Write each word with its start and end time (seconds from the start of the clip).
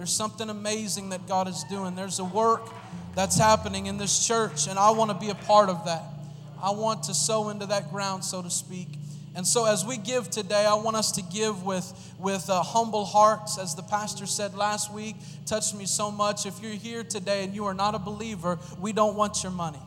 There's 0.00 0.10
something 0.10 0.48
amazing 0.48 1.10
that 1.10 1.28
God 1.28 1.46
is 1.46 1.62
doing. 1.64 1.94
There's 1.94 2.20
a 2.20 2.24
work 2.24 2.70
that's 3.14 3.36
happening 3.36 3.84
in 3.84 3.98
this 3.98 4.26
church, 4.26 4.66
and 4.66 4.78
I 4.78 4.92
want 4.92 5.10
to 5.10 5.14
be 5.14 5.28
a 5.28 5.34
part 5.34 5.68
of 5.68 5.84
that. 5.84 6.02
I 6.62 6.70
want 6.70 7.02
to 7.02 7.14
sow 7.14 7.50
into 7.50 7.66
that 7.66 7.90
ground, 7.92 8.24
so 8.24 8.40
to 8.40 8.48
speak. 8.48 8.88
And 9.34 9.46
so, 9.46 9.66
as 9.66 9.84
we 9.84 9.98
give 9.98 10.30
today, 10.30 10.64
I 10.64 10.72
want 10.72 10.96
us 10.96 11.12
to 11.12 11.22
give 11.22 11.64
with, 11.66 12.14
with 12.18 12.48
uh, 12.48 12.62
humble 12.62 13.04
hearts. 13.04 13.58
As 13.58 13.74
the 13.74 13.82
pastor 13.82 14.24
said 14.24 14.54
last 14.54 14.90
week, 14.90 15.16
touched 15.44 15.74
me 15.74 15.84
so 15.84 16.10
much. 16.10 16.46
If 16.46 16.62
you're 16.62 16.72
here 16.72 17.04
today 17.04 17.44
and 17.44 17.54
you 17.54 17.66
are 17.66 17.74
not 17.74 17.94
a 17.94 17.98
believer, 17.98 18.58
we 18.80 18.94
don't 18.94 19.16
want 19.16 19.42
your 19.42 19.52
money. 19.52 19.80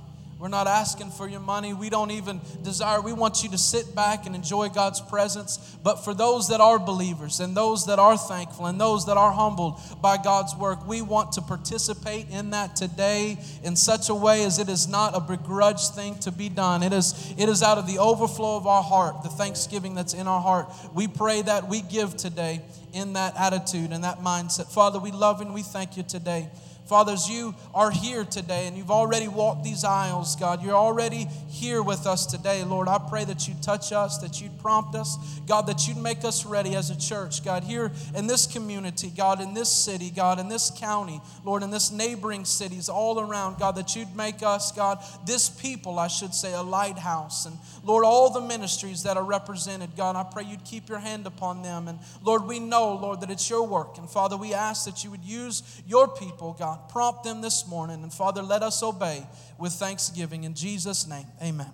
We're 0.43 0.49
not 0.49 0.67
asking 0.67 1.11
for 1.11 1.25
your 1.25 1.39
money. 1.39 1.73
We 1.73 1.89
don't 1.89 2.11
even 2.11 2.41
desire. 2.63 2.99
We 2.99 3.13
want 3.13 3.43
you 3.43 3.49
to 3.51 3.57
sit 3.57 3.95
back 3.95 4.25
and 4.25 4.35
enjoy 4.35 4.67
God's 4.67 4.99
presence. 4.99 5.77
But 5.81 6.03
for 6.03 6.13
those 6.13 6.49
that 6.49 6.59
are 6.59 6.77
believers 6.77 7.39
and 7.39 7.55
those 7.55 7.85
that 7.85 7.97
are 7.97 8.17
thankful 8.17 8.65
and 8.65 8.77
those 8.77 9.05
that 9.05 9.15
are 9.15 9.31
humbled 9.31 9.79
by 10.01 10.17
God's 10.17 10.53
work, 10.53 10.85
we 10.85 11.01
want 11.01 11.31
to 11.31 11.41
participate 11.41 12.29
in 12.29 12.49
that 12.49 12.75
today 12.75 13.37
in 13.63 13.77
such 13.77 14.09
a 14.09 14.13
way 14.13 14.43
as 14.43 14.59
it 14.59 14.67
is 14.67 14.85
not 14.85 15.15
a 15.15 15.21
begrudged 15.21 15.95
thing 15.95 16.19
to 16.19 16.29
be 16.29 16.49
done. 16.49 16.83
It 16.83 16.91
is, 16.91 17.33
it 17.37 17.47
is 17.47 17.63
out 17.63 17.77
of 17.77 17.87
the 17.87 17.99
overflow 17.99 18.57
of 18.57 18.67
our 18.67 18.83
heart, 18.83 19.23
the 19.23 19.29
thanksgiving 19.29 19.95
that's 19.95 20.13
in 20.13 20.27
our 20.27 20.41
heart. 20.41 20.69
We 20.93 21.07
pray 21.07 21.41
that 21.43 21.69
we 21.69 21.79
give 21.79 22.17
today 22.17 22.61
in 22.91 23.13
that 23.13 23.37
attitude 23.37 23.93
and 23.93 24.03
that 24.03 24.19
mindset. 24.19 24.69
Father, 24.73 24.99
we 24.99 25.11
love 25.11 25.39
and 25.39 25.53
we 25.53 25.61
thank 25.61 25.95
you 25.95 26.03
today. 26.03 26.49
Fathers, 26.87 27.29
you 27.29 27.55
are 27.73 27.91
here 27.91 28.25
today 28.25 28.67
and 28.67 28.77
you've 28.77 28.91
already 28.91 29.27
walked 29.27 29.63
these 29.63 29.83
aisles, 29.83 30.35
God. 30.35 30.61
You're 30.61 30.75
already 30.75 31.27
here 31.47 31.81
with 31.81 32.05
us 32.05 32.25
today, 32.25 32.63
Lord. 32.63 32.87
I 32.87 32.97
pray 32.97 33.23
that 33.25 33.47
you 33.47 33.53
touch 33.61 33.91
us, 33.91 34.17
that 34.17 34.41
you'd 34.41 34.59
prompt 34.59 34.95
us, 34.95 35.17
God, 35.47 35.67
that 35.67 35.87
you'd 35.87 35.97
make 35.97 36.25
us 36.25 36.45
ready 36.45 36.75
as 36.75 36.89
a 36.89 36.97
church, 36.97 37.43
God, 37.43 37.63
here 37.63 37.91
in 38.15 38.27
this 38.27 38.45
community, 38.45 39.11
God, 39.15 39.41
in 39.41 39.53
this 39.53 39.71
city, 39.71 40.09
God, 40.09 40.39
in 40.39 40.49
this 40.49 40.71
county, 40.75 41.21
Lord, 41.45 41.63
in 41.63 41.71
this 41.71 41.91
neighboring 41.91 42.43
cities 42.43 42.89
all 42.89 43.19
around, 43.19 43.59
God, 43.59 43.75
that 43.77 43.95
you'd 43.95 44.15
make 44.15 44.43
us, 44.43 44.71
God, 44.71 44.99
this 45.25 45.49
people, 45.49 45.99
I 45.99 46.07
should 46.07 46.33
say, 46.33 46.53
a 46.53 46.61
lighthouse. 46.61 47.45
And 47.45 47.57
Lord, 47.83 48.03
all 48.03 48.29
the 48.29 48.41
ministries 48.41 49.03
that 49.03 49.15
are 49.15 49.23
represented, 49.23 49.95
God, 49.95 50.15
I 50.15 50.23
pray 50.23 50.43
you'd 50.43 50.65
keep 50.65 50.89
your 50.89 50.99
hand 50.99 51.27
upon 51.27 51.61
them. 51.61 51.87
And 51.87 51.99
Lord, 52.23 52.45
we 52.45 52.59
know, 52.59 52.95
Lord, 52.95 53.21
that 53.21 53.29
it's 53.29 53.49
your 53.49 53.65
work. 53.65 53.97
And 53.97 54.09
Father, 54.09 54.35
we 54.35 54.53
ask 54.53 54.85
that 54.85 55.03
you 55.03 55.11
would 55.11 55.23
use 55.23 55.81
your 55.87 56.07
people, 56.07 56.55
God. 56.57 56.72
Prompt 56.89 57.23
them 57.23 57.41
this 57.41 57.67
morning. 57.67 58.03
And 58.03 58.13
Father, 58.13 58.41
let 58.41 58.63
us 58.63 58.81
obey 58.83 59.25
with 59.57 59.73
thanksgiving. 59.73 60.43
In 60.43 60.53
Jesus' 60.53 61.07
name, 61.07 61.27
amen. 61.41 61.71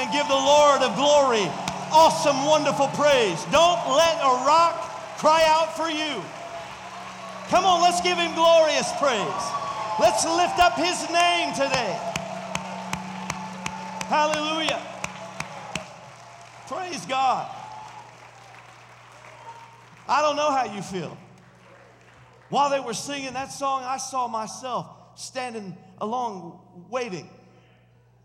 And 0.00 0.10
give 0.12 0.26
the 0.28 0.34
Lord 0.34 0.80
of 0.80 0.96
glory 0.96 1.44
awesome, 1.92 2.46
wonderful 2.46 2.88
praise? 2.88 3.44
Don't 3.52 3.80
let 3.94 4.16
a 4.22 4.32
rock 4.48 4.74
cry 5.18 5.44
out 5.46 5.76
for 5.76 5.90
you. 5.90 6.22
Come 7.48 7.64
on, 7.64 7.82
let's 7.82 8.00
give 8.00 8.16
him 8.16 8.34
glorious 8.34 8.90
praise. 8.98 9.44
Let's 10.00 10.24
lift 10.24 10.58
up 10.58 10.74
his 10.76 10.98
name 11.10 11.52
today. 11.52 11.98
Hallelujah. 14.08 14.80
Praise 16.66 17.04
God. 17.04 17.50
I 20.08 20.22
don't 20.22 20.36
know 20.36 20.50
how 20.50 20.64
you 20.64 20.80
feel. 20.80 21.16
While 22.48 22.70
they 22.70 22.80
were 22.80 22.94
singing 22.94 23.34
that 23.34 23.52
song, 23.52 23.82
I 23.84 23.98
saw 23.98 24.28
myself 24.28 24.86
standing 25.16 25.76
along 26.00 26.86
waiting 26.88 27.28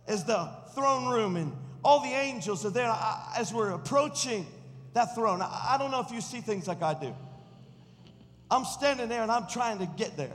as 0.07 0.23
the 0.23 0.49
throne 0.73 1.11
room 1.11 1.35
and 1.35 1.51
all 1.85 1.99
the 1.99 2.09
angels 2.09 2.65
are 2.65 2.71
there 2.71 2.91
as 3.37 3.53
we're 3.53 3.69
approaching 3.69 4.47
that 4.93 5.13
throne. 5.13 5.39
I, 5.39 5.73
I 5.73 5.77
don't 5.77 5.91
know 5.91 6.01
if 6.01 6.11
you 6.11 6.19
see 6.19 6.41
things 6.41 6.67
like 6.67 6.81
I 6.81 6.95
do. 6.95 7.13
I'm 8.49 8.65
standing 8.65 9.07
there 9.07 9.21
and 9.21 9.31
I'm 9.31 9.45
trying 9.47 9.77
to 9.77 9.85
get 9.85 10.17
there. 10.17 10.33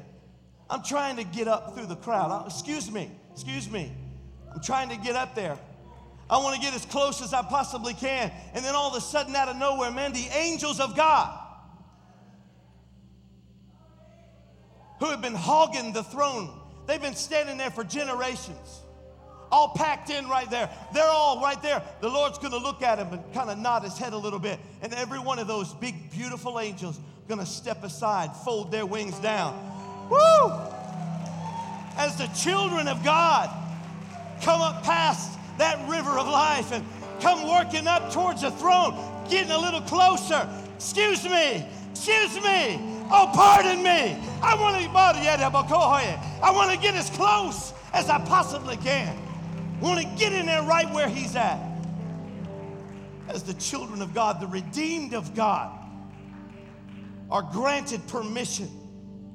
I'm 0.71 0.85
trying 0.85 1.16
to 1.16 1.25
get 1.25 1.49
up 1.49 1.75
through 1.75 1.87
the 1.87 1.97
crowd. 1.97 2.30
I- 2.30 2.47
excuse 2.47 2.88
me, 2.88 3.11
excuse 3.33 3.69
me. 3.69 3.92
I'm 4.54 4.62
trying 4.62 4.90
to 4.90 4.97
get 4.97 5.16
up 5.16 5.35
there. 5.35 5.59
I 6.30 6.37
want 6.37 6.54
to 6.54 6.62
get 6.62 6.73
as 6.73 6.87
close 6.87 7.21
as 7.21 7.35
I 7.35 7.42
possibly 7.42 7.95
can. 7.95 8.30
And 8.54 8.64
then 8.64 8.76
all 8.76 8.88
of 8.88 8.97
a 8.97 9.00
sudden, 9.00 9.35
out 9.35 9.49
of 9.49 9.57
nowhere, 9.57 9.90
man, 9.90 10.12
the 10.12 10.28
angels 10.33 10.78
of 10.78 10.97
God 10.97 11.37
who 15.00 15.07
have 15.07 15.21
been 15.21 15.35
hogging 15.35 15.92
the 15.92 16.04
throne, 16.04 16.49
they've 16.87 17.02
been 17.02 17.16
standing 17.16 17.59
there 17.59 17.73
for 17.73 17.83
generations 17.83 18.83
all 19.50 19.71
packed 19.75 20.11
in 20.11 20.28
right 20.28 20.49
there. 20.50 20.71
They're 20.95 21.04
all 21.04 21.40
right 21.40 21.61
there. 21.62 21.83
The 22.00 22.09
Lord's 22.09 22.38
going 22.38 22.52
to 22.52 22.59
look 22.59 22.83
at 22.83 22.99
him 22.99 23.12
and 23.12 23.35
kind 23.35 23.50
of 23.50 23.59
nod 23.59 23.83
his 23.83 23.99
head 23.99 24.12
a 24.12 24.16
little 24.16 24.38
bit. 24.38 24.59
And 24.83 24.95
every 24.95 25.19
one 25.19 25.38
of 25.38 25.47
those 25.47 25.75
big, 25.75 26.11
beautiful 26.11 26.61
angels 26.61 26.99
going 27.28 27.40
to 27.40 27.47
step 27.47 27.85
aside, 27.85 28.35
fold 28.37 28.73
their 28.73 28.87
wings 28.87 29.19
down. 29.19 29.54
Woo! 30.11 30.52
As 31.97 32.16
the 32.16 32.26
children 32.28 32.88
of 32.88 33.04
God 33.04 33.50
come 34.42 34.61
up 34.61 34.83
past 34.83 35.38
that 35.59 35.78
river 35.88 36.11
of 36.11 36.26
life 36.26 36.73
and 36.73 36.85
come 37.21 37.49
working 37.49 37.87
up 37.87 38.12
towards 38.12 38.42
the 38.42 38.50
throne, 38.50 38.95
getting 39.28 39.52
a 39.52 39.59
little 39.59 39.83
closer. 39.83 40.49
Excuse 40.76 41.25
me, 41.25 41.66
excuse 41.92 42.35
me. 42.37 42.80
Oh, 43.12 43.30
pardon 43.35 43.83
me. 43.83 44.16
I 44.42 44.57
want 44.59 44.83
to, 44.83 44.90
I 46.42 46.50
want 46.52 46.73
to 46.73 46.78
get 46.78 46.95
as 46.95 47.11
close 47.11 47.73
as 47.92 48.09
I 48.09 48.19
possibly 48.21 48.76
can. 48.76 49.16
Want 49.80 50.00
to 50.00 50.06
get 50.16 50.32
in 50.32 50.46
there 50.46 50.62
right 50.62 50.90
where 50.92 51.08
he's 51.08 51.34
at. 51.37 51.58
As 53.28 53.42
the 53.44 53.54
children 53.54 54.02
of 54.02 54.12
God, 54.12 54.40
the 54.40 54.46
redeemed 54.46 55.14
of 55.14 55.34
God, 55.34 55.76
are 57.30 57.42
granted 57.42 58.06
permission 58.08 58.68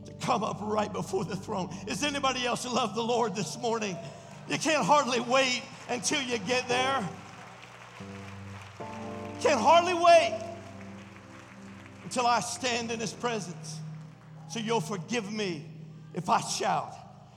to 0.05 0.11
come 0.25 0.43
up 0.43 0.57
right 0.61 0.91
before 0.91 1.23
the 1.23 1.35
throne. 1.35 1.73
Is 1.87 2.03
anybody 2.03 2.45
else 2.45 2.63
who 2.63 2.75
love 2.75 2.93
the 2.93 3.03
Lord 3.03 3.35
this 3.35 3.57
morning? 3.57 3.97
You 4.49 4.57
can't 4.57 4.85
hardly 4.85 5.21
wait 5.21 5.63
until 5.89 6.21
you 6.21 6.37
get 6.39 6.67
there. 6.67 7.07
Can't 9.41 9.59
hardly 9.59 9.93
wait 9.93 10.39
until 12.03 12.27
I 12.27 12.41
stand 12.41 12.91
in 12.91 12.99
his 12.99 13.13
presence. 13.13 13.79
So 14.49 14.59
you'll 14.59 14.81
forgive 14.81 15.31
me 15.31 15.65
if 16.13 16.29
I 16.29 16.41
shout. 16.41 16.93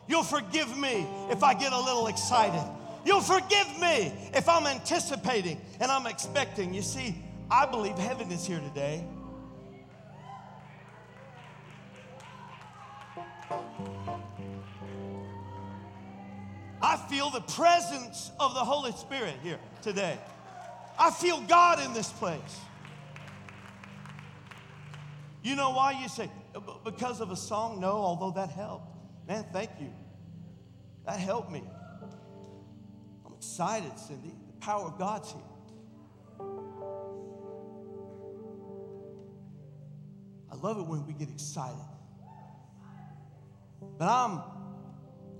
You'll 0.08 0.22
forgive 0.22 0.76
me 0.76 1.06
if 1.30 1.42
I 1.42 1.54
get 1.54 1.72
a 1.72 1.80
little 1.80 2.08
excited. 2.08 2.64
You'll 3.04 3.20
forgive 3.20 3.78
me 3.80 4.12
if 4.34 4.48
I'm 4.48 4.66
anticipating 4.66 5.60
and 5.80 5.90
I'm 5.90 6.06
expecting. 6.06 6.74
You 6.74 6.82
see, 6.82 7.14
I 7.50 7.66
believe 7.66 7.96
heaven 7.96 8.30
is 8.30 8.46
here 8.46 8.60
today. 8.60 9.04
I 16.80 16.96
feel 17.10 17.30
the 17.30 17.40
presence 17.40 18.30
of 18.38 18.54
the 18.54 18.60
Holy 18.60 18.92
Spirit 18.92 19.34
here 19.42 19.58
today. 19.82 20.18
I 20.98 21.10
feel 21.10 21.40
God 21.42 21.84
in 21.84 21.92
this 21.92 22.10
place. 22.12 22.60
You 25.42 25.56
know 25.56 25.70
why 25.70 25.92
you 25.92 26.08
say, 26.08 26.30
because 26.84 27.20
of 27.20 27.30
a 27.30 27.36
song? 27.36 27.80
No, 27.80 27.92
although 27.92 28.32
that 28.32 28.50
helped. 28.50 28.86
Man, 29.26 29.46
thank 29.52 29.70
you. 29.80 29.92
That 31.06 31.18
helped 31.18 31.50
me. 31.50 31.62
Excited, 33.38 33.96
Cindy. 33.96 34.32
The 34.48 34.52
power 34.60 34.86
of 34.86 34.98
God's 34.98 35.30
here. 35.30 35.40
I 40.50 40.56
love 40.56 40.78
it 40.78 40.86
when 40.86 41.06
we 41.06 41.12
get 41.12 41.30
excited. 41.30 41.76
But 43.96 44.08
I'm, 44.08 44.40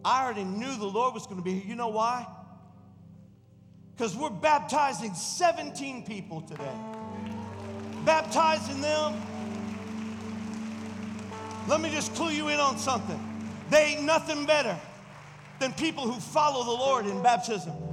I 0.05 0.25
already 0.25 0.45
knew 0.45 0.77
the 0.77 0.87
Lord 0.87 1.13
was 1.13 1.27
going 1.27 1.39
to 1.39 1.43
be 1.43 1.55
here. 1.55 1.71
You 1.71 1.75
know 1.75 1.89
why? 1.89 2.25
Because 3.97 4.17
we're 4.17 4.31
baptizing 4.31 5.13
17 5.13 6.05
people 6.05 6.43
today. 6.43 6.79
Baptizing 8.05 8.81
them. 8.81 9.21
Let 11.67 11.81
me 11.81 11.91
just 11.91 12.15
clue 12.15 12.31
you 12.31 12.47
in 12.49 12.61
on 12.61 12.79
something. 12.79 13.19
They 13.71 13.87
ain't 13.87 14.05
nothing 14.05 14.47
better 14.47 14.79
than 15.59 15.73
people 15.73 16.05
who 16.05 16.21
follow 16.21 16.65
the 16.65 16.71
Lord 16.71 17.07
in 17.07 17.21
baptism. 17.25 17.88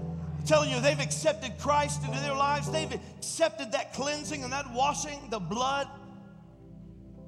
Telling 0.46 0.70
you, 0.70 0.80
they've 0.80 1.00
accepted 1.00 1.58
Christ 1.58 2.04
into 2.06 2.20
their 2.20 2.36
lives. 2.36 2.72
They've 2.72 2.92
accepted 3.18 3.72
that 3.72 3.94
cleansing 3.94 4.44
and 4.44 4.54
that 4.54 4.72
washing, 4.72 5.28
the 5.32 5.40
blood. 5.40 5.88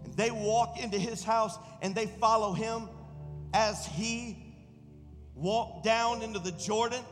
And 0.04 0.14
they 0.16 0.30
walk 0.30 0.80
into 0.80 1.00
his 1.00 1.24
house 1.24 1.58
and 1.82 1.96
they 1.96 2.06
follow 2.06 2.54
him 2.54 2.90
as 3.54 3.88
he 3.88 4.38
walked 5.34 5.84
down 5.84 6.22
into 6.22 6.38
the 6.38 6.52
Jordan. 6.52 7.04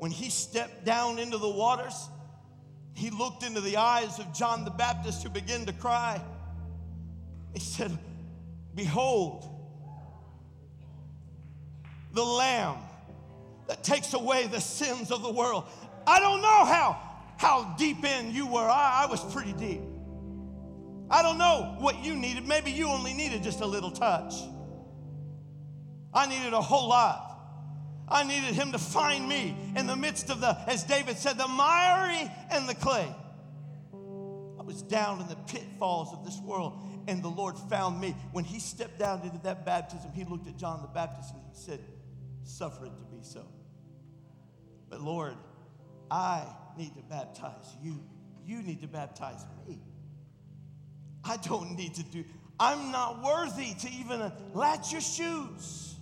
When 0.00 0.10
he 0.10 0.28
stepped 0.28 0.84
down 0.84 1.18
into 1.18 1.38
the 1.38 1.48
waters, 1.48 2.08
he 2.94 3.08
looked 3.08 3.42
into 3.42 3.62
the 3.62 3.78
eyes 3.78 4.18
of 4.18 4.34
John 4.34 4.64
the 4.64 4.70
Baptist 4.70 5.22
who 5.22 5.30
began 5.30 5.64
to 5.64 5.72
cry. 5.72 6.20
He 7.54 7.60
said, 7.60 7.96
Behold, 8.74 9.48
the 12.12 12.22
Lamb 12.24 12.76
that 13.66 13.82
takes 13.82 14.14
away 14.14 14.46
the 14.46 14.60
sins 14.60 15.10
of 15.10 15.22
the 15.22 15.30
world. 15.30 15.64
I 16.06 16.20
don't 16.20 16.42
know 16.42 16.64
how, 16.64 17.00
how 17.36 17.74
deep 17.78 18.04
in 18.04 18.34
you 18.34 18.46
were. 18.46 18.68
I, 18.68 19.04
I 19.04 19.06
was 19.06 19.20
pretty 19.32 19.52
deep. 19.52 19.80
I 21.10 21.22
don't 21.22 21.38
know 21.38 21.76
what 21.78 22.04
you 22.04 22.14
needed. 22.14 22.46
Maybe 22.46 22.70
you 22.70 22.88
only 22.88 23.12
needed 23.12 23.42
just 23.42 23.60
a 23.60 23.66
little 23.66 23.90
touch. 23.90 24.34
I 26.12 26.26
needed 26.26 26.52
a 26.52 26.60
whole 26.60 26.88
lot. 26.88 27.34
I 28.08 28.22
needed 28.24 28.54
him 28.54 28.72
to 28.72 28.78
find 28.78 29.28
me 29.28 29.56
in 29.76 29.86
the 29.86 29.96
midst 29.96 30.30
of 30.30 30.40
the, 30.40 30.56
as 30.68 30.84
David 30.84 31.16
said, 31.16 31.38
the 31.38 31.48
miry 31.48 32.30
and 32.50 32.68
the 32.68 32.74
clay. 32.74 33.08
I 33.92 34.62
was 34.62 34.82
down 34.82 35.20
in 35.20 35.28
the 35.28 35.36
pitfalls 35.36 36.12
of 36.12 36.24
this 36.24 36.38
world, 36.40 36.78
and 37.08 37.22
the 37.22 37.28
Lord 37.28 37.56
found 37.58 38.00
me. 38.00 38.14
When 38.32 38.44
he 38.44 38.60
stepped 38.60 38.98
down 38.98 39.22
into 39.22 39.38
that 39.44 39.64
baptism, 39.64 40.10
he 40.14 40.24
looked 40.24 40.46
at 40.46 40.56
John 40.56 40.82
the 40.82 40.88
Baptist 40.88 41.34
and 41.34 41.42
he 41.50 41.58
said, 41.58 41.80
Suffer 42.44 42.86
it 42.86 42.92
to 42.98 43.04
be 43.10 43.13
so. 43.24 43.44
But 44.88 45.00
Lord, 45.00 45.34
I 46.10 46.44
need 46.76 46.94
to 46.96 47.02
baptize 47.02 47.74
you. 47.82 48.02
You 48.44 48.62
need 48.62 48.82
to 48.82 48.88
baptize 48.88 49.44
me. 49.66 49.78
I 51.24 51.36
don't 51.38 51.76
need 51.76 51.94
to 51.94 52.02
do, 52.02 52.24
I'm 52.60 52.92
not 52.92 53.22
worthy 53.22 53.74
to 53.74 53.90
even 53.90 54.30
latch 54.52 54.92
your 54.92 55.00
shoes. 55.00 55.96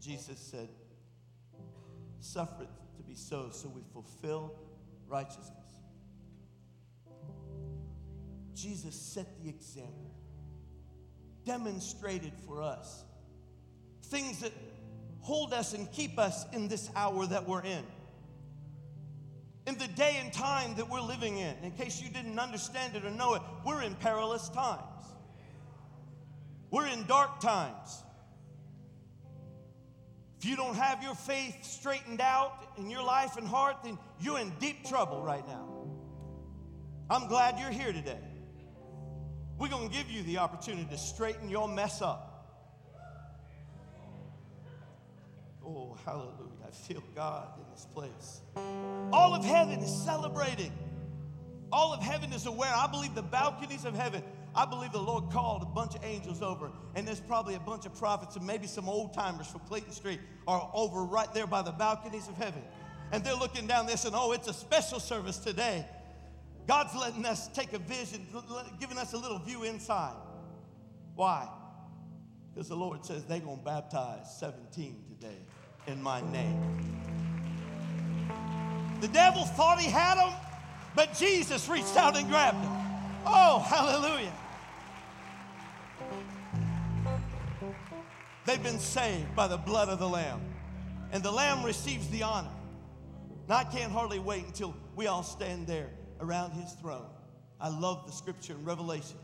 Jesus 0.00 0.38
said, 0.38 0.68
Suffer 2.20 2.62
it 2.62 2.68
to 2.96 3.02
be 3.02 3.14
so, 3.14 3.50
so 3.50 3.68
we 3.68 3.82
fulfill 3.92 4.54
righteousness. 5.06 5.54
Jesus 8.54 8.94
set 8.94 9.26
the 9.42 9.48
example, 9.48 10.14
demonstrated 11.44 12.32
for 12.46 12.62
us 12.62 13.04
things 14.08 14.40
that 14.40 14.52
hold 15.20 15.52
us 15.52 15.74
and 15.74 15.90
keep 15.92 16.18
us 16.18 16.44
in 16.52 16.68
this 16.68 16.90
hour 16.96 17.26
that 17.26 17.46
we're 17.46 17.62
in. 17.62 17.84
In 19.66 19.76
the 19.76 19.88
day 19.88 20.16
and 20.22 20.32
time 20.32 20.74
that 20.76 20.88
we're 20.88 21.02
living 21.02 21.36
in, 21.36 21.54
in 21.62 21.72
case 21.72 22.00
you 22.00 22.08
didn't 22.08 22.38
understand 22.38 22.96
it 22.96 23.04
or 23.04 23.10
know 23.10 23.34
it, 23.34 23.42
we're 23.66 23.82
in 23.82 23.94
perilous 23.96 24.48
times. 24.48 25.04
We're 26.70 26.86
in 26.86 27.04
dark 27.06 27.40
times. 27.40 28.02
If 30.38 30.44
you 30.44 30.56
don't 30.56 30.76
have 30.76 31.02
your 31.02 31.14
faith 31.14 31.64
straightened 31.64 32.20
out 32.20 32.52
in 32.78 32.88
your 32.90 33.02
life 33.02 33.36
and 33.36 33.46
heart, 33.46 33.78
then 33.82 33.98
you're 34.20 34.38
in 34.38 34.52
deep 34.60 34.86
trouble 34.86 35.22
right 35.22 35.46
now. 35.46 35.68
I'm 37.10 37.26
glad 37.26 37.58
you're 37.58 37.70
here 37.70 37.92
today. 37.92 38.20
We're 39.58 39.68
going 39.68 39.88
to 39.88 39.94
give 39.94 40.10
you 40.10 40.22
the 40.22 40.38
opportunity 40.38 40.86
to 40.90 40.98
straighten 40.98 41.48
your 41.48 41.68
mess 41.68 42.00
up. 42.00 42.27
Oh, 45.68 45.96
hallelujah. 46.06 46.64
I 46.66 46.70
feel 46.70 47.02
God 47.14 47.48
in 47.58 47.64
this 47.70 47.86
place. 47.92 48.40
All 49.12 49.34
of 49.34 49.44
heaven 49.44 49.80
is 49.80 49.94
celebrating. 50.02 50.72
All 51.70 51.92
of 51.92 52.02
heaven 52.02 52.32
is 52.32 52.46
aware. 52.46 52.72
I 52.74 52.86
believe 52.86 53.14
the 53.14 53.22
balconies 53.22 53.84
of 53.84 53.94
heaven. 53.94 54.22
I 54.54 54.64
believe 54.64 54.92
the 54.92 54.98
Lord 54.98 55.30
called 55.30 55.62
a 55.62 55.66
bunch 55.66 55.94
of 55.94 56.02
angels 56.02 56.40
over, 56.40 56.70
and 56.94 57.06
there's 57.06 57.20
probably 57.20 57.54
a 57.54 57.60
bunch 57.60 57.84
of 57.84 57.94
prophets 57.94 58.34
and 58.36 58.46
maybe 58.46 58.66
some 58.66 58.88
old 58.88 59.12
timers 59.12 59.46
from 59.46 59.60
Clayton 59.60 59.92
Street 59.92 60.20
are 60.46 60.70
over 60.72 61.04
right 61.04 61.32
there 61.34 61.46
by 61.46 61.60
the 61.60 61.70
balconies 61.70 62.28
of 62.28 62.36
heaven. 62.36 62.62
And 63.12 63.22
they're 63.22 63.34
looking 63.34 63.66
down 63.66 63.86
there 63.86 63.98
saying, 63.98 64.14
Oh, 64.16 64.32
it's 64.32 64.48
a 64.48 64.54
special 64.54 65.00
service 65.00 65.36
today. 65.36 65.86
God's 66.66 66.94
letting 66.94 67.26
us 67.26 67.48
take 67.48 67.74
a 67.74 67.78
vision, 67.78 68.26
giving 68.80 68.96
us 68.96 69.12
a 69.12 69.18
little 69.18 69.38
view 69.38 69.64
inside. 69.64 70.16
Why? 71.14 71.46
Because 72.54 72.68
the 72.68 72.76
Lord 72.76 73.04
says 73.04 73.24
they're 73.24 73.40
going 73.40 73.58
to 73.58 73.64
baptize 73.64 74.38
17 74.38 75.04
today 75.08 75.38
in 75.88 76.02
my 76.02 76.20
name. 76.30 76.62
The 79.00 79.08
devil 79.08 79.44
thought 79.44 79.80
he 79.80 79.90
had 79.90 80.16
them, 80.16 80.32
but 80.94 81.14
Jesus 81.14 81.68
reached 81.68 81.96
out 81.96 82.16
and 82.16 82.28
grabbed 82.28 82.62
them. 82.62 82.72
Oh, 83.26 83.60
hallelujah. 83.60 84.32
They've 88.44 88.62
been 88.62 88.78
saved 88.78 89.34
by 89.34 89.46
the 89.46 89.56
blood 89.56 89.88
of 89.88 89.98
the 89.98 90.08
Lamb, 90.08 90.40
and 91.12 91.22
the 91.22 91.30
Lamb 91.30 91.64
receives 91.64 92.08
the 92.08 92.22
honor. 92.22 92.50
Now, 93.48 93.56
I 93.56 93.64
can't 93.64 93.92
hardly 93.92 94.18
wait 94.18 94.44
until 94.44 94.74
we 94.94 95.06
all 95.06 95.22
stand 95.22 95.66
there 95.66 95.90
around 96.20 96.52
his 96.52 96.72
throne. 96.74 97.08
I 97.60 97.68
love 97.68 98.06
the 98.06 98.12
scripture 98.12 98.52
in 98.52 98.64
Revelation 98.64 99.16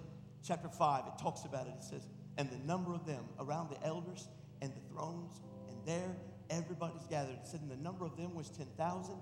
chapter 0.46 0.68
5. 0.68 1.04
It 1.06 1.18
talks 1.20 1.44
about 1.44 1.66
it. 1.66 1.74
It 1.78 1.84
says, 1.84 2.08
And 2.36 2.50
the 2.50 2.58
number 2.58 2.94
of 2.94 3.06
them 3.06 3.24
around 3.38 3.70
the 3.70 3.82
elders 3.84 4.28
and 4.60 4.72
the 4.72 4.94
thrones, 4.94 5.40
and 5.68 5.76
there 5.86 6.16
everybody's 6.50 7.06
gathered. 7.08 7.36
It 7.42 7.46
said, 7.46 7.60
And 7.60 7.70
the 7.70 7.82
number 7.82 8.04
of 8.04 8.16
them 8.16 8.34
was 8.34 8.50
10,000 8.50 9.14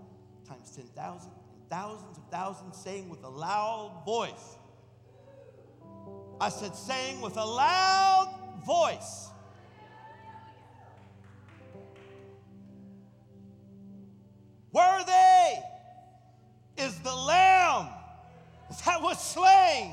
times 0.49 0.71
10,000, 0.71 1.31
and 1.55 1.71
thousands 1.71 2.19
of 2.19 2.25
thousands 2.31 2.76
saying 2.76 3.09
with 3.09 3.23
a 3.25 3.29
loud 3.29 4.02
voice. 4.05 4.57
I 6.41 6.49
said, 6.49 6.75
saying 6.75 7.21
with 7.21 7.37
a 7.37 7.45
loud 7.45 8.35
voice. 8.67 9.29
Worthy 14.73 15.12
is 16.79 16.99
the 17.00 17.14
Lamb 17.14 17.88
that 18.85 19.02
was 19.02 19.23
slain 19.23 19.93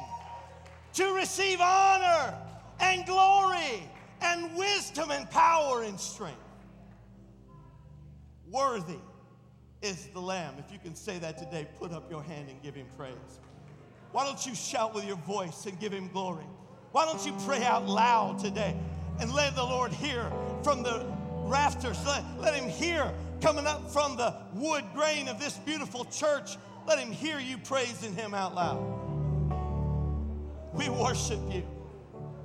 to 0.93 1.13
receive 1.13 1.59
honor 1.62 2.33
and 2.79 3.05
glory 3.05 3.83
and 4.21 4.55
wisdom 4.55 5.12
and 5.12 5.29
power 5.29 5.83
and 5.83 6.00
strength. 6.00 6.49
Worthy 8.51 8.98
is 9.82 10.08
the 10.08 10.20
Lamb. 10.20 10.56
If 10.58 10.72
you 10.72 10.79
can 10.79 10.96
say 10.96 11.20
that 11.20 11.38
today, 11.38 11.68
put 11.79 11.91
up 11.91 12.10
your 12.10 12.24
hand 12.24 12.50
and 12.50 12.62
give 12.62 12.75
him 12.75 12.88
praise. 12.98 13.13
Why 14.12 14.25
don't 14.25 14.44
you 14.46 14.56
shout 14.56 14.96
with 14.96 15.06
your 15.06 15.18
voice 15.18 15.65
and 15.65 15.79
give 15.79 15.91
him 15.91 16.10
glory? 16.10 16.46
Why 16.91 17.06
don't 17.06 17.24
you 17.25 17.34
pray 17.46 17.63
out 17.63 17.88
loud 17.88 18.39
today 18.39 18.75
and 19.20 19.32
let 19.32 19.56
the 19.56 19.63
Lord 19.63 19.91
hear 19.91 20.32
from 20.63 20.82
the 20.82 21.06
rafters? 21.44 22.03
Let, 22.06 22.24
let 22.39 22.56
him 22.56 22.68
hear 22.68 23.13
coming 23.41 23.68
up 23.68 23.91
from 23.91 24.18
the 24.18 24.36
wood 24.53 24.84
grain 24.96 25.27
of 25.27 25.39
this 25.39 25.58
beautiful 25.58 26.06
church. 26.06 26.58
Let 26.88 26.98
him 26.98 27.12
hear 27.12 27.39
you 27.39 27.58
praising 27.60 28.15
him 28.15 28.34
out 28.34 28.56
loud. 28.56 28.84
We 30.74 30.89
worship 30.89 31.39
you. 31.51 31.63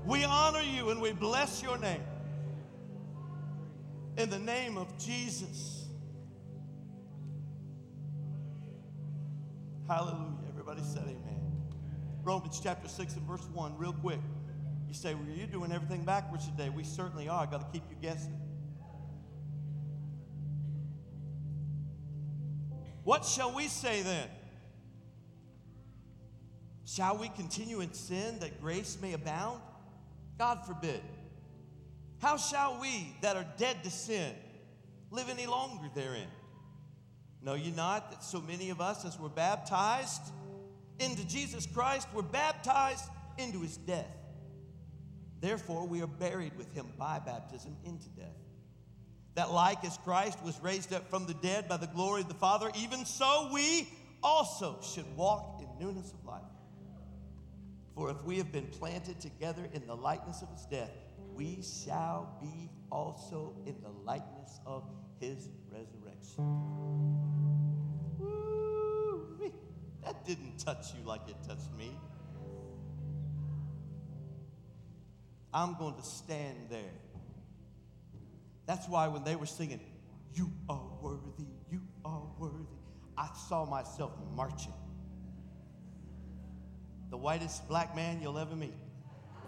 We 0.05 0.25
honor 0.25 0.61
you 0.61 0.91
and 0.91 1.01
we 1.01 1.13
bless 1.13 1.63
your 1.63 1.79
name. 1.79 2.03
In 4.19 4.29
the 4.29 4.39
name 4.39 4.77
of 4.77 4.99
Jesus. 4.99 5.84
Hallelujah. 9.87 10.49
Everybody 10.49 10.81
said 10.83 11.03
amen. 11.03 11.41
Romans 12.23 12.59
chapter 12.63 12.89
6 12.89 13.15
and 13.15 13.23
verse 13.25 13.47
1, 13.53 13.77
real 13.77 13.93
quick. 13.93 14.21
You 14.89 14.95
say, 14.95 15.15
Well, 15.15 15.25
you're 15.37 15.47
doing 15.47 15.73
everything 15.73 16.05
backwards 16.05 16.47
today. 16.47 16.71
We 16.71 16.85
certainly 16.85 17.29
are. 17.29 17.47
Got 17.47 17.73
to 17.73 17.79
keep 17.79 17.83
you 17.91 17.97
guessing. 18.01 18.35
What 23.05 23.27
shall 23.27 23.55
we 23.55 23.69
say 23.69 24.01
then? 24.01 24.29
Shall 26.87 27.19
we 27.19 27.29
continue 27.29 27.81
in 27.81 27.93
sin 27.93 28.39
that 28.39 28.63
grace 28.63 28.97
may 29.03 29.13
abound? 29.13 29.61
God 30.39 30.65
forbid. 30.67 31.03
How 32.21 32.39
shall 32.39 32.81
we 32.81 33.15
that 33.21 33.37
are 33.37 33.47
dead 33.59 33.85
to 33.85 33.91
sin 33.91 34.33
live 35.11 35.29
any 35.29 35.47
longer 35.47 35.89
therein? 35.95 36.29
Know 37.45 37.55
ye 37.55 37.71
not 37.71 38.11
that 38.11 38.25
so 38.25 38.41
many 38.41 38.71
of 38.71 38.81
us 38.81 39.05
as 39.05 39.21
were 39.21 39.29
baptized 39.29 40.33
into 40.99 41.27
Jesus 41.27 41.67
Christ 41.67 42.09
were 42.15 42.23
baptized 42.23 43.05
into 43.37 43.61
his 43.61 43.77
death? 43.77 44.17
Therefore, 45.41 45.87
we 45.87 46.01
are 46.01 46.07
buried 46.07 46.57
with 46.57 46.73
him 46.73 46.87
by 46.99 47.19
baptism 47.19 47.77
into 47.85 48.09
death. 48.11 48.29
That 49.35 49.51
like 49.51 49.85
as 49.85 49.99
Christ 49.99 50.43
was 50.43 50.59
raised 50.63 50.95
up 50.95 51.11
from 51.11 51.27
the 51.27 51.35
dead 51.35 51.69
by 51.69 51.77
the 51.77 51.89
glory 51.89 52.23
of 52.23 52.29
the 52.29 52.35
Father, 52.35 52.71
even 52.77 53.05
so 53.05 53.51
we 53.53 53.89
also 54.23 54.79
should 54.83 55.05
walk 55.15 55.61
in 55.61 55.87
newness 55.87 56.13
of 56.13 56.25
life. 56.25 56.43
For 57.95 58.11
if 58.11 58.23
we 58.25 58.39
have 58.39 58.53
been 58.53 58.69
planted 58.69 59.21
together 59.21 59.69
in 59.75 59.87
the 59.87 59.95
likeness 59.95 60.41
of 60.41 60.49
his 60.51 60.65
death, 60.65 60.91
we 61.35 61.63
shall 61.63 62.39
be 62.41 62.71
also 62.91 63.55
in 63.67 63.77
the 63.83 63.91
likeness 63.91 64.61
of 64.65 64.85
his 65.21 65.49
resurrection. 65.71 67.34
That 70.05 70.25
didn't 70.25 70.59
touch 70.59 70.95
you 70.99 71.07
like 71.07 71.23
it 71.29 71.37
touched 71.47 71.73
me. 71.79 71.97
I'm 75.53 75.77
going 75.79 75.95
to 75.95 76.03
stand 76.03 76.57
there. 76.69 76.81
That's 78.67 78.89
why 78.89 79.09
when 79.09 79.25
they 79.25 79.37
were 79.37 79.47
singing, 79.47 79.81
You 80.35 80.51
are 80.69 80.83
worthy, 81.01 81.47
you 81.71 81.81
are 82.05 82.23
worthy, 82.39 82.65
I 83.17 83.29
saw 83.49 83.65
myself 83.65 84.13
marching. 84.35 84.73
The 87.11 87.17
whitest 87.17 87.69
black 87.69 87.95
man 87.95 88.21
you'll 88.21 88.39
ever 88.39 88.57
meet, 88.57 88.75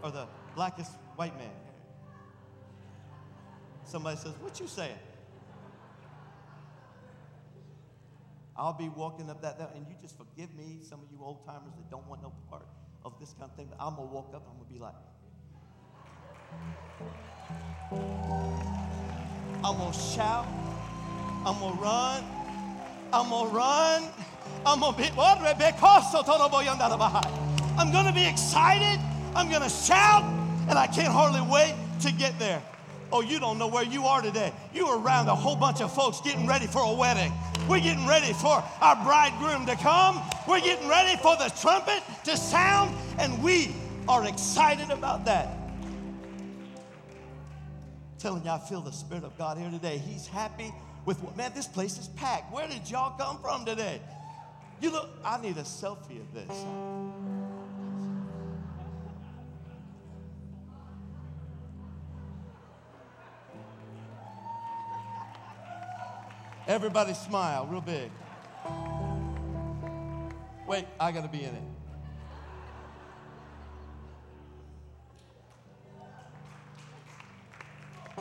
or 0.02 0.10
the 0.10 0.28
blackest 0.54 0.92
white 1.16 1.36
man. 1.36 1.50
Somebody 3.84 4.16
says, 4.18 4.32
What 4.40 4.60
you 4.60 4.68
saying? 4.68 4.98
I'll 8.58 8.72
be 8.72 8.88
walking 8.88 9.28
up 9.28 9.42
that, 9.42 9.58
that, 9.58 9.74
and 9.74 9.86
you 9.88 9.94
just 10.00 10.16
forgive 10.16 10.54
me, 10.54 10.80
some 10.82 11.00
of 11.00 11.06
you 11.10 11.18
old 11.22 11.44
timers 11.44 11.74
that 11.76 11.90
don't 11.90 12.06
want 12.08 12.22
no 12.22 12.32
part 12.48 12.66
of 13.04 13.18
this 13.20 13.34
kind 13.38 13.50
of 13.50 13.56
thing, 13.56 13.68
but 13.70 13.78
I'm 13.82 13.96
gonna 13.96 14.08
walk 14.08 14.32
up, 14.34 14.46
I'm 14.50 14.56
gonna 14.56 14.72
be 14.72 14.78
like, 14.78 14.94
I'm 19.64 19.76
gonna 19.78 19.92
shout. 19.92 20.46
I'm 21.44 21.58
gonna 21.60 21.80
run. 21.80 22.24
I'm 23.12 23.28
gonna 23.30 23.50
run. 23.50 24.02
I'm 24.64 24.80
gonna 24.80 24.96
be. 24.96 25.10
I'm 25.16 25.42
gonna 27.92 28.12
be 28.12 28.26
excited. 28.26 29.00
I'm 29.34 29.50
gonna 29.50 29.68
shout, 29.68 30.24
and 30.68 30.78
I 30.78 30.86
can't 30.86 31.12
hardly 31.12 31.40
wait 31.40 31.74
to 32.00 32.12
get 32.12 32.38
there. 32.38 32.62
Oh, 33.12 33.20
you 33.20 33.38
don't 33.38 33.58
know 33.58 33.68
where 33.68 33.84
you 33.84 34.04
are 34.04 34.20
today. 34.20 34.52
You 34.74 34.86
are 34.86 34.98
around 34.98 35.28
a 35.28 35.34
whole 35.34 35.56
bunch 35.56 35.80
of 35.80 35.94
folks 35.94 36.20
getting 36.20 36.46
ready 36.46 36.66
for 36.66 36.82
a 36.82 36.92
wedding. 36.92 37.32
We're 37.68 37.80
getting 37.80 38.06
ready 38.06 38.32
for 38.32 38.62
our 38.80 39.04
bridegroom 39.04 39.66
to 39.66 39.76
come. 39.76 40.20
We're 40.48 40.60
getting 40.60 40.88
ready 40.88 41.16
for 41.20 41.36
the 41.36 41.52
trumpet 41.60 42.02
to 42.24 42.36
sound, 42.36 42.96
and 43.18 43.42
we 43.42 43.74
are 44.08 44.26
excited 44.26 44.90
about 44.90 45.24
that 45.24 45.66
telling 48.26 48.44
you, 48.44 48.50
I 48.50 48.58
feel 48.58 48.80
the 48.80 48.90
Spirit 48.90 49.22
of 49.22 49.38
God 49.38 49.56
here 49.56 49.70
today. 49.70 49.98
He's 49.98 50.26
happy 50.26 50.74
with 51.04 51.22
what, 51.22 51.36
man, 51.36 51.52
this 51.54 51.68
place 51.68 51.96
is 51.96 52.08
packed. 52.08 52.52
Where 52.52 52.66
did 52.66 52.90
y'all 52.90 53.16
come 53.16 53.38
from 53.40 53.64
today? 53.64 54.00
You 54.80 54.90
look, 54.90 55.10
I 55.24 55.40
need 55.40 55.56
a 55.58 55.62
selfie 55.62 56.20
of 56.20 56.34
this. 56.34 56.64
Everybody 66.66 67.14
smile 67.14 67.66
real 67.66 67.80
big. 67.80 68.10
Wait, 70.66 70.84
I 70.98 71.12
gotta 71.12 71.28
be 71.28 71.44
in 71.44 71.54
it. 71.54 71.62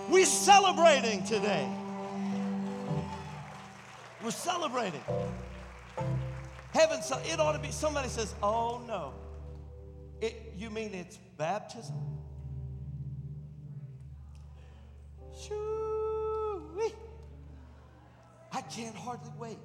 We're 0.09 0.25
celebrating 0.25 1.23
today. 1.23 1.67
We're 4.23 4.29
celebrating. 4.29 5.01
Heaven, 6.71 6.99
it 7.25 7.39
ought 7.39 7.53
to 7.53 7.59
be, 7.59 7.71
somebody 7.71 8.09
says, 8.09 8.35
oh 8.43 8.83
no. 8.87 9.13
It, 10.21 10.53
you 10.55 10.69
mean 10.69 10.93
it's 10.93 11.17
baptism? 11.37 11.95
Shoo-wee. 15.33 15.74
I 18.55 18.61
can't 18.61 18.95
hardly 18.95 19.33
wait. 19.37 19.57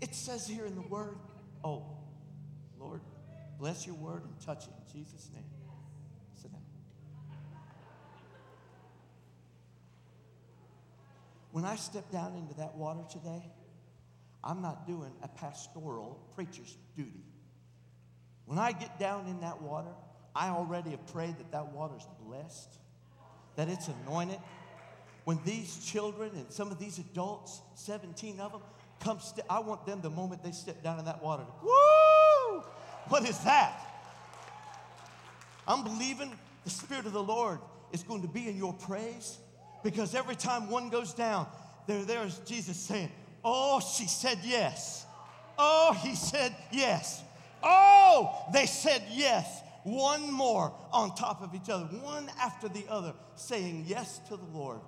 It 0.00 0.14
says 0.14 0.46
here 0.46 0.66
in 0.66 0.76
the 0.76 0.82
word, 0.82 1.18
oh, 1.64 1.84
Lord, 2.78 3.00
bless 3.58 3.84
your 3.84 3.96
word 3.96 4.22
and 4.22 4.40
touch 4.40 4.68
it 4.68 4.70
in 4.70 5.00
Jesus' 5.00 5.28
name. 5.34 5.42
Sit 6.40 6.52
down. 6.52 6.60
When 11.50 11.64
I 11.64 11.74
step 11.74 12.08
down 12.12 12.36
into 12.36 12.54
that 12.58 12.76
water 12.76 13.00
today, 13.10 13.42
I'm 14.44 14.62
not 14.62 14.86
doing 14.86 15.10
a 15.24 15.28
pastoral 15.28 16.20
preacher's 16.36 16.76
duty. 16.96 17.24
When 18.44 18.60
I 18.60 18.70
get 18.70 19.00
down 19.00 19.26
in 19.26 19.40
that 19.40 19.60
water, 19.60 19.90
I 20.36 20.50
already 20.50 20.90
have 20.90 21.04
prayed 21.08 21.36
that 21.38 21.50
that 21.50 21.72
water's 21.72 22.06
blessed, 22.24 22.78
that 23.56 23.68
it's 23.68 23.88
anointed. 23.88 24.38
When 25.26 25.40
these 25.44 25.84
children 25.84 26.30
and 26.36 26.52
some 26.52 26.70
of 26.70 26.78
these 26.78 27.00
adults, 27.00 27.60
17 27.74 28.38
of 28.38 28.52
them, 28.52 28.60
come, 29.00 29.18
st- 29.18 29.44
I 29.50 29.58
want 29.58 29.84
them 29.84 30.00
the 30.00 30.08
moment 30.08 30.44
they 30.44 30.52
step 30.52 30.84
down 30.84 31.00
in 31.00 31.04
that 31.06 31.20
water. 31.20 31.42
Woo! 31.64 32.62
What 33.08 33.28
is 33.28 33.36
that? 33.40 33.76
I'm 35.66 35.82
believing 35.82 36.30
the 36.62 36.70
Spirit 36.70 37.06
of 37.06 37.12
the 37.12 37.22
Lord 37.24 37.58
is 37.90 38.04
going 38.04 38.22
to 38.22 38.28
be 38.28 38.48
in 38.48 38.56
your 38.56 38.72
praise 38.72 39.38
because 39.82 40.14
every 40.14 40.36
time 40.36 40.70
one 40.70 40.90
goes 40.90 41.12
down, 41.12 41.48
there, 41.88 42.04
there's 42.04 42.38
Jesus 42.46 42.76
saying, 42.76 43.10
Oh, 43.44 43.80
she 43.80 44.06
said 44.06 44.38
yes. 44.44 45.06
Oh, 45.58 45.92
he 46.04 46.14
said 46.14 46.54
yes. 46.70 47.20
Oh, 47.64 48.44
they 48.52 48.66
said 48.66 49.02
yes. 49.10 49.60
One 49.82 50.30
more 50.30 50.72
on 50.92 51.16
top 51.16 51.42
of 51.42 51.52
each 51.52 51.68
other, 51.68 51.86
one 51.86 52.30
after 52.40 52.68
the 52.68 52.84
other, 52.88 53.12
saying 53.34 53.86
yes 53.88 54.20
to 54.28 54.36
the 54.36 54.46
Lord. 54.56 54.78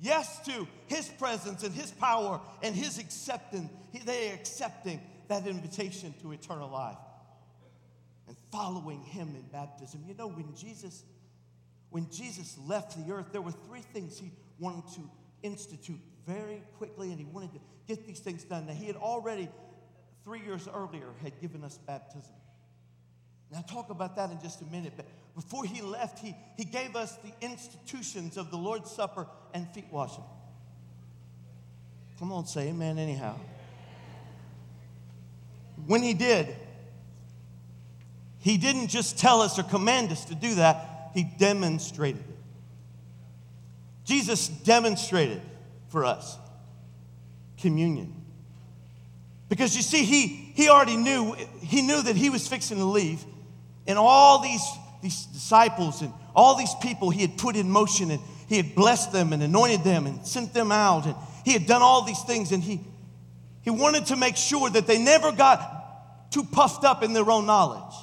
Yes 0.00 0.40
to 0.46 0.66
his 0.86 1.08
presence 1.08 1.62
and 1.64 1.74
his 1.74 1.90
power 1.90 2.40
and 2.62 2.74
his 2.74 2.98
acceptance. 2.98 3.70
They 4.04 4.30
are 4.30 4.34
accepting 4.34 5.00
that 5.28 5.46
invitation 5.46 6.14
to 6.22 6.32
eternal 6.32 6.70
life 6.70 6.96
and 8.26 8.36
following 8.52 9.02
him 9.02 9.34
in 9.34 9.42
baptism. 9.52 10.04
You 10.06 10.14
know, 10.14 10.28
when 10.28 10.54
Jesus, 10.54 11.02
when 11.90 12.08
Jesus 12.10 12.56
left 12.66 12.96
the 13.04 13.12
earth, 13.12 13.26
there 13.32 13.42
were 13.42 13.52
three 13.52 13.80
things 13.80 14.18
he 14.18 14.30
wanted 14.58 14.92
to 14.94 15.00
institute 15.42 16.00
very 16.26 16.62
quickly, 16.76 17.10
and 17.10 17.18
he 17.18 17.24
wanted 17.24 17.52
to 17.54 17.60
get 17.86 18.06
these 18.06 18.20
things 18.20 18.44
done. 18.44 18.66
Now, 18.66 18.74
he 18.74 18.86
had 18.86 18.96
already, 18.96 19.48
three 20.24 20.40
years 20.40 20.68
earlier, 20.72 21.06
had 21.22 21.40
given 21.40 21.64
us 21.64 21.78
baptism. 21.78 22.32
Now, 23.50 23.62
talk 23.62 23.88
about 23.88 24.16
that 24.16 24.30
in 24.30 24.40
just 24.42 24.60
a 24.60 24.66
minute, 24.66 24.92
but 24.94 25.06
before 25.34 25.64
he 25.64 25.80
left, 25.80 26.18
he, 26.18 26.36
he 26.58 26.64
gave 26.64 26.96
us 26.96 27.16
the 27.16 27.32
institutions 27.40 28.36
of 28.36 28.50
the 28.50 28.58
Lord's 28.58 28.90
Supper 28.90 29.26
and 29.54 29.68
feet 29.70 29.86
washing. 29.90 30.24
Come 32.18 32.32
on, 32.32 32.46
say 32.46 32.68
amen 32.68 32.98
anyhow. 32.98 33.36
When 35.86 36.02
he 36.02 36.14
did, 36.14 36.54
he 38.40 38.58
didn't 38.58 38.88
just 38.88 39.18
tell 39.18 39.40
us 39.40 39.58
or 39.58 39.62
command 39.62 40.10
us 40.10 40.24
to 40.26 40.34
do 40.34 40.56
that, 40.56 41.10
he 41.14 41.24
demonstrated 41.24 42.20
it. 42.20 42.36
Jesus 44.04 44.48
demonstrated 44.48 45.42
for 45.88 46.04
us 46.04 46.38
communion. 47.58 48.14
Because 49.48 49.74
you 49.76 49.82
see, 49.82 50.04
he, 50.04 50.26
he 50.26 50.68
already 50.68 50.96
knew, 50.96 51.34
he 51.60 51.82
knew 51.82 52.02
that 52.02 52.16
he 52.16 52.30
was 52.30 52.46
fixing 52.46 52.78
to 52.78 52.84
leave. 52.84 53.24
And 53.86 53.98
all 53.98 54.40
these, 54.40 54.62
these 55.02 55.26
disciples 55.26 56.02
and 56.02 56.12
all 56.34 56.56
these 56.56 56.74
people 56.80 57.10
he 57.10 57.22
had 57.22 57.36
put 57.38 57.56
in 57.56 57.70
motion 57.70 58.10
and 58.10 58.20
he 58.48 58.56
had 58.56 58.74
blessed 58.74 59.12
them 59.12 59.32
and 59.32 59.42
anointed 59.42 59.84
them 59.84 60.06
and 60.06 60.26
sent 60.26 60.54
them 60.54 60.72
out. 60.72 61.04
And 61.04 61.14
he 61.44 61.52
had 61.52 61.66
done 61.66 61.82
all 61.82 62.02
these 62.02 62.22
things. 62.22 62.50
And 62.50 62.62
he, 62.62 62.80
he 63.62 63.70
wanted 63.70 64.06
to 64.06 64.16
make 64.16 64.36
sure 64.36 64.70
that 64.70 64.86
they 64.86 64.98
never 64.98 65.32
got 65.32 66.30
too 66.30 66.44
puffed 66.44 66.84
up 66.84 67.02
in 67.02 67.12
their 67.12 67.30
own 67.30 67.46
knowledge. 67.46 67.94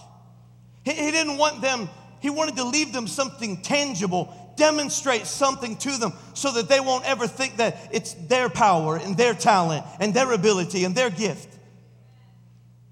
He, 0.83 0.91
he 0.91 1.11
didn't 1.11 1.37
want 1.37 1.61
them, 1.61 1.89
he 2.19 2.29
wanted 2.29 2.57
to 2.57 2.63
leave 2.63 2.93
them 2.93 3.07
something 3.07 3.61
tangible, 3.61 4.33
demonstrate 4.55 5.25
something 5.25 5.77
to 5.77 5.97
them 5.97 6.13
so 6.35 6.51
that 6.53 6.69
they 6.69 6.79
won't 6.79 7.05
ever 7.05 7.27
think 7.27 7.57
that 7.57 7.89
it's 7.91 8.13
their 8.13 8.47
power 8.47 8.97
and 8.97 9.17
their 9.17 9.33
talent 9.33 9.83
and 9.99 10.13
their 10.13 10.31
ability 10.31 10.83
and 10.83 10.95
their 10.95 11.09
gift. 11.09 11.54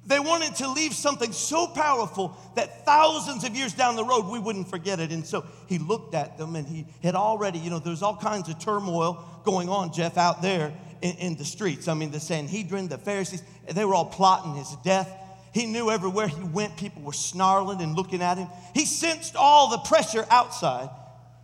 They 0.06 0.20
wanted 0.20 0.56
to 0.56 0.70
leave 0.70 0.94
something 0.94 1.32
so 1.32 1.68
powerful 1.68 2.38
that 2.56 2.86
thousands 2.86 3.46
of 3.46 3.56
years 3.56 3.74
down 3.74 3.96
the 3.96 4.04
road 4.04 4.26
we 4.26 4.40
wouldn't 4.40 4.70
forget 4.70 5.00
it. 5.00 5.12
And 5.12 5.26
so 5.26 5.46
he 5.68 5.78
looked 5.78 6.14
at 6.14 6.38
them 6.38 6.56
and 6.58 6.68
he 6.68 6.86
had 7.02 7.16
already, 7.16 7.60
you 7.60 7.70
know, 7.70 7.80
there's 7.80 8.02
all 8.02 8.18
kinds 8.18 8.50
of 8.50 8.60
turmoil 8.60 9.24
going 9.46 9.70
on, 9.70 9.94
Jeff, 9.94 10.18
out 10.18 10.42
there 10.42 10.74
in, 11.02 11.16
in 11.18 11.36
the 11.36 11.46
streets. 11.46 11.88
I 11.88 11.94
mean, 11.94 12.12
the 12.12 12.20
Sanhedrin, 12.20 12.90
the 12.90 12.98
Pharisees, 12.98 13.44
they 13.72 13.86
were 13.86 13.96
all 13.96 14.06
plotting 14.06 14.56
his 14.56 14.76
death. 14.84 15.10
He 15.54 15.68
knew 15.68 15.90
everywhere 15.90 16.28
he 16.28 16.44
went, 16.44 16.76
people 16.76 17.04
were 17.04 17.14
snarling 17.14 17.82
and 17.82 17.96
looking 17.96 18.22
at 18.22 18.38
him. 18.38 18.50
He 18.74 18.86
sensed 18.86 19.38
all 19.38 19.70
the 19.70 19.78
pressure 19.78 20.26
outside. 20.30 20.90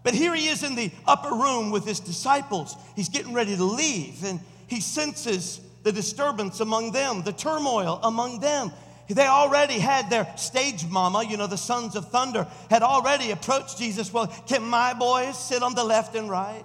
But 0.04 0.13
here 0.13 0.34
he 0.34 0.48
is 0.48 0.63
in 0.63 0.76
the 0.76 0.91
upper 1.06 1.34
room 1.34 1.72
with 1.72 1.86
his 1.86 2.00
disciples. 2.00 2.76
He's 2.95 3.10
getting 3.10 3.34
ready 3.34 3.56
to 3.56 3.63
leave, 3.63 4.24
and 4.24 4.39
he 4.67 4.82
senses 4.82 5.62
the 5.84 5.92
disturbance 5.92 6.60
among 6.60 6.92
them, 6.92 7.24
the 7.24 7.34
turmoil 7.34 8.00
among 8.04 8.39
them. 8.39 8.72
They 9.10 9.26
already 9.26 9.80
had 9.80 10.10
their 10.12 10.32
stage 10.38 10.86
mama, 10.86 11.24
you 11.24 11.36
know, 11.36 11.48
the 11.48 11.58
sons 11.58 11.96
of 11.96 12.10
thunder, 12.10 12.46
had 12.70 12.84
already 12.84 13.32
approached 13.32 13.80
Jesus. 13.80 14.13
Well, 14.13 14.28
can 14.48 14.63
my 14.63 14.94
boys 14.94 15.38
sit 15.38 15.63
on 15.63 15.74
the 15.74 15.84
left 15.84 16.15
and 16.15 16.30
right? 16.30 16.63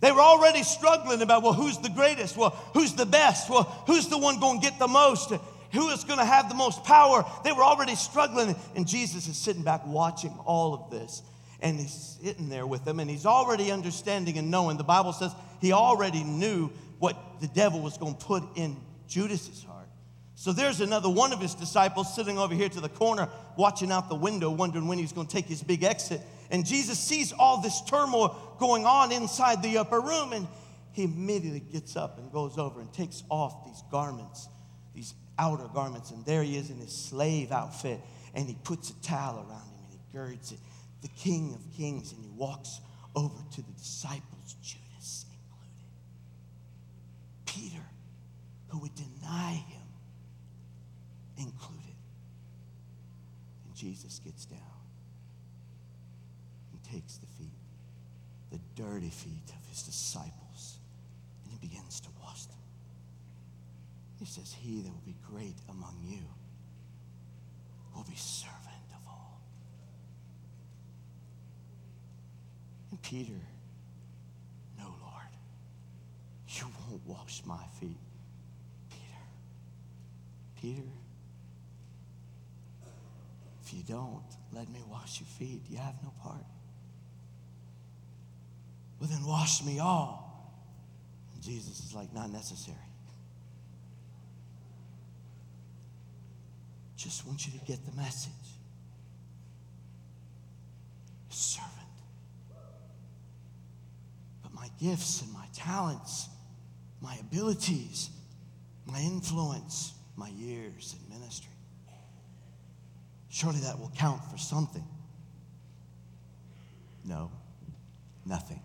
They 0.00 0.12
were 0.12 0.20
already 0.20 0.62
struggling 0.62 1.22
about, 1.22 1.42
well, 1.42 1.54
who's 1.54 1.78
the 1.78 1.88
greatest? 1.88 2.36
Well, 2.36 2.50
who's 2.72 2.94
the 2.94 3.06
best? 3.06 3.50
Well, 3.50 3.64
who's 3.88 4.06
the 4.06 4.18
one 4.18 4.38
going 4.38 4.60
to 4.60 4.70
get 4.70 4.78
the 4.78 4.86
most? 4.86 5.32
Who 5.72 5.88
is 5.88 6.04
going 6.04 6.20
to 6.20 6.24
have 6.24 6.48
the 6.48 6.54
most 6.54 6.84
power? 6.84 7.24
They 7.42 7.50
were 7.50 7.64
already 7.64 7.96
struggling. 7.96 8.54
And 8.76 8.86
Jesus 8.86 9.26
is 9.26 9.36
sitting 9.36 9.62
back 9.62 9.84
watching 9.86 10.32
all 10.44 10.72
of 10.72 10.90
this. 10.92 11.22
And 11.60 11.80
he's 11.80 12.16
sitting 12.22 12.48
there 12.48 12.64
with 12.64 12.84
them, 12.84 13.00
and 13.00 13.10
he's 13.10 13.26
already 13.26 13.72
understanding 13.72 14.38
and 14.38 14.52
knowing. 14.52 14.76
The 14.76 14.84
Bible 14.84 15.12
says 15.12 15.32
he 15.60 15.72
already 15.72 16.22
knew 16.22 16.70
what 16.98 17.40
the 17.40 17.48
devil 17.48 17.80
was 17.80 17.96
going 17.96 18.16
to 18.16 18.24
put 18.24 18.42
in 18.56 18.76
Judas's 19.08 19.64
heart. 19.64 19.88
So 20.34 20.52
there's 20.52 20.80
another 20.80 21.08
one 21.08 21.32
of 21.32 21.40
his 21.40 21.54
disciples 21.54 22.14
sitting 22.14 22.38
over 22.38 22.54
here 22.54 22.68
to 22.68 22.80
the 22.80 22.88
corner, 22.88 23.28
watching 23.56 23.90
out 23.90 24.08
the 24.08 24.14
window, 24.14 24.50
wondering 24.50 24.86
when 24.86 24.98
he's 24.98 25.12
going 25.12 25.26
to 25.26 25.32
take 25.32 25.46
his 25.46 25.62
big 25.62 25.82
exit. 25.82 26.20
And 26.50 26.64
Jesus 26.64 26.98
sees 26.98 27.32
all 27.32 27.60
this 27.60 27.80
turmoil 27.82 28.56
going 28.58 28.86
on 28.86 29.10
inside 29.10 29.62
the 29.62 29.78
upper 29.78 30.00
room, 30.00 30.32
and 30.32 30.46
he 30.92 31.02
immediately 31.02 31.60
gets 31.60 31.96
up 31.96 32.18
and 32.18 32.30
goes 32.32 32.56
over 32.56 32.80
and 32.80 32.92
takes 32.92 33.24
off 33.28 33.66
these 33.66 33.82
garments, 33.90 34.48
these 34.94 35.14
outer 35.38 35.66
garments. 35.74 36.12
And 36.12 36.24
there 36.24 36.42
he 36.42 36.56
is 36.56 36.70
in 36.70 36.78
his 36.78 36.92
slave 36.92 37.50
outfit, 37.50 38.00
and 38.34 38.46
he 38.46 38.56
puts 38.62 38.90
a 38.90 39.02
towel 39.02 39.38
around 39.38 39.68
him 39.68 39.78
and 39.90 39.92
he 39.92 40.12
girds 40.16 40.52
it, 40.52 40.58
the 41.02 41.08
King 41.08 41.54
of 41.54 41.76
Kings, 41.76 42.12
and 42.12 42.22
he 42.22 42.30
walks 42.30 42.80
over 43.14 43.38
to 43.54 43.62
the 43.62 43.72
disciples, 43.72 44.54
Judas 44.62 45.26
included. 45.30 45.84
Peter, 47.46 47.84
who 48.68 48.78
would 48.78 48.94
deny 48.94 49.52
him, 49.68 49.86
included. 51.36 51.84
And 53.66 53.74
Jesus 53.74 54.20
gets 54.24 54.44
down 54.44 54.60
and 56.72 56.82
takes 56.84 57.16
the 57.16 57.26
feet, 57.26 57.50
the 58.50 58.60
dirty 58.74 59.10
feet 59.10 59.50
of 59.50 59.68
his 59.68 59.82
disciples, 59.82 60.78
and 61.44 61.52
he 61.52 61.66
begins 61.66 62.00
to 62.00 62.08
wash 62.22 62.44
them. 62.44 62.56
He 64.18 64.26
says, 64.26 64.54
He 64.58 64.80
that 64.82 64.90
will 64.90 65.02
be 65.06 65.16
great 65.30 65.56
among 65.68 65.96
you 66.04 66.24
will 67.98 68.04
be 68.04 68.16
servant 68.16 68.90
of 68.90 69.00
all. 69.08 69.40
And 72.90 73.02
Peter, 73.02 73.40
no, 74.78 74.84
Lord, 74.84 75.32
you 76.48 76.66
won't 76.88 77.02
wash 77.06 77.42
my 77.44 77.64
feet. 77.80 77.98
Peter, 80.60 80.82
if 83.64 83.74
you 83.74 83.82
don't 83.82 84.22
let 84.52 84.68
me 84.68 84.80
wash 84.90 85.20
your 85.20 85.26
feet, 85.26 85.62
you 85.68 85.76
have 85.76 85.94
no 86.02 86.12
part. 86.22 86.44
Well, 88.98 89.08
then 89.08 89.24
wash 89.24 89.64
me 89.64 89.78
all. 89.78 90.52
And 91.34 91.42
Jesus 91.42 91.84
is 91.84 91.94
like, 91.94 92.12
not 92.12 92.30
necessary. 92.30 92.76
Just 96.96 97.26
want 97.26 97.46
you 97.46 97.56
to 97.58 97.64
get 97.64 97.78
the 97.86 97.96
message. 97.96 98.32
Servant. 101.30 101.72
But 104.42 104.52
my 104.52 104.68
gifts 104.80 105.22
and 105.22 105.32
my 105.32 105.46
talents, 105.54 106.28
my 107.00 107.16
abilities, 107.20 108.10
my 108.86 108.98
influence, 108.98 109.92
my 110.18 110.28
years 110.30 110.96
in 110.98 111.14
ministry. 111.14 111.52
Surely 113.30 113.60
that 113.60 113.78
will 113.78 113.92
count 113.96 114.20
for 114.30 114.36
something. 114.36 114.84
No, 117.04 117.30
nothing. 118.26 118.60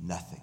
Nothing. 0.00 0.40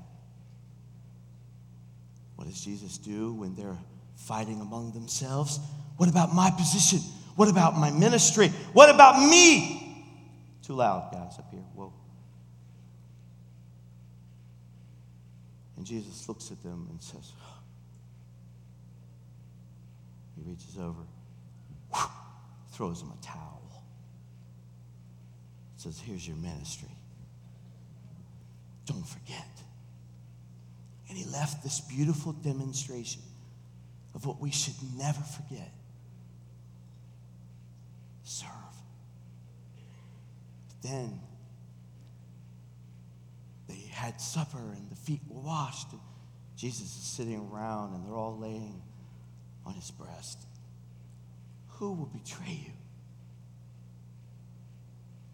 What 2.36 2.48
does 2.48 2.64
Jesus 2.64 2.98
do 2.98 3.34
when 3.34 3.56
they're 3.56 3.78
fighting 4.16 4.62
among 4.62 4.94
themselves? 4.94 5.60
What 5.98 6.08
about 6.08 6.34
my 6.34 6.50
position? 6.52 7.00
What 7.36 7.50
about 7.50 7.76
my 7.78 7.92
ministry? 7.92 8.48
What 8.72 8.90
about 8.90 9.22
me? 9.30 10.08
Too 10.64 10.76
loud, 10.76 11.12
guys, 11.12 11.38
up 11.38 11.52
here. 11.52 11.60
Whoa. 11.76 11.92
And 15.76 15.86
Jesus 15.86 16.30
looks 16.30 16.52
at 16.52 16.64
them 16.64 16.88
and 16.90 17.02
says, 17.02 17.34
He 20.40 20.50
reaches 20.50 20.78
over, 20.78 21.02
throws 22.72 23.02
him 23.02 23.12
a 23.12 23.26
towel, 23.26 23.62
says, 25.78 26.00
Here's 26.00 26.28
your 26.28 26.38
ministry. 26.38 26.90
Don't 28.86 29.06
forget. 29.08 29.48
And 31.10 31.18
he 31.18 31.26
left 31.26 31.64
this 31.64 31.82
beautiful 31.82 32.34
demonstration 32.34 33.22
of 34.16 34.26
what 34.26 34.40
we 34.40 34.52
should 34.52 34.76
never 34.98 35.22
forget 35.22 35.72
serve. 38.24 38.50
But 40.68 40.90
then 40.90 41.20
they 43.68 43.90
had 43.92 44.22
supper 44.22 44.58
and 44.58 44.90
the 44.90 44.96
feet 44.96 45.22
were 45.28 45.42
washed. 45.42 45.92
And 45.92 46.02
Jesus 46.56 46.88
is 46.88 47.04
sitting 47.04 47.50
around 47.52 47.96
and 47.96 48.06
they're 48.06 48.16
all 48.16 48.38
laying 48.38 48.82
on 49.66 49.74
his 49.74 49.92
breast. 49.92 50.46
Who 51.74 51.94
will 51.94 52.08
betray 52.08 52.60
you? 52.66 52.72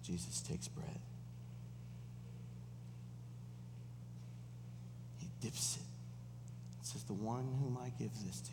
Jesus 0.03 0.41
takes 0.41 0.67
bread. 0.67 0.99
He 5.17 5.27
dips 5.41 5.77
it. 5.77 5.83
It 6.81 6.85
says, 6.85 7.03
The 7.03 7.13
one 7.13 7.45
whom 7.59 7.79
I 7.83 7.89
give 7.97 8.11
this 8.25 8.41
to. 8.41 8.51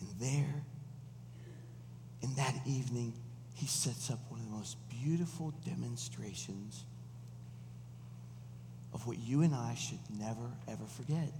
And 0.00 0.08
there, 0.18 0.62
in 2.22 2.34
that 2.34 2.54
evening, 2.66 3.12
he 3.54 3.66
sets 3.66 4.10
up 4.10 4.18
one 4.28 4.40
of 4.40 4.46
the 4.46 4.52
most 4.52 4.76
beautiful 4.88 5.52
demonstrations 5.64 6.84
of 8.92 9.06
what 9.06 9.18
you 9.18 9.42
and 9.42 9.54
I 9.54 9.74
should 9.74 9.98
never, 10.18 10.50
ever 10.66 10.84
forget. 10.86 11.32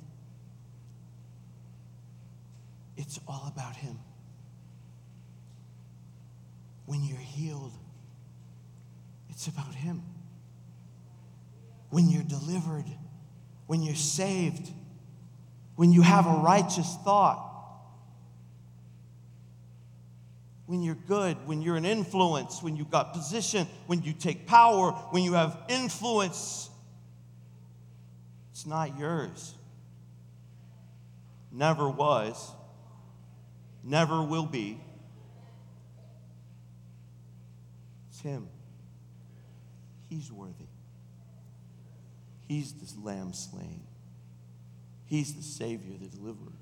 It's 2.99 3.21
all 3.29 3.45
about 3.47 3.77
him. 3.77 3.97
When 6.85 7.05
you're 7.05 7.17
healed, 7.17 7.73
it's 9.31 9.47
about 9.47 9.73
him. 9.73 10.03
When 11.91 12.11
you're 12.11 12.25
delivered, 12.25 12.87
when 13.69 13.83
you're 13.83 13.95
saved, 13.95 14.69
when 15.77 15.93
you 15.93 16.03
have 16.03 16.27
a 16.27 16.41
righteous 16.41 16.97
thought, 17.05 17.45
when 20.67 20.83
you're 20.83 20.99
good, 21.07 21.37
when 21.47 21.63
you're 21.63 21.77
an 21.77 21.87
influence, 21.87 22.63
when 22.65 22.77
you've 22.77 22.91
got 22.91 23.13
position, 23.13 23.69
when 23.87 24.03
you 24.03 24.13
take 24.13 24.45
power, 24.47 24.91
when 25.13 25.23
you 25.23 25.35
have 25.35 25.57
influence, 25.69 26.69
it's 28.51 28.67
not 28.67 28.99
yours. 28.99 29.55
Never 31.53 31.89
was, 31.89 32.51
never 33.85 34.23
will 34.23 34.47
be. 34.47 34.81
It's 38.11 38.21
Him. 38.21 38.49
He's 40.09 40.33
worthy. 40.33 40.67
He's 42.49 42.73
the 42.73 43.01
lamb 43.01 43.35
slain. 43.35 43.83
He's 45.05 45.35
the 45.35 45.43
Savior, 45.43 45.97
the 46.01 46.09
deliverer. 46.09 46.53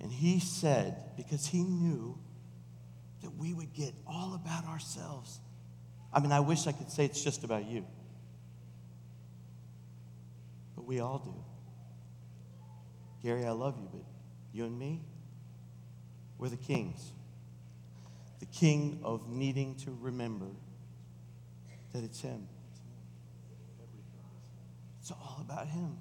And 0.00 0.12
he 0.12 0.40
said, 0.40 1.16
because 1.16 1.46
he 1.46 1.62
knew 1.62 2.18
that 3.22 3.34
we 3.36 3.54
would 3.54 3.72
get 3.72 3.92
all 4.06 4.34
about 4.34 4.66
ourselves. 4.66 5.40
I 6.12 6.20
mean, 6.20 6.32
I 6.32 6.40
wish 6.40 6.66
I 6.66 6.72
could 6.72 6.90
say 6.90 7.04
it's 7.04 7.22
just 7.22 7.44
about 7.44 7.66
you, 7.66 7.84
but 10.74 10.84
we 10.84 11.00
all 11.00 11.18
do. 11.18 11.34
Gary, 13.22 13.44
I 13.44 13.50
love 13.50 13.76
you, 13.80 13.88
but 13.90 14.02
you 14.56 14.64
and 14.64 14.78
me, 14.78 15.02
we're 16.38 16.48
the 16.48 16.56
kings. 16.56 17.12
The 18.40 18.46
king 18.46 19.00
of 19.04 19.28
needing 19.28 19.74
to 19.84 19.96
remember 20.00 20.46
that 21.92 22.02
it's 22.02 22.20
him. 22.20 22.48
It's 25.00 25.10
all 25.10 25.38
about 25.42 25.66
him. 25.68 25.98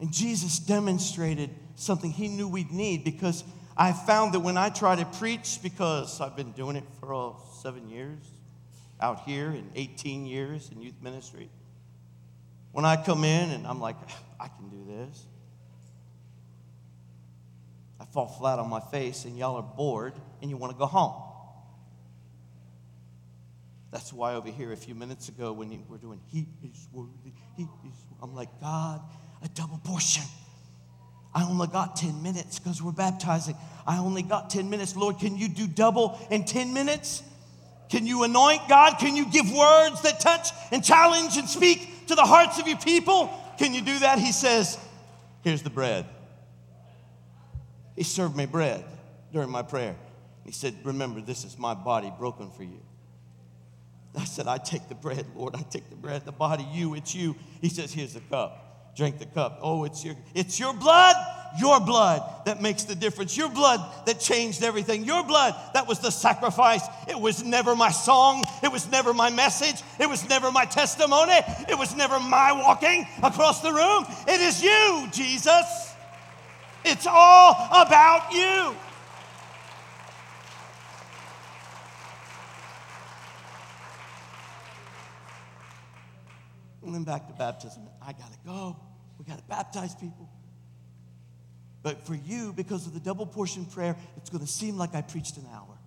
And 0.00 0.12
Jesus 0.12 0.58
demonstrated 0.58 1.50
something 1.76 2.10
he 2.10 2.28
knew 2.28 2.46
we'd 2.46 2.72
need 2.72 3.04
because 3.04 3.42
I 3.76 3.92
found 3.92 4.34
that 4.34 4.40
when 4.40 4.56
I 4.56 4.68
try 4.68 4.94
to 4.96 5.04
preach, 5.04 5.60
because 5.62 6.20
I've 6.20 6.36
been 6.36 6.52
doing 6.52 6.76
it 6.76 6.84
for 7.00 7.14
all 7.14 7.58
seven 7.62 7.88
years 7.88 8.20
out 9.00 9.20
here 9.20 9.48
and 9.48 9.70
18 9.74 10.26
years 10.26 10.70
in 10.70 10.82
youth 10.82 11.00
ministry, 11.00 11.48
when 12.72 12.84
I 12.84 13.02
come 13.02 13.24
in 13.24 13.50
and 13.50 13.66
I'm 13.66 13.80
like, 13.80 13.96
I 14.38 14.48
can 14.48 14.68
do 14.68 14.84
this, 14.86 15.24
fall 18.12 18.26
flat 18.26 18.58
on 18.58 18.68
my 18.68 18.80
face 18.80 19.24
and 19.24 19.36
y'all 19.36 19.56
are 19.56 19.62
bored 19.62 20.14
and 20.40 20.50
you 20.50 20.56
want 20.56 20.72
to 20.72 20.78
go 20.78 20.86
home. 20.86 21.22
That's 23.90 24.12
why 24.12 24.34
over 24.34 24.50
here 24.50 24.72
a 24.72 24.76
few 24.76 24.94
minutes 24.94 25.28
ago 25.28 25.52
when 25.52 25.70
we're 25.88 25.96
doing 25.96 26.20
He 26.26 26.46
is 26.62 26.88
worthy, 26.92 27.32
He 27.56 27.62
is, 27.62 27.68
worthy, 27.82 27.94
I'm 28.22 28.34
like, 28.34 28.48
God, 28.60 29.00
a 29.42 29.48
double 29.48 29.78
portion. 29.78 30.24
I 31.34 31.44
only 31.44 31.68
got 31.68 31.96
10 31.96 32.22
minutes 32.22 32.58
because 32.58 32.82
we're 32.82 32.92
baptizing. 32.92 33.54
I 33.86 33.98
only 33.98 34.22
got 34.22 34.50
10 34.50 34.68
minutes. 34.68 34.96
Lord, 34.96 35.18
can 35.18 35.36
you 35.36 35.48
do 35.48 35.66
double 35.66 36.18
in 36.30 36.44
10 36.44 36.72
minutes? 36.72 37.22
Can 37.88 38.06
you 38.06 38.24
anoint 38.24 38.68
God? 38.68 38.98
Can 38.98 39.16
you 39.16 39.26
give 39.30 39.50
words 39.50 40.02
that 40.02 40.20
touch 40.20 40.50
and 40.72 40.84
challenge 40.84 41.36
and 41.36 41.48
speak 41.48 42.06
to 42.08 42.14
the 42.14 42.22
hearts 42.22 42.58
of 42.58 42.66
your 42.66 42.78
people? 42.78 43.30
Can 43.58 43.72
you 43.72 43.82
do 43.82 43.98
that? 44.00 44.18
He 44.18 44.32
says, 44.32 44.78
Here's 45.42 45.62
the 45.62 45.70
bread. 45.70 46.06
He 47.98 48.04
served 48.04 48.36
me 48.36 48.46
bread 48.46 48.84
during 49.32 49.50
my 49.50 49.62
prayer. 49.62 49.96
He 50.44 50.52
said, 50.52 50.76
Remember, 50.84 51.20
this 51.20 51.44
is 51.44 51.58
my 51.58 51.74
body 51.74 52.12
broken 52.16 52.48
for 52.48 52.62
you. 52.62 52.80
I 54.16 54.24
said, 54.24 54.46
I 54.46 54.58
take 54.58 54.88
the 54.88 54.94
bread, 54.94 55.26
Lord. 55.34 55.56
I 55.56 55.62
take 55.62 55.90
the 55.90 55.96
bread, 55.96 56.24
the 56.24 56.30
body, 56.30 56.64
you, 56.72 56.94
it's 56.94 57.12
you. 57.12 57.34
He 57.60 57.68
says, 57.68 57.92
Here's 57.92 58.14
the 58.14 58.20
cup 58.20 58.64
drink 58.98 59.18
the 59.20 59.26
cup. 59.26 59.60
Oh, 59.62 59.84
it's 59.84 60.04
your, 60.04 60.16
it's 60.34 60.58
your 60.58 60.74
blood, 60.74 61.14
your 61.60 61.78
blood 61.78 62.20
that 62.46 62.60
makes 62.60 62.82
the 62.82 62.96
difference. 62.96 63.36
Your 63.36 63.48
blood 63.48 63.80
that 64.06 64.18
changed 64.18 64.64
everything. 64.64 65.04
Your 65.04 65.22
blood 65.24 65.54
that 65.72 65.86
was 65.86 66.00
the 66.00 66.10
sacrifice. 66.10 66.82
It 67.08 67.18
was 67.18 67.44
never 67.44 67.76
my 67.76 67.92
song. 67.92 68.42
It 68.60 68.72
was 68.72 68.90
never 68.90 69.14
my 69.14 69.30
message. 69.30 69.82
It 70.00 70.08
was 70.08 70.28
never 70.28 70.50
my 70.50 70.64
testimony. 70.64 71.38
It 71.68 71.78
was 71.78 71.94
never 71.94 72.18
my 72.18 72.50
walking 72.50 73.06
across 73.22 73.62
the 73.62 73.72
room. 73.72 74.04
It 74.26 74.40
is 74.40 74.60
you, 74.62 75.08
Jesus. 75.12 75.87
It's 76.84 77.06
all 77.06 77.68
about 77.70 78.32
you. 78.32 78.74
And 86.84 86.94
then 86.94 87.04
back 87.04 87.26
to 87.26 87.34
baptism. 87.34 87.82
I 88.00 88.12
got 88.12 88.32
to 88.32 88.38
go. 88.46 88.76
We 89.18 89.24
got 89.26 89.36
to 89.36 89.44
baptize 89.44 89.94
people. 89.94 90.30
But 91.82 92.06
for 92.06 92.14
you, 92.14 92.52
because 92.52 92.86
of 92.86 92.94
the 92.94 93.00
double 93.00 93.26
portion 93.26 93.66
prayer, 93.66 93.94
it's 94.16 94.30
going 94.30 94.44
to 94.44 94.50
seem 94.50 94.76
like 94.76 94.94
I 94.94 95.02
preached 95.02 95.36
an 95.36 95.46
hour. 95.52 95.78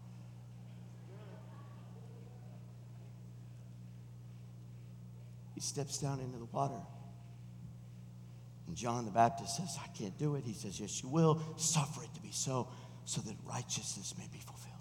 He 5.55 5.61
steps 5.61 5.97
down 5.97 6.19
into 6.19 6.37
the 6.37 6.45
water. 6.45 6.79
And 8.71 8.77
John 8.77 9.03
the 9.03 9.11
Baptist 9.11 9.57
says, 9.57 9.77
I 9.83 9.87
can't 9.97 10.17
do 10.17 10.35
it. 10.35 10.45
He 10.45 10.53
says, 10.53 10.79
Yes, 10.79 11.03
you 11.03 11.09
will. 11.09 11.41
Suffer 11.57 12.03
it 12.03 12.13
to 12.15 12.21
be 12.21 12.31
so, 12.31 12.69
so 13.03 13.19
that 13.19 13.35
righteousness 13.43 14.13
may 14.17 14.27
be 14.31 14.39
fulfilled. 14.39 14.71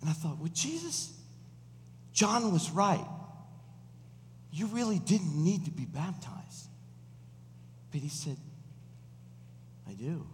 And 0.00 0.08
I 0.08 0.14
thought, 0.14 0.38
well, 0.38 0.48
Jesus, 0.54 1.12
John 2.14 2.52
was 2.52 2.70
right 2.70 3.04
you 4.50 4.66
really 4.68 4.98
didn't 4.98 5.36
need 5.36 5.66
to 5.66 5.70
be 5.70 5.84
baptized. 5.84 6.68
But 7.90 8.00
he 8.00 8.08
said, 8.08 8.36
I 9.86 9.92
do. 9.92 10.26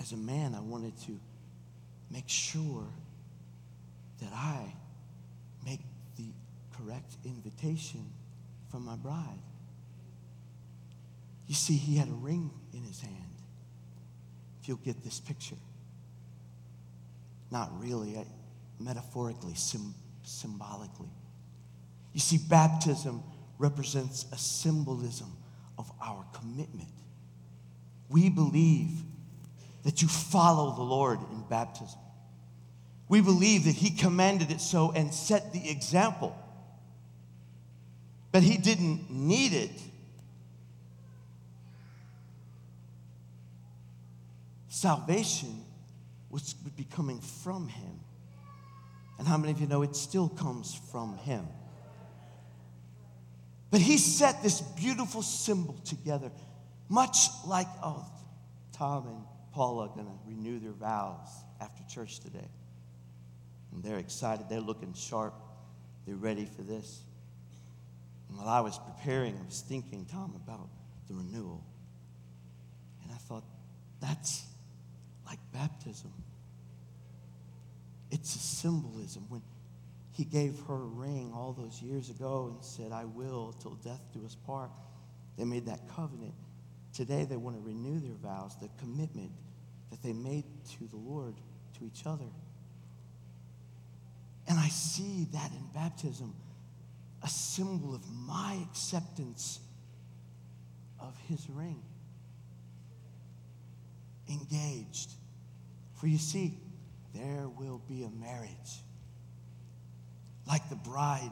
As 0.00 0.12
a 0.12 0.16
man, 0.16 0.54
I 0.54 0.60
wanted 0.60 0.98
to 1.02 1.18
make 2.10 2.28
sure 2.28 2.86
that 4.20 4.32
I 4.32 4.74
make 5.64 5.80
the 6.16 6.26
correct 6.76 7.16
invitation 7.24 8.04
from 8.74 8.86
my 8.86 8.96
bride. 8.96 9.38
You 11.46 11.54
see, 11.54 11.76
he 11.76 11.96
had 11.96 12.08
a 12.08 12.14
ring 12.14 12.50
in 12.72 12.82
his 12.82 13.00
hand. 13.00 13.14
If 14.60 14.66
you'll 14.66 14.78
get 14.78 15.04
this 15.04 15.20
picture. 15.20 15.54
Not 17.52 17.70
really, 17.80 18.16
I, 18.16 18.26
metaphorically, 18.80 19.54
sim, 19.54 19.94
symbolically. 20.24 21.06
You 22.14 22.18
see, 22.18 22.36
baptism 22.36 23.22
represents 23.60 24.26
a 24.32 24.36
symbolism 24.36 25.30
of 25.78 25.88
our 26.02 26.26
commitment. 26.32 26.88
We 28.08 28.28
believe 28.28 28.90
that 29.84 30.02
you 30.02 30.08
follow 30.08 30.74
the 30.74 30.82
Lord 30.82 31.20
in 31.30 31.44
baptism. 31.48 32.00
We 33.08 33.20
believe 33.20 33.66
that 33.66 33.76
He 33.76 33.90
commanded 33.90 34.50
it 34.50 34.60
so 34.60 34.90
and 34.90 35.14
set 35.14 35.52
the 35.52 35.70
example. 35.70 36.36
But 38.34 38.42
He 38.42 38.56
didn't 38.56 39.12
need 39.12 39.52
it. 39.52 39.70
Salvation 44.66 45.62
was, 46.30 46.56
would 46.64 46.74
be 46.74 46.82
coming 46.82 47.20
from 47.20 47.68
Him. 47.68 48.00
And 49.20 49.28
how 49.28 49.36
many 49.36 49.52
of 49.52 49.60
you 49.60 49.68
know 49.68 49.82
it 49.82 49.94
still 49.94 50.28
comes 50.28 50.74
from 50.90 51.16
Him? 51.18 51.46
But 53.70 53.80
He 53.80 53.98
set 53.98 54.42
this 54.42 54.60
beautiful 54.60 55.22
symbol 55.22 55.76
together, 55.84 56.32
much 56.88 57.28
like, 57.46 57.68
oh, 57.84 58.04
Tom 58.72 59.06
and 59.06 59.24
Paula 59.52 59.84
are 59.84 59.94
going 59.94 60.06
to 60.06 60.18
renew 60.26 60.58
their 60.58 60.72
vows 60.72 61.28
after 61.60 61.84
church 61.84 62.18
today. 62.18 62.48
And 63.70 63.84
they're 63.84 63.98
excited. 63.98 64.46
They're 64.48 64.58
looking 64.58 64.92
sharp. 64.92 65.34
They're 66.04 66.16
ready 66.16 66.46
for 66.46 66.62
this. 66.62 67.00
And 68.28 68.38
while 68.38 68.48
I 68.48 68.60
was 68.60 68.78
preparing, 68.78 69.36
I 69.36 69.44
was 69.44 69.60
thinking, 69.60 70.06
Tom, 70.10 70.34
about 70.36 70.68
the 71.08 71.14
renewal. 71.14 71.64
And 73.02 73.12
I 73.12 73.16
thought, 73.16 73.44
that's 74.00 74.44
like 75.26 75.38
baptism. 75.52 76.12
It's 78.10 78.34
a 78.36 78.38
symbolism. 78.38 79.24
When 79.28 79.42
he 80.12 80.24
gave 80.24 80.58
her 80.68 80.74
a 80.74 80.86
ring 80.86 81.32
all 81.34 81.52
those 81.52 81.82
years 81.82 82.10
ago 82.10 82.50
and 82.52 82.64
said, 82.64 82.92
I 82.92 83.04
will 83.04 83.54
till 83.60 83.74
death 83.74 84.00
do 84.12 84.24
us 84.24 84.36
part, 84.46 84.70
they 85.36 85.44
made 85.44 85.66
that 85.66 85.88
covenant. 85.94 86.34
Today, 86.92 87.24
they 87.24 87.36
want 87.36 87.56
to 87.56 87.62
renew 87.62 87.98
their 87.98 88.14
vows, 88.14 88.54
the 88.60 88.68
commitment 88.78 89.32
that 89.90 90.00
they 90.02 90.12
made 90.12 90.44
to 90.78 90.86
the 90.88 90.96
Lord, 90.96 91.34
to 91.78 91.84
each 91.84 92.06
other. 92.06 92.30
And 94.46 94.58
I 94.58 94.68
see 94.68 95.26
that 95.32 95.50
in 95.50 95.66
baptism, 95.74 96.34
a 97.24 97.28
symbol 97.28 97.94
of 97.94 98.02
my 98.12 98.58
acceptance 98.70 99.58
of 101.00 101.16
his 101.26 101.48
ring. 101.48 101.82
Engaged. 104.28 105.10
For 105.94 106.06
you 106.06 106.18
see, 106.18 106.58
there 107.14 107.48
will 107.48 107.80
be 107.88 108.02
a 108.02 108.10
marriage. 108.10 108.50
Like 110.46 110.68
the 110.68 110.76
bride, 110.76 111.30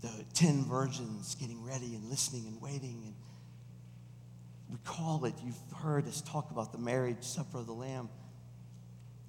the 0.00 0.10
10 0.34 0.64
virgins 0.64 1.36
getting 1.36 1.64
ready 1.64 1.94
and 1.94 2.10
listening 2.10 2.48
and 2.48 2.60
waiting. 2.60 3.02
And 3.04 3.14
we 4.70 4.78
call 4.84 5.24
it, 5.24 5.34
you've 5.44 5.54
heard 5.76 6.08
us 6.08 6.20
talk 6.22 6.50
about 6.50 6.72
the 6.72 6.78
marriage 6.78 7.22
supper 7.22 7.58
of 7.58 7.66
the 7.66 7.72
Lamb. 7.72 8.08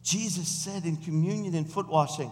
Jesus 0.01 0.47
said 0.47 0.85
in 0.85 0.97
communion 0.97 1.53
and 1.53 1.71
foot 1.71 1.87
washing, 1.87 2.31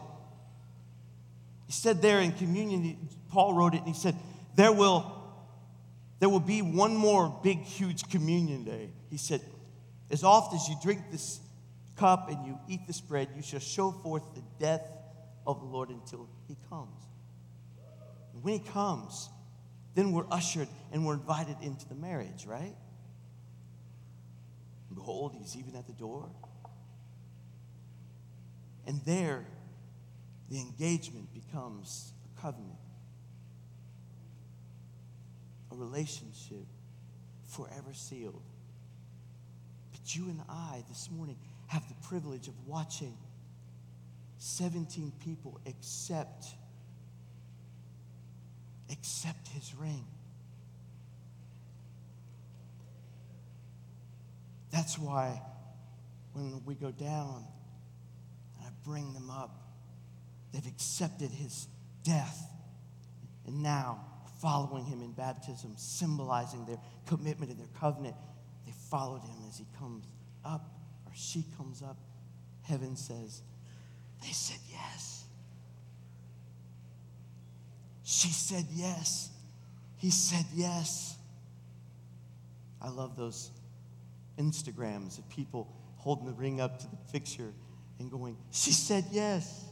he 1.71 1.75
said 1.75 2.01
there 2.01 2.19
in 2.19 2.33
communion, 2.33 2.97
Paul 3.29 3.53
wrote 3.53 3.75
it, 3.75 3.77
and 3.77 3.87
he 3.87 3.93
said, 3.93 4.13
There 4.57 4.73
will, 4.73 5.09
there 6.19 6.27
will 6.27 6.41
be 6.41 6.61
one 6.61 6.97
more 6.97 7.33
big, 7.41 7.59
huge 7.59 8.09
communion 8.09 8.65
day. 8.65 8.89
He 9.09 9.15
said, 9.15 9.39
As 10.09 10.25
often 10.25 10.57
as 10.57 10.67
you 10.67 10.75
drink 10.83 10.99
this 11.11 11.39
cup 11.95 12.29
and 12.29 12.45
you 12.45 12.59
eat 12.67 12.81
this 12.87 12.99
bread, 12.99 13.29
you 13.37 13.41
shall 13.41 13.61
show 13.61 13.91
forth 13.91 14.21
the 14.35 14.43
death 14.59 14.81
of 15.47 15.61
the 15.61 15.65
Lord 15.65 15.87
until 15.87 16.27
he 16.49 16.57
comes. 16.67 17.05
And 18.33 18.43
when 18.43 18.55
he 18.55 18.59
comes, 18.59 19.29
then 19.95 20.11
we're 20.11 20.27
ushered 20.29 20.67
and 20.91 21.05
we're 21.05 21.13
invited 21.13 21.55
into 21.61 21.87
the 21.87 21.95
marriage, 21.95 22.45
right? 22.45 22.75
And 24.89 24.95
behold, 24.95 25.37
he's 25.39 25.55
even 25.55 25.77
at 25.77 25.87
the 25.87 25.93
door. 25.93 26.29
And 28.85 28.99
there, 29.05 29.45
the 30.51 30.59
engagement 30.59 31.33
becomes 31.33 32.11
a 32.25 32.41
covenant, 32.41 32.75
a 35.71 35.75
relationship 35.75 36.67
forever 37.47 37.93
sealed. 37.93 38.43
But 39.93 40.13
you 40.13 40.25
and 40.25 40.41
I 40.49 40.83
this 40.89 41.09
morning 41.09 41.37
have 41.67 41.87
the 41.87 41.95
privilege 42.05 42.49
of 42.49 42.67
watching 42.67 43.17
17 44.39 45.13
people 45.23 45.57
accept 45.65 46.47
accept 48.91 49.47
his 49.47 49.73
ring. 49.75 50.05
That's 54.69 54.99
why 54.99 55.41
when 56.33 56.61
we 56.65 56.75
go 56.75 56.91
down 56.91 57.45
and 58.57 58.67
I 58.67 58.69
bring 58.83 59.13
them 59.13 59.29
up, 59.29 59.60
they've 60.51 60.67
accepted 60.67 61.31
his 61.31 61.67
death. 62.03 62.47
And 63.45 63.61
now, 63.61 64.05
following 64.41 64.85
him 64.85 65.01
in 65.01 65.11
baptism, 65.11 65.73
symbolizing 65.77 66.65
their 66.65 66.79
commitment 67.05 67.51
and 67.51 67.59
their 67.59 67.79
covenant, 67.79 68.15
they 68.65 68.73
followed 68.89 69.21
him 69.21 69.37
as 69.47 69.57
he 69.57 69.65
comes 69.77 70.05
up 70.43 70.69
or 71.05 71.11
she 71.15 71.45
comes 71.57 71.81
up. 71.81 71.97
Heaven 72.63 72.95
says, 72.95 73.41
they 74.21 74.31
said 74.31 74.59
yes. 74.69 75.25
She 78.03 78.29
said 78.29 78.65
yes. 78.73 79.29
He 79.97 80.11
said 80.11 80.45
yes. 80.53 81.15
I 82.81 82.89
love 82.89 83.15
those 83.15 83.51
Instagrams 84.39 85.17
of 85.17 85.29
people 85.29 85.71
holding 85.97 86.25
the 86.25 86.33
ring 86.33 86.59
up 86.59 86.79
to 86.79 86.87
the 86.87 86.97
picture 87.11 87.53
and 87.99 88.09
going, 88.09 88.35
She 88.51 88.71
said 88.71 89.05
yes. 89.11 89.65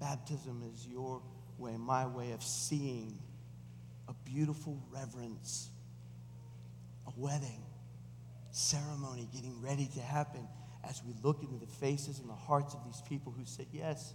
Baptism 0.00 0.62
is 0.74 0.86
your 0.86 1.22
way, 1.58 1.76
my 1.76 2.06
way 2.06 2.32
of 2.32 2.42
seeing 2.42 3.18
a 4.08 4.14
beautiful 4.24 4.80
reverence, 4.90 5.70
a 7.06 7.12
wedding 7.16 7.62
ceremony 8.50 9.28
getting 9.34 9.60
ready 9.60 9.88
to 9.94 10.00
happen 10.00 10.46
as 10.88 11.02
we 11.04 11.14
look 11.22 11.42
into 11.42 11.58
the 11.58 11.66
faces 11.66 12.18
and 12.20 12.28
the 12.28 12.34
hearts 12.34 12.74
of 12.74 12.84
these 12.84 13.02
people 13.08 13.32
who 13.36 13.44
said 13.44 13.66
yes. 13.72 14.14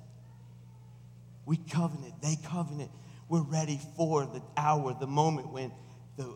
We 1.45 1.57
covenant, 1.57 2.21
they 2.21 2.37
covenant. 2.45 2.91
We're 3.29 3.41
ready 3.41 3.79
for 3.95 4.25
the 4.25 4.41
hour, 4.57 4.95
the 4.99 5.07
moment 5.07 5.51
when 5.51 5.71
the 6.17 6.35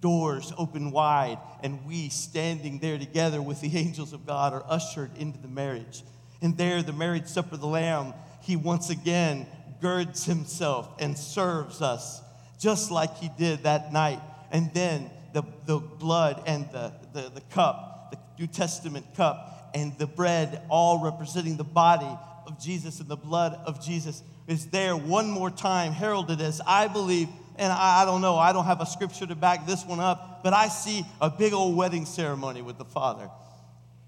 doors 0.00 0.52
open 0.58 0.90
wide 0.90 1.38
and 1.62 1.86
we 1.86 2.08
standing 2.08 2.78
there 2.80 2.98
together 2.98 3.40
with 3.40 3.60
the 3.60 3.76
angels 3.76 4.12
of 4.12 4.26
God 4.26 4.52
are 4.52 4.64
ushered 4.68 5.16
into 5.16 5.38
the 5.38 5.48
marriage. 5.48 6.02
And 6.40 6.58
there, 6.58 6.82
the 6.82 6.92
marriage 6.92 7.26
supper 7.26 7.54
of 7.54 7.60
the 7.60 7.66
Lamb, 7.66 8.14
he 8.42 8.56
once 8.56 8.90
again 8.90 9.46
girds 9.80 10.24
himself 10.24 10.88
and 11.00 11.16
serves 11.18 11.82
us 11.82 12.22
just 12.58 12.90
like 12.90 13.16
he 13.18 13.28
did 13.36 13.64
that 13.64 13.92
night. 13.92 14.20
And 14.52 14.72
then 14.72 15.10
the, 15.32 15.42
the 15.66 15.78
blood 15.78 16.42
and 16.46 16.70
the, 16.70 16.92
the, 17.12 17.30
the 17.30 17.40
cup, 17.50 18.12
the 18.12 18.18
New 18.40 18.46
Testament 18.46 19.06
cup, 19.16 19.70
and 19.74 19.96
the 19.98 20.06
bread, 20.06 20.62
all 20.68 21.02
representing 21.02 21.56
the 21.56 21.64
body 21.64 22.18
of 22.46 22.62
Jesus 22.62 23.00
and 23.00 23.08
the 23.08 23.16
blood 23.16 23.58
of 23.66 23.84
Jesus, 23.84 24.22
is 24.46 24.66
there 24.66 24.96
one 24.96 25.30
more 25.30 25.50
time, 25.50 25.92
heralded 25.92 26.40
as 26.40 26.60
I 26.66 26.88
believe, 26.88 27.28
and 27.56 27.72
I, 27.72 28.02
I 28.02 28.04
don't 28.04 28.20
know, 28.20 28.36
I 28.36 28.52
don't 28.52 28.64
have 28.64 28.80
a 28.80 28.86
scripture 28.86 29.26
to 29.26 29.34
back 29.34 29.66
this 29.66 29.84
one 29.84 30.00
up, 30.00 30.42
but 30.42 30.52
I 30.52 30.68
see 30.68 31.04
a 31.20 31.30
big 31.30 31.52
old 31.52 31.76
wedding 31.76 32.04
ceremony 32.04 32.62
with 32.62 32.78
the 32.78 32.84
Father. 32.84 33.28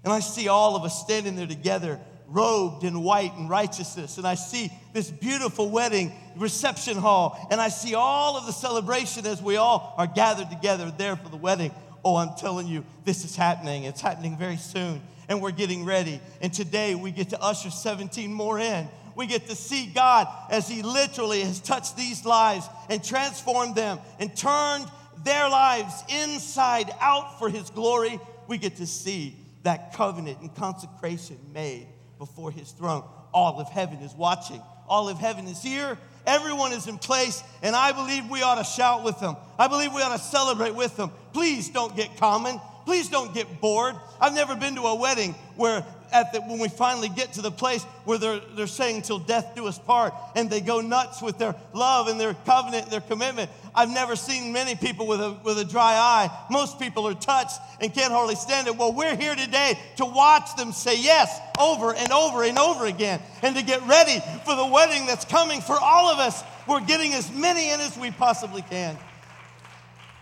And 0.03 0.13
I 0.13 0.19
see 0.19 0.47
all 0.47 0.75
of 0.75 0.83
us 0.83 1.01
standing 1.01 1.35
there 1.35 1.47
together, 1.47 1.99
robed 2.27 2.83
in 2.83 3.01
white 3.01 3.33
and 3.35 3.49
righteousness. 3.49 4.17
And 4.17 4.27
I 4.27 4.35
see 4.35 4.71
this 4.93 5.09
beautiful 5.11 5.69
wedding 5.69 6.11
reception 6.35 6.97
hall. 6.97 7.47
And 7.51 7.61
I 7.61 7.69
see 7.69 7.95
all 7.95 8.37
of 8.37 8.45
the 8.45 8.51
celebration 8.51 9.25
as 9.25 9.41
we 9.41 9.57
all 9.57 9.93
are 9.97 10.07
gathered 10.07 10.49
together 10.49 10.91
there 10.97 11.15
for 11.15 11.29
the 11.29 11.37
wedding. 11.37 11.71
Oh, 12.03 12.15
I'm 12.15 12.35
telling 12.35 12.67
you, 12.67 12.85
this 13.03 13.25
is 13.25 13.35
happening. 13.35 13.83
It's 13.83 14.01
happening 14.01 14.37
very 14.37 14.57
soon. 14.57 15.01
And 15.27 15.41
we're 15.41 15.51
getting 15.51 15.85
ready. 15.85 16.19
And 16.41 16.53
today 16.53 16.95
we 16.95 17.11
get 17.11 17.29
to 17.29 17.41
usher 17.41 17.69
17 17.69 18.31
more 18.31 18.59
in. 18.59 18.87
We 19.15 19.27
get 19.27 19.47
to 19.47 19.55
see 19.55 19.87
God 19.87 20.27
as 20.51 20.67
He 20.67 20.83
literally 20.83 21.41
has 21.41 21.59
touched 21.59 21.95
these 21.95 22.25
lives 22.25 22.67
and 22.89 23.03
transformed 23.03 23.75
them 23.75 23.99
and 24.19 24.35
turned 24.35 24.85
their 25.23 25.49
lives 25.49 26.03
inside 26.09 26.93
out 26.99 27.39
for 27.39 27.49
His 27.49 27.69
glory. 27.69 28.19
We 28.47 28.57
get 28.57 28.75
to 28.77 28.85
see 28.85 29.37
that 29.63 29.93
covenant 29.93 30.41
and 30.41 30.53
consecration 30.53 31.39
made 31.53 31.87
before 32.17 32.51
his 32.51 32.71
throne. 32.71 33.03
All 33.33 33.59
of 33.59 33.69
heaven 33.69 33.99
is 33.99 34.13
watching. 34.13 34.61
All 34.87 35.09
of 35.09 35.17
heaven 35.17 35.47
is 35.47 35.61
here. 35.61 35.97
Everyone 36.25 36.71
is 36.71 36.87
in 36.87 36.97
place, 36.97 37.43
and 37.61 37.75
I 37.75 37.91
believe 37.91 38.29
we 38.29 38.41
ought 38.41 38.55
to 38.55 38.63
shout 38.63 39.03
with 39.03 39.19
them. 39.19 39.35
I 39.59 39.67
believe 39.67 39.93
we 39.93 40.01
ought 40.01 40.15
to 40.15 40.23
celebrate 40.23 40.73
with 40.73 40.97
them. 40.97 41.11
Please 41.33 41.69
don't 41.69 41.95
get 41.95 42.17
common. 42.17 42.59
Please 42.85 43.09
don't 43.09 43.33
get 43.33 43.61
bored. 43.61 43.95
I've 44.21 44.33
never 44.33 44.55
been 44.55 44.75
to 44.75 44.81
a 44.81 44.95
wedding 44.95 45.33
where 45.55 45.83
at 46.11 46.31
the, 46.33 46.41
when 46.41 46.59
we 46.59 46.69
finally 46.69 47.09
get 47.09 47.33
to 47.33 47.41
the 47.41 47.51
place 47.51 47.83
where 48.05 48.17
they're, 48.17 48.39
they're 48.55 48.67
saying 48.67 49.01
till 49.01 49.19
death 49.19 49.53
do 49.55 49.67
us 49.67 49.77
part 49.79 50.13
and 50.35 50.49
they 50.49 50.61
go 50.61 50.81
nuts 50.81 51.21
with 51.21 51.37
their 51.37 51.55
love 51.73 52.07
and 52.07 52.19
their 52.19 52.33
covenant 52.45 52.83
and 52.83 52.91
their 52.91 53.01
commitment 53.01 53.49
i've 53.75 53.89
never 53.89 54.15
seen 54.15 54.51
many 54.51 54.75
people 54.75 55.05
with 55.07 55.21
a, 55.21 55.37
with 55.43 55.57
a 55.59 55.65
dry 55.65 55.93
eye 55.93 56.45
most 56.49 56.79
people 56.79 57.07
are 57.07 57.13
touched 57.13 57.59
and 57.81 57.93
can't 57.93 58.11
hardly 58.11 58.35
stand 58.35 58.67
it 58.67 58.75
well 58.75 58.93
we're 58.93 59.15
here 59.15 59.35
today 59.35 59.79
to 59.97 60.05
watch 60.05 60.55
them 60.55 60.71
say 60.71 60.99
yes 60.99 61.39
over 61.59 61.93
and 61.93 62.11
over 62.11 62.43
and 62.43 62.57
over 62.57 62.85
again 62.85 63.21
and 63.41 63.55
to 63.55 63.63
get 63.63 63.81
ready 63.87 64.19
for 64.45 64.55
the 64.55 64.65
wedding 64.65 65.05
that's 65.05 65.25
coming 65.25 65.61
for 65.61 65.77
all 65.79 66.09
of 66.09 66.19
us 66.19 66.43
we're 66.67 66.81
getting 66.81 67.13
as 67.13 67.31
many 67.31 67.71
in 67.71 67.79
as 67.79 67.97
we 67.97 68.11
possibly 68.11 68.61
can 68.63 68.97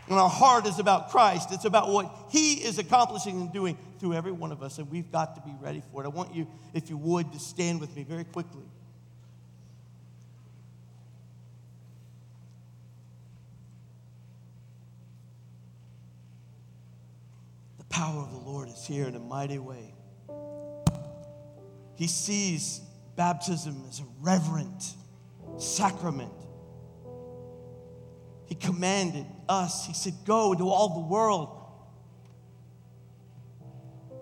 and 0.09 0.19
our 0.19 0.29
heart 0.29 0.67
is 0.67 0.79
about 0.79 1.09
Christ. 1.09 1.51
It's 1.51 1.65
about 1.65 1.89
what 1.89 2.13
He 2.29 2.55
is 2.55 2.77
accomplishing 2.77 3.39
and 3.39 3.53
doing 3.53 3.77
through 3.99 4.13
every 4.13 4.31
one 4.31 4.51
of 4.51 4.61
us, 4.61 4.77
and 4.77 4.89
we've 4.91 5.09
got 5.11 5.35
to 5.35 5.41
be 5.41 5.55
ready 5.61 5.81
for 5.91 6.03
it. 6.03 6.05
I 6.05 6.09
want 6.09 6.35
you, 6.35 6.47
if 6.73 6.89
you 6.89 6.97
would, 6.97 7.31
to 7.31 7.39
stand 7.39 7.79
with 7.79 7.95
me 7.95 8.03
very 8.03 8.25
quickly. 8.25 8.63
Power 18.03 18.21
of 18.21 18.31
the 18.31 18.49
Lord 18.49 18.67
is 18.67 18.85
here 18.85 19.07
in 19.07 19.15
a 19.15 19.19
mighty 19.19 19.59
way. 19.59 19.93
He 21.95 22.07
sees 22.07 22.81
baptism 23.15 23.81
as 23.87 24.01
a 24.01 24.05
reverent 24.19 24.95
sacrament. 25.57 26.33
He 28.45 28.55
commanded 28.55 29.25
us, 29.47 29.85
He 29.85 29.93
said, 29.93 30.15
Go 30.25 30.51
into 30.51 30.67
all 30.67 31.01
the 31.01 31.07
world, 31.07 31.49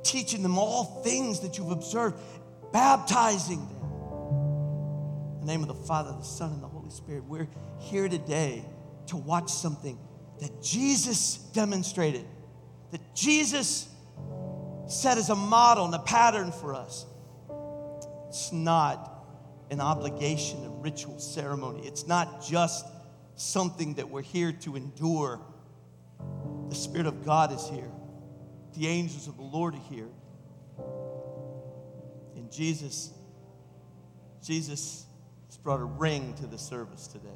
teaching 0.03 0.43
them 0.43 0.59
all 0.59 1.01
things 1.03 1.39
that 1.39 1.57
you've 1.57 1.71
observed, 1.71 2.19
baptizing 2.71 3.67
them. 3.67 3.81
In 5.33 5.47
the 5.47 5.47
name 5.47 5.63
of 5.63 5.69
the 5.69 5.87
Father, 5.87 6.11
the 6.11 6.23
Son, 6.23 6.51
and 6.51 6.61
the 6.61 6.67
Holy 6.67 6.91
Spirit, 6.91 7.23
we're 7.23 7.47
here 7.79 8.07
today 8.07 8.63
to 9.07 9.17
watch 9.17 9.49
something 9.49 9.97
that 10.39 10.61
Jesus 10.61 11.37
demonstrated, 11.53 12.27
that 12.91 13.15
Jesus 13.15 13.89
set 14.87 15.17
as 15.17 15.29
a 15.29 15.35
model 15.35 15.85
and 15.85 15.95
a 15.95 15.99
pattern 15.99 16.51
for 16.51 16.75
us. 16.75 17.05
It's 18.27 18.51
not 18.51 19.25
an 19.69 19.79
obligation, 19.79 20.65
a 20.65 20.69
ritual 20.69 21.19
ceremony. 21.19 21.87
It's 21.87 22.05
not 22.05 22.45
just 22.45 22.85
something 23.35 23.95
that 23.95 24.09
we're 24.09 24.21
here 24.21 24.51
to 24.51 24.75
endure. 24.75 25.39
The 26.69 26.75
Spirit 26.75 27.07
of 27.07 27.25
God 27.25 27.53
is 27.53 27.67
here, 27.67 27.91
the 28.77 28.87
angels 28.87 29.27
of 29.27 29.37
the 29.37 29.43
Lord 29.43 29.75
are 29.75 29.81
here. 29.89 30.09
And 32.35 32.51
Jesus, 32.51 33.11
Jesus 34.43 35.05
has 35.47 35.57
brought 35.57 35.81
a 35.81 35.85
ring 35.85 36.33
to 36.35 36.47
the 36.47 36.57
service 36.57 37.07
today. 37.07 37.29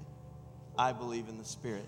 I 0.78 0.92
believe 0.92 1.28
in 1.30 1.38
the 1.38 1.46
Spirit. 1.46 1.86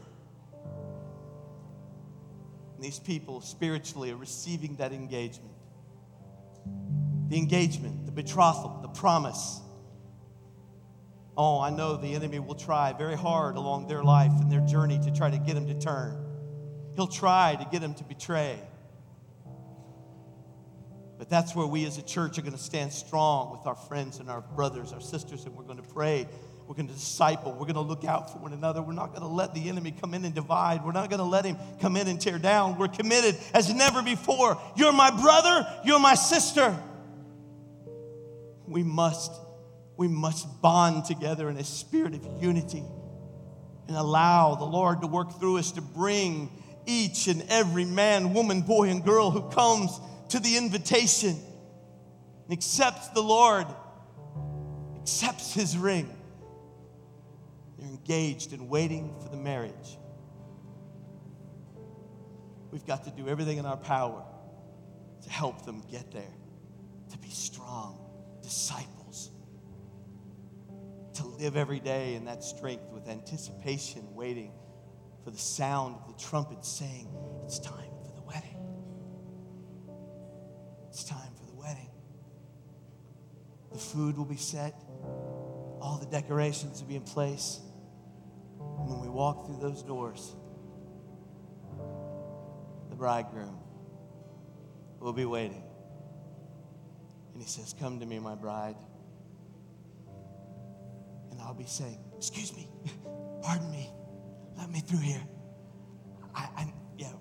And 2.78 2.86
these 2.86 3.00
people 3.00 3.42
spiritually 3.42 4.12
are 4.12 4.16
receiving 4.16 4.78
that 4.78 4.94
engagement. 4.94 5.52
The 7.28 7.38
engagement, 7.38 8.06
the 8.06 8.14
betrothal, 8.14 8.80
the 8.82 8.88
promise 8.88 9.60
Oh, 11.38 11.60
I 11.60 11.70
know 11.70 11.96
the 11.98 12.16
enemy 12.16 12.40
will 12.40 12.56
try 12.56 12.94
very 12.94 13.16
hard 13.16 13.58
along 13.58 13.88
their 13.88 14.04
life 14.04 14.32
and 14.42 14.52
their 14.52 14.62
journey 14.62 14.98
to 15.04 15.12
try 15.12 15.30
to 15.30 15.38
get 15.38 15.54
them 15.54 15.68
to 15.68 15.76
turn. 15.76 16.26
He'll 16.96 17.06
try 17.06 17.56
to 17.56 17.66
get 17.72 17.82
them 17.82 17.94
to 17.94 18.04
betray. 18.04 18.60
But 21.20 21.30
that's 21.30 21.56
where 21.56 21.68
we 21.68 21.86
as 21.86 22.00
a 22.00 22.02
church 22.02 22.40
are 22.40 22.42
going 22.42 22.58
to 22.58 22.60
stand 22.60 22.92
strong 22.92 23.52
with 23.52 23.68
our 23.68 23.76
friends 23.76 24.20
and 24.20 24.32
our 24.32 24.42
brothers, 24.42 24.94
our 24.94 25.02
sisters, 25.02 25.46
and 25.46 25.56
we're 25.56 25.64
going 25.64 25.82
to 25.82 25.88
pray. 25.88 26.28
We're 26.68 26.76
going 26.76 26.90
to 26.90 26.94
disciple. 26.94 27.54
We're 27.54 27.60
going 27.60 27.76
to 27.76 27.82
look 27.82 28.04
out 28.04 28.32
for 28.32 28.40
one 28.40 28.52
another. 28.52 28.82
We're 28.82 28.92
not 28.92 29.10
going 29.10 29.22
to 29.22 29.28
let 29.28 29.54
the 29.54 29.70
enemy 29.70 29.92
come 29.92 30.14
in 30.14 30.26
and 30.26 30.36
divide. 30.36 30.84
We're 30.84 30.92
not 30.92 31.10
going 31.10 31.20
to 31.20 31.26
let 31.26 31.46
him 31.46 31.58
come 31.80 31.96
in 31.96 32.08
and 32.08 32.20
tear 32.20 32.38
down. 32.38 32.78
We're 32.78 32.90
committed 32.90 33.38
as 33.54 33.74
never 33.74 34.04
before. 34.04 34.60
You're 34.76 34.92
my 34.92 35.10
brother. 35.10 35.66
You're 35.86 36.00
my 36.00 36.16
sister. 36.16 36.78
We 38.68 38.84
must 38.84 39.32
we 39.96 40.08
must 40.08 40.62
bond 40.62 41.06
together 41.06 41.50
in 41.50 41.58
a 41.58 41.64
spirit 41.64 42.14
of 42.14 42.44
unity 42.44 42.84
and 43.88 43.98
allow 43.98 44.56
the 44.56 44.66
Lord 44.66 45.02
to 45.02 45.08
work 45.08 45.40
through 45.40 45.58
us 45.58 45.72
to 45.72 45.82
bring 45.82 46.52
each 46.86 47.28
and 47.28 47.44
every 47.50 47.86
man, 47.86 48.34
woman, 48.34 48.62
boy, 48.62 48.90
and 48.90 49.04
girl 49.04 49.32
who 49.32 49.50
comes 49.50 50.00
to 50.30 50.40
the 50.40 50.56
invitation 50.56 51.36
and 52.46 52.54
accepts 52.54 53.08
the 53.10 53.22
Lord, 53.22 53.66
accepts 55.02 55.54
his 55.54 55.78
ring. 55.78 56.14
Engaged 58.08 58.54
and 58.54 58.70
waiting 58.70 59.14
for 59.22 59.28
the 59.28 59.38
marriage. 59.38 59.98
We've 62.72 62.86
got 62.86 63.04
to 63.04 63.12
do 63.12 63.28
everything 63.28 63.58
in 63.58 63.66
our 63.66 63.76
power 63.76 64.24
to 65.24 65.30
help 65.30 65.66
them 65.66 65.84
get 65.92 66.12
there, 66.12 66.34
to 67.12 67.18
be 67.18 67.30
strong 67.30 68.00
disciples 68.42 69.32
to 71.18 71.26
live 71.26 71.58
every 71.58 71.80
day 71.80 72.14
in 72.14 72.26
that 72.26 72.44
strength 72.44 72.92
with 72.92 73.08
anticipation, 73.08 74.04
waiting 74.14 74.52
for 75.24 75.32
the 75.32 75.38
sound 75.38 75.96
of 75.96 76.08
the 76.08 76.24
trumpet 76.24 76.64
saying, 76.64 77.08
It's 77.44 77.60
time 77.60 77.90
for 78.06 78.14
the 78.16 78.22
wedding. 78.22 78.58
It's 80.90 81.04
time 81.04 81.32
for 81.36 81.46
the 81.48 81.56
wedding. 81.56 81.90
The 83.72 83.80
food 83.80 84.16
will 84.16 84.26
be 84.26 84.38
set, 84.38 84.80
all 85.82 85.98
the 86.00 86.06
decorations 86.06 86.82
will 86.82 86.88
be 86.88 86.96
in 86.96 87.02
place. 87.02 87.62
Walk 89.18 89.48
through 89.48 89.58
those 89.60 89.82
doors, 89.82 90.36
the 92.92 92.96
bridegroom 92.96 93.58
will 95.00 95.12
be 95.12 95.26
waiting. 95.26 95.64
And 97.34 97.42
he 97.42 97.50
says, 97.50 97.74
Come 97.80 98.00
to 98.00 98.06
me, 98.06 98.20
my 98.20 98.36
bride. 98.36 98.76
And 101.32 101.42
I'll 101.42 101.56
be 101.56 101.66
saying, 101.66 101.98
Excuse 102.16 102.56
me, 102.56 102.70
pardon 103.42 103.72
me, 103.72 103.90
let 104.56 104.70
me 104.70 104.82
through 104.82 105.00
here. 105.00 105.24
I, 106.36 106.50
I 106.56 106.74
yeah, 107.00 107.14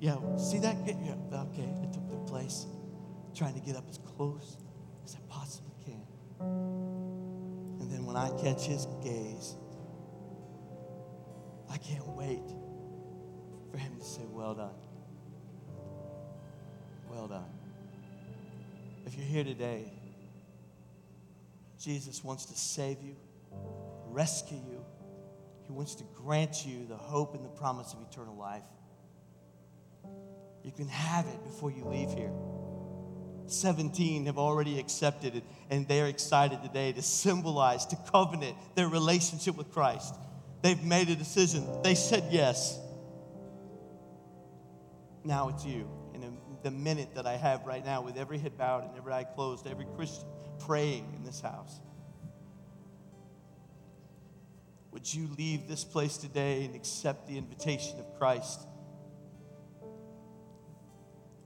yeah, 0.00 0.16
see 0.38 0.60
that? 0.60 0.76
Yeah, 0.86 1.12
okay, 1.52 1.68
I 1.82 1.92
took 1.92 2.08
their 2.08 2.24
place, 2.26 2.64
trying 3.36 3.52
to 3.52 3.60
get 3.60 3.76
up 3.76 3.84
as 3.90 3.98
close 3.98 4.56
as 5.04 5.14
I 5.14 5.18
possibly 5.28 5.74
can. 5.84 6.06
And 6.40 7.92
then 7.92 8.06
when 8.06 8.16
I 8.16 8.30
catch 8.40 8.64
his 8.64 8.86
gaze, 9.04 9.56
I 11.78 11.86
can't 11.86 12.08
wait 12.08 12.42
for 13.70 13.78
him 13.78 13.96
to 13.96 14.04
say, 14.04 14.22
Well 14.30 14.54
done. 14.54 14.74
Well 17.08 17.28
done. 17.28 17.44
If 19.06 19.14
you're 19.16 19.26
here 19.26 19.44
today, 19.44 19.92
Jesus 21.80 22.24
wants 22.24 22.46
to 22.46 22.56
save 22.56 22.98
you 23.02 23.14
rescue 24.10 24.58
you. 24.68 24.84
He 25.66 25.72
wants 25.72 25.94
to 25.96 26.04
grant 26.16 26.66
you 26.66 26.86
the 26.86 26.96
hope 26.96 27.34
and 27.34 27.44
the 27.44 27.50
promise 27.50 27.92
of 27.92 28.00
eternal 28.10 28.36
life. 28.36 28.62
You 30.64 30.72
can 30.72 30.88
have 30.88 31.26
it 31.26 31.44
before 31.44 31.70
you 31.70 31.84
leave 31.84 32.10
here. 32.10 32.32
17 33.46 34.26
have 34.26 34.38
already 34.38 34.78
accepted 34.78 35.36
it, 35.36 35.42
and 35.70 35.86
they're 35.88 36.06
excited 36.06 36.62
today 36.62 36.92
to 36.92 37.02
symbolize, 37.02 37.86
to 37.86 37.96
covenant 38.10 38.56
their 38.74 38.88
relationship 38.88 39.56
with 39.56 39.70
Christ. 39.70 40.14
They've 40.62 40.82
made 40.82 41.08
a 41.08 41.16
decision, 41.16 41.82
they 41.82 41.94
said 41.94 42.24
yes. 42.30 42.78
Now 45.24 45.48
it's 45.48 45.64
you. 45.64 45.88
In 46.14 46.38
the 46.62 46.70
minute 46.70 47.14
that 47.14 47.26
I 47.26 47.36
have 47.36 47.64
right 47.66 47.84
now, 47.84 48.02
with 48.02 48.16
every 48.16 48.38
head 48.38 48.58
bowed 48.58 48.84
and 48.84 48.96
every 48.96 49.12
eye 49.12 49.24
closed, 49.24 49.66
every 49.66 49.86
Christian 49.96 50.26
praying 50.58 51.12
in 51.16 51.22
this 51.22 51.40
house. 51.40 51.80
Would 54.90 55.12
you 55.14 55.28
leave 55.38 55.68
this 55.68 55.84
place 55.84 56.16
today 56.16 56.64
and 56.64 56.74
accept 56.74 57.28
the 57.28 57.38
invitation 57.38 58.00
of 58.00 58.18
Christ? 58.18 58.66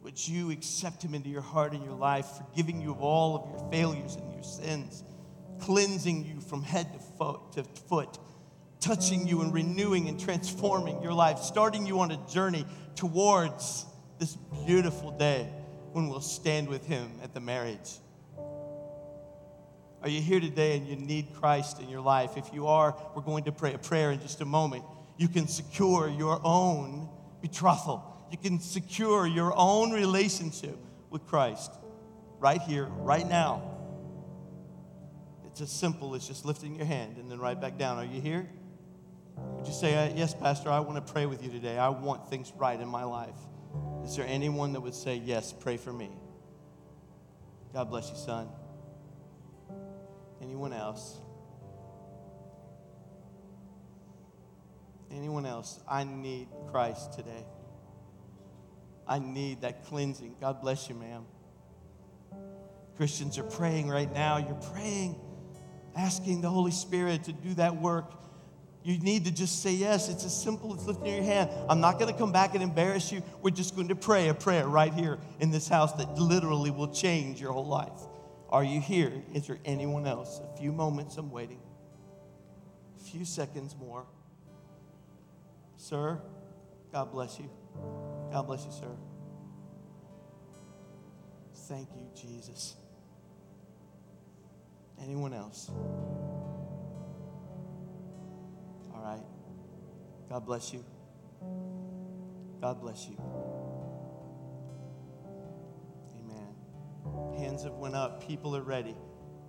Would 0.03 0.27
you 0.27 0.51
accept 0.51 1.03
Him 1.05 1.15
into 1.15 1.29
your 1.29 1.43
heart 1.43 1.73
and 1.73 1.85
your 1.85 1.95
life, 1.95 2.27
forgiving 2.39 2.81
you 2.81 2.93
of 2.93 3.03
all 3.03 3.37
of 3.37 3.51
your 3.51 3.71
failures 3.71 4.17
and 4.17 4.33
your 4.33 4.43
sins, 4.43 5.05
cleansing 5.61 6.25
you 6.25 6.41
from 6.41 6.63
head 6.63 6.93
to 6.95 6.99
foot, 6.99 7.53
to 7.53 7.65
foot 7.65 8.19
touching 8.83 9.27
you 9.27 9.41
and 9.41 9.55
renewing 9.55 10.09
and 10.09 10.21
transforming 10.21 11.01
your 11.03 11.15
life, 11.15 11.39
starting 11.39 11.87
you 11.87 12.01
on 12.01 12.11
a 12.11 12.19
journey 12.29 12.67
towards 12.97 13.87
this 14.19 14.37
beautiful 14.67 15.13
day 15.13 15.49
when 15.93 16.09
we'll 16.09 16.21
stand 16.21 16.69
with 16.69 16.85
Him 16.85 17.11
at 17.23 17.33
the 17.33 17.41
marriage. 17.41 17.91
Are 20.03 20.09
you 20.09 20.21
here 20.21 20.41
today 20.41 20.77
and 20.77 20.87
you 20.87 20.97
need 20.97 21.33
Christ 21.35 21.81
in 21.81 21.89
your 21.89 22.01
life? 22.01 22.37
If 22.37 22.53
you 22.53 22.67
are, 22.67 22.97
we're 23.15 23.23
going 23.23 23.45
to 23.45 23.53
pray 23.53 23.73
a 23.73 23.79
prayer 23.79 24.11
in 24.11 24.21
just 24.21 24.41
a 24.41 24.45
moment. 24.45 24.85
You 25.17 25.29
can 25.29 25.47
secure 25.47 26.09
your 26.09 26.41
own 26.43 27.09
betrothal, 27.41 28.27
you 28.31 28.39
can 28.39 28.59
secure 28.59 29.27
your 29.27 29.53
own 29.57 29.93
relationship 29.93 30.77
with 31.11 31.25
Christ 31.27 31.71
right 32.41 32.61
here, 32.61 32.87
right 32.87 33.29
now. 33.29 33.63
It's 35.47 35.61
as 35.61 35.71
simple 35.71 36.15
as 36.15 36.27
just 36.27 36.45
lifting 36.45 36.75
your 36.75 36.87
hand 36.87 37.19
and 37.19 37.31
then 37.31 37.39
right 37.39 37.61
back 37.61 37.79
down. 37.79 37.99
Are 37.99 38.05
you 38.05 38.21
here? 38.21 38.49
Would 39.57 39.67
you 39.67 39.73
say, 39.73 39.95
uh, 39.95 40.13
Yes, 40.15 40.35
Pastor, 40.35 40.71
I 40.71 40.81
want 40.81 41.05
to 41.05 41.13
pray 41.13 41.27
with 41.27 41.43
you 41.43 41.51
today. 41.51 41.79
I 41.79 41.89
want 41.89 42.29
things 42.29 42.53
right 42.57 42.79
in 42.79 42.89
my 42.89 43.05
life. 43.05 43.37
Is 44.05 44.17
there 44.17 44.27
anyone 44.27 44.73
that 44.73 44.81
would 44.81 44.95
say, 44.95 45.17
Yes, 45.17 45.53
pray 45.53 45.77
for 45.77 45.93
me? 45.93 46.11
God 47.73 47.89
bless 47.89 48.11
you, 48.11 48.17
son. 48.17 48.49
Anyone 50.43 50.73
else? 50.73 51.19
Anyone 55.11 55.47
else? 55.47 55.79
I 55.89 56.05
need 56.05 56.49
Christ 56.71 57.13
today. 57.15 57.45
I 59.07 59.19
need 59.19 59.63
that 59.63 59.85
cleansing. 59.87 60.37
God 60.41 60.61
bless 60.61 60.89
you, 60.89 60.95
ma'am. 60.95 61.25
Christians 62.97 63.39
are 63.39 63.45
praying 63.45 63.89
right 63.89 64.13
now. 64.13 64.39
You're 64.39 64.55
praying, 64.73 65.21
asking 65.97 66.41
the 66.41 66.49
Holy 66.49 66.71
Spirit 66.71 67.25
to 67.25 67.33
do 67.33 67.55
that 67.55 67.81
work. 67.81 68.13
You 68.85 68.99
need 68.99 69.25
to 69.27 69.31
just 69.31 69.63
say 69.63 69.73
yes. 69.73 70.09
It's 70.09 70.25
as 70.25 70.35
simple 70.35 70.75
as 70.75 70.87
lifting 70.87 71.15
your 71.15 71.23
hand. 71.23 71.51
I'm 71.69 71.81
not 71.81 71.99
going 72.01 72.13
to 72.13 72.19
come 72.19 72.33
back 72.33 72.55
and 72.55 72.63
embarrass 72.63 73.13
you. 73.13 73.23
We're 73.41 73.51
just 73.51 73.77
going 73.77 73.89
to 73.89 73.95
pray 73.95 74.29
a 74.29 74.35
prayer 74.35 74.67
right 74.67 74.93
here 74.93 75.19
in 75.39 75.51
this 75.51 75.69
house 75.69 75.93
that 75.95 76.19
literally 76.19 76.71
will 76.71 76.93
change 76.93 77.41
your 77.41 77.53
whole 77.53 77.67
life. 77.67 77.93
Are 78.49 78.65
you 78.65 78.81
here? 78.81 79.13
Is 79.33 79.47
there 79.47 79.59
anyone 79.65 80.07
else? 80.07 80.41
A 80.41 80.59
few 80.59 80.73
moments, 80.73 81.17
I'm 81.17 81.31
waiting. 81.31 81.61
A 83.01 83.05
few 83.05 83.25
seconds 83.25 83.77
more. 83.79 84.05
Sir, 85.77 86.21
God 86.93 87.13
bless 87.13 87.39
you. 87.39 87.49
God 88.33 88.47
bless 88.47 88.65
you, 88.65 88.73
sir. 88.73 88.95
Thank 91.69 91.89
you, 91.97 92.09
Jesus. 92.15 92.75
Anyone 95.03 95.33
else? 95.33 95.71
All 99.03 99.09
right. 99.09 99.23
God 100.29 100.47
bless 100.47 100.73
you. 100.73 100.85
God 102.61 102.81
bless 102.81 103.09
you. 103.09 103.17
Amen. 106.21 107.37
Hands 107.37 107.65
have 107.65 107.73
went 107.75 107.97
up. 107.97 108.27
People 108.27 108.57
are 108.57 108.63
ready. 108.63 108.95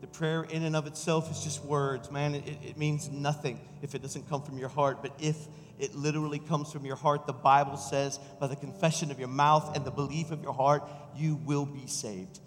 The 0.02 0.08
prayer 0.08 0.44
in 0.44 0.64
and 0.64 0.76
of 0.76 0.88
itself 0.88 1.30
is 1.30 1.44
just 1.44 1.64
words, 1.64 2.10
man. 2.10 2.34
It, 2.34 2.58
it 2.64 2.78
means 2.78 3.10
nothing 3.10 3.60
if 3.84 3.94
it 3.94 4.02
doesn't 4.02 4.28
come 4.28 4.42
from 4.42 4.58
your 4.58 4.70
heart. 4.70 5.04
But 5.04 5.14
if 5.20 5.38
it 5.78 5.94
literally 5.94 6.40
comes 6.40 6.72
from 6.72 6.86
your 6.86 6.96
heart, 6.96 7.28
the 7.28 7.34
Bible 7.34 7.78
says, 7.78 8.20
by 8.40 8.48
the 8.48 8.56
confession 8.56 9.12
of 9.12 9.20
your 9.20 9.28
mouth 9.28 9.76
and 9.76 9.86
the 9.86 9.92
belief 9.92 10.32
of 10.32 10.42
your 10.42 10.54
heart, 10.54 10.84
you 11.16 11.36
will 11.36 11.66
be 11.66 11.86
saved. 11.86 12.40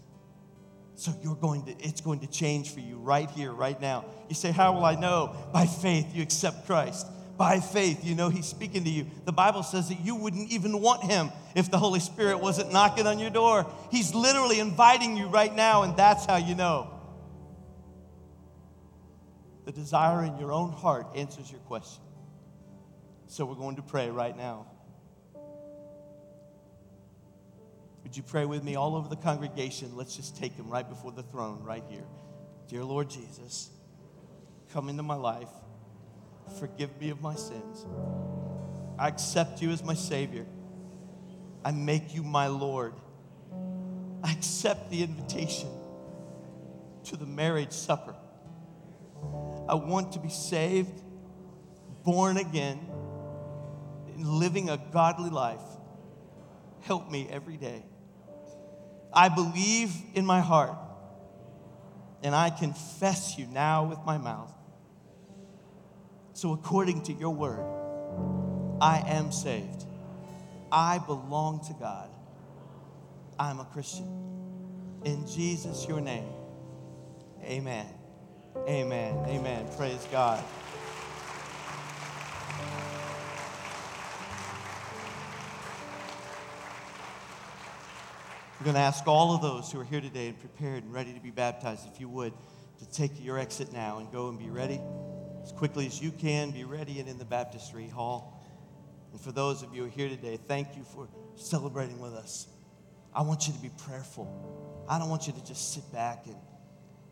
So 0.97 1.13
you're 1.23 1.37
going 1.37 1.67
to, 1.67 1.73
it's 1.79 2.01
going 2.01 2.21
to 2.21 2.27
change 2.27 2.73
for 2.73 2.81
you 2.81 2.97
right 2.97 3.31
here, 3.31 3.53
right 3.53 3.79
now. 3.79 4.07
You 4.29 4.35
say, 4.35 4.51
How 4.51 4.73
will 4.73 4.85
I 4.85 4.95
know? 4.95 5.37
By 5.53 5.67
faith, 5.67 6.15
you 6.15 6.23
accept 6.23 6.67
Christ. 6.67 7.07
By 7.37 7.61
faith, 7.61 8.03
you 8.03 8.15
know 8.15 8.31
He's 8.31 8.47
speaking 8.47 8.85
to 8.85 8.91
you. 8.91 9.07
The 9.27 9.33
Bible 9.33 9.63
says 9.63 9.91
that 9.91 10.01
you 10.01 10.17
wouldn't 10.17 10.51
even 10.51 10.81
want 10.81 11.05
Him 11.05 11.31
if 11.55 11.71
the 11.71 11.79
Holy 11.79 12.01
Spirit 12.01 12.41
wasn't 12.41 12.73
knocking 12.73 13.07
on 13.07 13.19
your 13.19 13.29
door. 13.29 13.71
He's 13.91 14.15
literally 14.15 14.59
inviting 14.59 15.19
you 15.19 15.27
right 15.27 15.55
now, 15.55 15.83
and 15.83 15.95
that's 15.99 16.25
how 16.25 16.37
you 16.37 16.55
know. 16.55 16.91
The 19.67 19.73
desire 19.73 20.25
in 20.25 20.39
your 20.39 20.51
own 20.51 20.73
heart 20.73 21.09
answers 21.15 21.51
your 21.51 21.61
question. 21.61 22.03
So 23.27 23.45
we're 23.45 23.57
going 23.57 23.77
to 23.77 23.83
pray 23.83 24.09
right 24.09 24.37
now. 24.37 24.67
Would 28.07 28.17
you 28.17 28.23
pray 28.23 28.45
with 28.45 28.63
me 28.63 28.77
all 28.77 28.95
over 28.95 29.09
the 29.09 29.17
congregation? 29.17 29.97
Let's 29.97 30.15
just 30.15 30.37
take 30.37 30.57
them 30.57 30.71
right 30.71 30.89
before 30.89 31.11
the 31.11 31.25
throne, 31.25 31.65
right 31.65 31.83
here. 31.89 32.05
Dear 32.69 32.85
Lord 32.85 33.11
Jesus, 33.11 33.69
come 34.73 34.89
into 34.89 35.03
my 35.03 35.17
life. 35.17 35.49
Forgive 36.61 37.01
me 37.01 37.11
of 37.11 37.21
my 37.21 37.35
sins. 37.35 37.85
I 38.97 39.09
accept 39.09 39.61
you 39.61 39.73
as 39.73 39.83
my 39.83 39.95
Savior. 39.95 40.47
I 41.65 41.73
make 41.73 42.15
you 42.15 42.23
my 42.23 42.47
Lord. 42.47 42.95
I 44.23 44.31
accept 44.31 44.89
the 44.89 45.03
invitation 45.03 45.69
to 47.07 47.17
the 47.17 47.27
marriage 47.27 47.73
supper. 47.73 48.15
I 49.69 49.75
want 49.75 50.13
to 50.13 50.21
be 50.21 50.31
saved, 50.31 51.03
born 52.05 52.37
again, 52.37 52.79
and 54.15 54.25
living 54.25 54.71
a 54.71 54.81
godly 54.93 55.31
life. 55.31 55.59
Help 56.83 57.11
me 57.11 57.27
every 57.29 57.57
day. 57.57 57.83
I 59.17 59.31
believe 59.31 59.95
in 60.15 60.27
my 60.27 60.41
heart, 60.41 60.77
and 62.23 62.35
I 62.35 62.51
confess 62.51 63.39
you 63.39 63.47
now 63.47 63.87
with 63.87 63.99
my 64.05 64.19
mouth. 64.19 64.53
So, 66.35 66.53
according 66.53 67.03
to 67.05 67.15
your 67.15 67.31
word, 67.31 67.65
I 68.79 69.03
am 69.07 69.33
saved. 69.33 69.87
I 70.71 70.99
belong 70.99 71.65
to 71.69 71.73
God. 71.81 72.11
I'm 73.39 73.59
a 73.59 73.65
Christian. 73.65 74.07
In 75.05 75.27
Jesus, 75.27 75.87
your 75.89 76.03
name, 76.03 76.29
amen. 77.43 77.87
Amen. 78.69 79.17
Amen. 79.29 79.67
Praise 79.77 80.07
God. 80.11 80.43
I'm 88.59 88.65
going 88.65 88.75
to 88.75 88.81
ask 88.81 89.07
all 89.07 89.35
of 89.35 89.43
those 89.43 89.71
who 89.71 89.79
are 89.81 89.85
here 89.85 90.01
today 90.01 90.29
and 90.29 90.41
prepared 90.41 90.83
and 90.83 90.91
ready 90.91 91.13
to 91.13 91.21
be 91.21 91.31
baptized, 91.31 91.87
if 91.93 92.01
you 92.01 92.09
would, 92.09 92.33
to 92.79 92.91
take 92.91 93.23
your 93.23 93.39
exit 93.39 93.71
now 93.71 93.99
and 93.99 94.11
go 94.11 94.31
and 94.31 94.39
be 94.39 94.49
ready 94.49 94.81
as 95.43 95.53
quickly 95.53 95.87
as 95.87 96.01
you 96.01 96.11
can. 96.11 96.53
Be 96.53 96.65
ready 96.65 96.99
and 96.99 97.07
in 97.07 97.19
the 97.19 97.27
baptistry 97.27 97.87
hall. 97.87 98.43
And 99.13 99.21
for 99.21 99.31
those 99.31 99.63
of 99.63 99.75
you 99.75 99.83
who 99.83 99.89
are 99.89 99.91
here 99.91 100.09
today, 100.09 100.39
thank 100.49 100.75
you 100.75 100.85
for 100.85 101.07
celebrating 101.35 102.01
with 102.01 102.15
us. 102.15 102.49
I 103.15 103.21
want 103.23 103.47
you 103.47 103.53
to 103.53 103.59
be 103.59 103.71
prayerful. 103.77 104.87
I 104.89 104.99
don't 104.99 105.11
want 105.11 105.27
you 105.27 105.35
to 105.35 105.45
just 105.45 105.75
sit 105.75 105.93
back 105.93 106.25
and, 106.25 106.37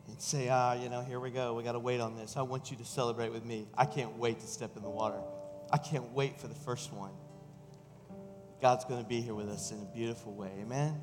and 0.09 0.19
say, 0.23 0.49
ah, 0.49 0.73
you 0.73 0.89
know, 0.89 1.03
here 1.03 1.21
we 1.21 1.31
go. 1.31 1.53
We 1.53 1.63
got 1.63 1.73
to 1.73 1.79
wait 1.79 2.01
on 2.01 2.17
this. 2.17 2.39
I 2.39 2.43
want 2.43 2.71
you 2.71 2.79
to 2.79 2.85
celebrate 2.87 3.33
with 3.33 3.45
me. 3.45 3.69
I 3.77 3.85
can't 3.85 4.17
wait 4.17 4.41
to 4.41 4.47
step 4.47 4.79
in 4.79 4.83
the 4.83 4.89
water. 4.89 5.21
I 5.71 5.77
can't 5.77 6.11
wait 6.13 6.41
for 6.41 6.49
the 6.49 6.55
first 6.55 6.91
one. 6.91 7.13
God's 8.63 8.87
going 8.87 9.03
to 9.03 9.09
be 9.09 9.21
here 9.21 9.35
with 9.35 9.51
us 9.51 9.73
in 9.73 9.81
a 9.81 9.95
beautiful 9.95 10.33
way. 10.33 10.51
Amen. 10.63 11.03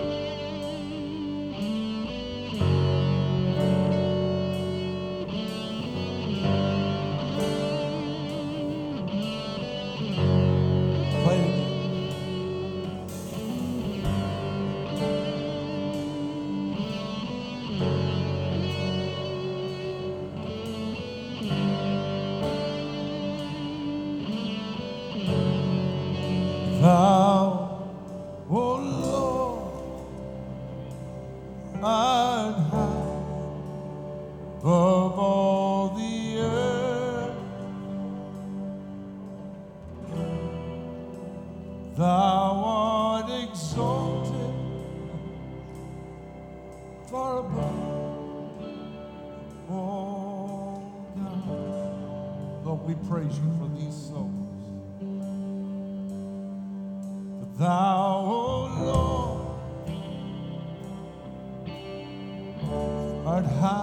These 53.75 53.95
souls. 54.07 54.49
For 57.39 57.49
thou, 57.59 58.09
O 58.25 58.39
Lord, 58.85 59.41
art 63.25 63.45
high 63.45 63.80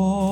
God. 0.00 0.29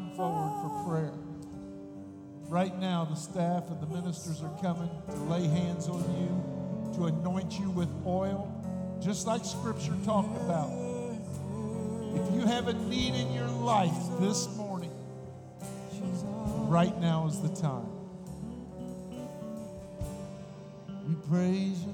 come 0.00 0.10
forward 0.16 0.52
for 0.62 0.88
prayer. 0.88 1.12
Right 2.48 2.78
now, 2.80 3.04
the 3.04 3.14
staff 3.14 3.68
and 3.70 3.80
the 3.80 3.86
ministers 3.86 4.42
are 4.42 4.62
coming 4.62 4.90
to 5.10 5.16
lay 5.24 5.46
hands 5.46 5.88
on 5.88 6.00
you, 6.18 6.94
to 6.96 7.06
anoint 7.06 7.58
you 7.58 7.70
with 7.70 7.88
oil, 8.06 8.50
just 9.02 9.26
like 9.26 9.44
Scripture 9.44 9.94
talked 10.04 10.34
about. 10.42 10.70
If 12.14 12.34
you 12.34 12.46
have 12.46 12.68
a 12.68 12.72
need 12.72 13.14
in 13.14 13.32
your 13.32 13.46
life 13.46 13.94
this 14.20 14.48
morning, 14.56 14.92
right 16.68 16.98
now 17.00 17.26
is 17.28 17.40
the 17.40 17.54
time. 17.60 17.86
We 21.06 21.14
praise 21.28 21.82
you. 21.82 21.89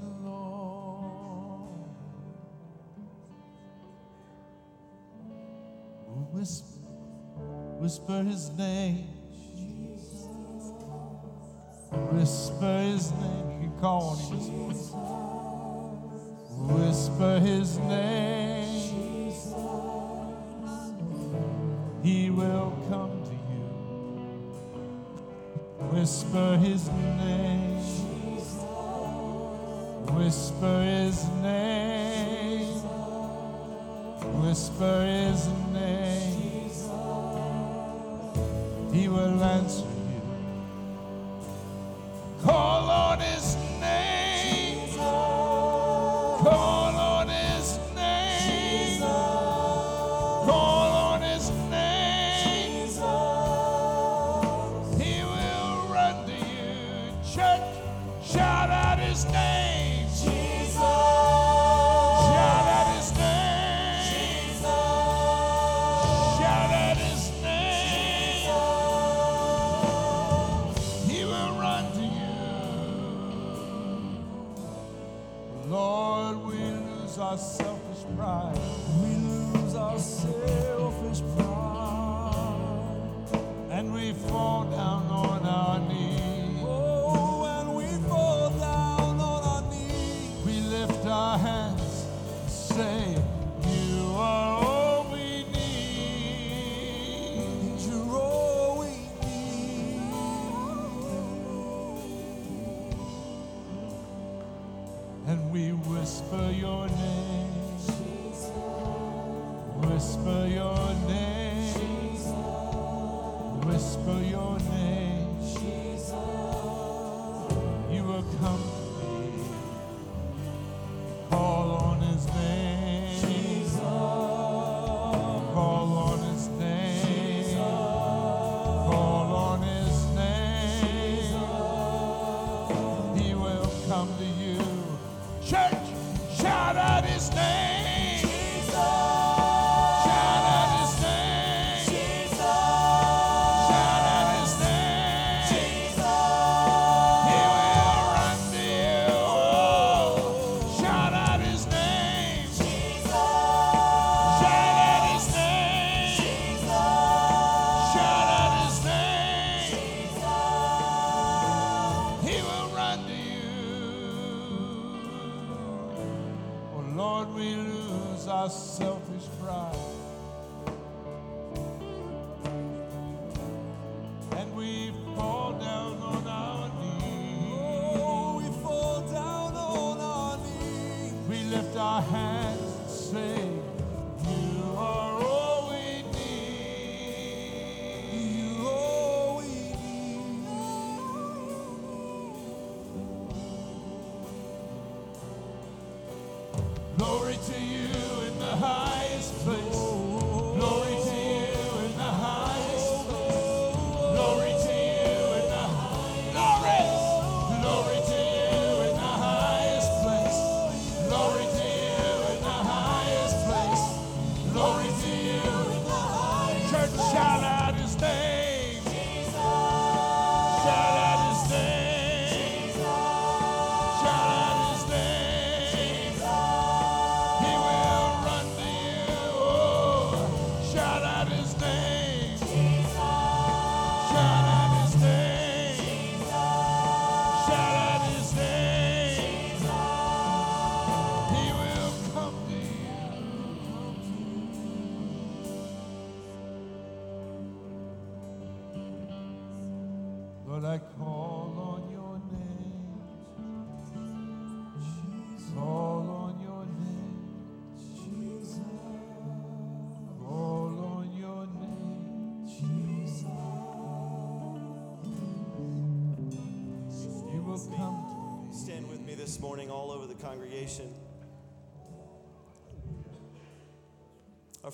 Whisper 7.97 8.23
his 8.25 8.51
name. 8.59 9.09
Whisper 12.13 12.79
his 12.83 13.11
name. 13.13 13.63
You 13.63 13.73
call 13.81 14.11
on 14.11 14.19
him. 14.37 14.69
Whisper 16.77 17.41
his 17.41 17.79
name. 17.79 19.33
He 22.03 22.29
will 22.29 22.77
come 22.91 23.25
to 23.25 23.33
you. 23.33 23.65
Whisper 25.89 26.59
his 26.59 26.89
name. 26.91 27.81
Whisper 30.15 30.83
his 30.85 31.25
name. 31.41 32.83
Whisper 34.43 35.07
his 35.07 35.49
name. 35.73 36.16
He 38.97 39.09
will 39.09 39.45
answer. 39.45 39.96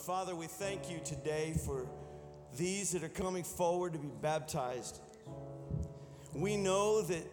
Father, 0.07 0.35
we 0.35 0.49
thank 0.49 0.91
you 0.91 0.99
today 1.05 1.55
for 1.65 1.87
these 2.59 2.91
that 2.91 3.05
are 3.05 3.09
coming 3.09 3.45
forward 3.45 3.93
to 3.93 4.01
be 4.01 4.11
baptized. 4.21 4.99
We 6.35 6.57
know 6.57 7.03
that 7.03 7.25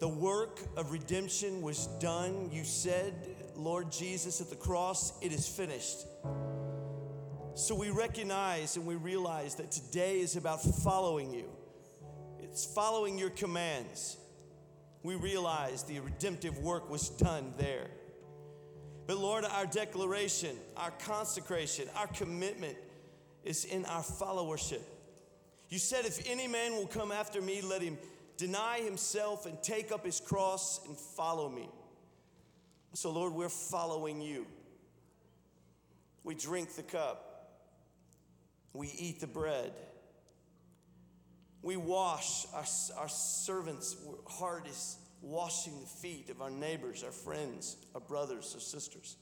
the 0.00 0.08
work 0.08 0.58
of 0.78 0.90
redemption 0.90 1.60
was 1.60 1.86
done. 2.00 2.48
You 2.50 2.64
said, 2.64 3.12
Lord 3.54 3.92
Jesus, 3.92 4.40
at 4.40 4.48
the 4.48 4.56
cross, 4.56 5.12
it 5.20 5.34
is 5.34 5.46
finished. 5.46 6.06
So 7.52 7.74
we 7.74 7.90
recognize 7.90 8.76
and 8.76 8.86
we 8.86 8.94
realize 8.94 9.56
that 9.56 9.70
today 9.70 10.20
is 10.20 10.34
about 10.34 10.62
following 10.62 11.34
you, 11.34 11.50
it's 12.40 12.64
following 12.64 13.18
your 13.18 13.30
commands. 13.30 14.16
We 15.02 15.16
realize 15.16 15.82
the 15.82 16.00
redemptive 16.00 16.58
work 16.60 16.88
was 16.88 17.10
done 17.10 17.52
there. 17.58 17.88
But 19.08 19.20
Lord, 19.20 19.46
our 19.46 19.64
declaration, 19.64 20.54
our 20.76 20.90
consecration, 20.90 21.88
our 21.96 22.08
commitment 22.08 22.76
is 23.42 23.64
in 23.64 23.86
our 23.86 24.02
followership. 24.02 24.82
You 25.70 25.78
said, 25.78 26.04
if 26.04 26.30
any 26.30 26.46
man 26.46 26.72
will 26.72 26.86
come 26.86 27.10
after 27.10 27.40
me, 27.40 27.62
let 27.62 27.80
him 27.80 27.96
deny 28.36 28.80
himself 28.80 29.46
and 29.46 29.60
take 29.62 29.92
up 29.92 30.04
his 30.04 30.20
cross 30.20 30.86
and 30.86 30.94
follow 30.94 31.48
me. 31.48 31.70
So, 32.92 33.10
Lord, 33.10 33.32
we're 33.32 33.48
following 33.48 34.20
you. 34.20 34.46
We 36.22 36.34
drink 36.34 36.74
the 36.74 36.82
cup, 36.82 37.50
we 38.74 38.88
eat 38.88 39.20
the 39.20 39.26
bread. 39.26 39.72
We 41.62 41.76
wash, 41.76 42.46
our, 42.52 42.64
our 42.98 43.08
servants' 43.08 43.96
heart 44.28 44.68
is 44.68 44.96
washing 45.22 45.80
the 45.80 45.86
feet 45.86 46.30
of 46.30 46.40
our 46.40 46.50
neighbors, 46.50 47.02
our 47.02 47.10
friends, 47.10 47.76
our 47.94 48.00
brothers, 48.00 48.52
our 48.54 48.60
sisters. 48.60 49.16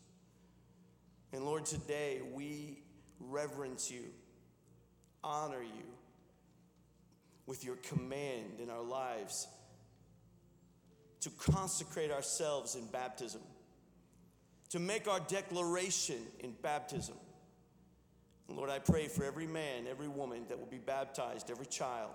And 1.32 1.44
Lord, 1.44 1.66
today 1.66 2.20
we 2.34 2.82
reverence 3.20 3.90
you, 3.90 4.04
honor 5.24 5.62
you 5.62 5.84
with 7.46 7.64
your 7.64 7.76
command 7.76 8.60
in 8.62 8.70
our 8.70 8.82
lives 8.82 9.48
to 11.20 11.30
consecrate 11.30 12.10
ourselves 12.10 12.74
in 12.74 12.86
baptism, 12.86 13.40
to 14.70 14.78
make 14.78 15.08
our 15.08 15.20
declaration 15.20 16.18
in 16.40 16.52
baptism. 16.62 17.16
Lord, 18.48 18.70
I 18.70 18.78
pray 18.78 19.08
for 19.08 19.24
every 19.24 19.46
man, 19.46 19.86
every 19.90 20.08
woman 20.08 20.44
that 20.48 20.58
will 20.58 20.66
be 20.66 20.78
baptized, 20.78 21.50
every 21.50 21.66
child. 21.66 22.10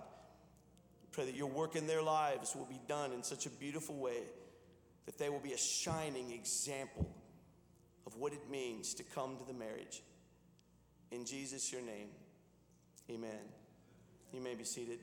Pray 1.12 1.26
that 1.26 1.34
your 1.36 1.48
work 1.48 1.76
in 1.76 1.86
their 1.86 2.02
lives 2.02 2.56
will 2.56 2.64
be 2.64 2.80
done 2.88 3.12
in 3.12 3.22
such 3.22 3.46
a 3.46 3.50
beautiful 3.50 3.96
way 3.96 4.22
that 5.04 5.18
they 5.18 5.28
will 5.28 5.40
be 5.40 5.52
a 5.52 5.58
shining 5.58 6.32
example 6.32 7.08
of 8.06 8.16
what 8.16 8.32
it 8.32 8.50
means 8.50 8.94
to 8.94 9.02
come 9.02 9.36
to 9.36 9.44
the 9.44 9.52
marriage. 9.52 10.02
In 11.10 11.26
Jesus, 11.26 11.70
your 11.70 11.82
name, 11.82 12.08
amen. 13.10 13.40
You 14.32 14.40
may 14.40 14.54
be 14.54 14.64
seated. 14.64 15.00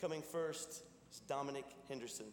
Coming 0.00 0.22
first 0.22 0.82
is 1.12 1.20
Dominic 1.28 1.66
Henderson. 1.88 2.26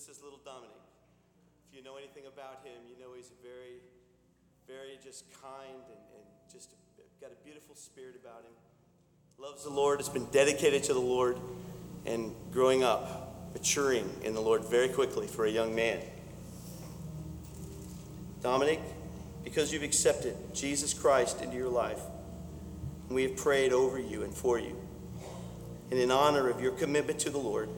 This 0.00 0.16
is 0.16 0.22
little 0.22 0.40
Dominic. 0.46 0.70
If 1.68 1.76
you 1.76 1.84
know 1.84 1.98
anything 1.98 2.22
about 2.24 2.64
him, 2.64 2.72
you 2.88 2.98
know 2.98 3.12
he's 3.14 3.32
very, 3.42 3.82
very 4.66 4.98
just 5.04 5.30
kind 5.42 5.76
and, 5.76 6.00
and 6.16 6.24
just 6.50 6.70
got 7.20 7.30
a 7.30 7.44
beautiful 7.44 7.74
spirit 7.74 8.18
about 8.18 8.40
him. 8.40 8.52
Loves 9.36 9.62
the 9.62 9.68
Lord, 9.68 9.98
has 9.98 10.08
been 10.08 10.24
dedicated 10.30 10.84
to 10.84 10.94
the 10.94 11.00
Lord, 11.00 11.36
and 12.06 12.34
growing 12.50 12.82
up, 12.82 13.52
maturing 13.52 14.08
in 14.24 14.32
the 14.32 14.40
Lord 14.40 14.64
very 14.64 14.88
quickly 14.88 15.26
for 15.26 15.44
a 15.44 15.50
young 15.50 15.74
man. 15.74 16.00
Dominic, 18.40 18.80
because 19.44 19.70
you've 19.70 19.82
accepted 19.82 20.34
Jesus 20.54 20.94
Christ 20.94 21.42
into 21.42 21.58
your 21.58 21.68
life, 21.68 22.00
we 23.10 23.24
have 23.24 23.36
prayed 23.36 23.74
over 23.74 23.98
you 23.98 24.22
and 24.22 24.32
for 24.32 24.58
you. 24.58 24.80
And 25.90 26.00
in 26.00 26.10
honor 26.10 26.48
of 26.48 26.58
your 26.58 26.72
commitment 26.72 27.18
to 27.18 27.28
the 27.28 27.36
Lord, 27.36 27.68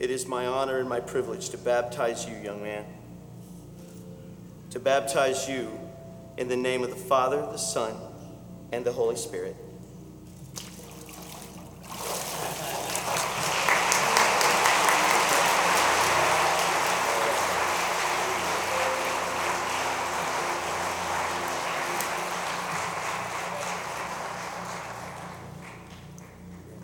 it 0.00 0.10
is 0.10 0.26
my 0.26 0.46
honor 0.46 0.78
and 0.78 0.88
my 0.88 0.98
privilege 0.98 1.50
to 1.50 1.58
baptize 1.58 2.26
you, 2.26 2.34
young 2.36 2.62
man. 2.62 2.86
To 4.70 4.80
baptize 4.80 5.46
you 5.46 5.68
in 6.38 6.48
the 6.48 6.56
name 6.56 6.82
of 6.82 6.88
the 6.88 6.96
Father, 6.96 7.36
the 7.36 7.58
Son, 7.58 7.94
and 8.72 8.82
the 8.82 8.92
Holy 8.92 9.16
Spirit. 9.16 9.54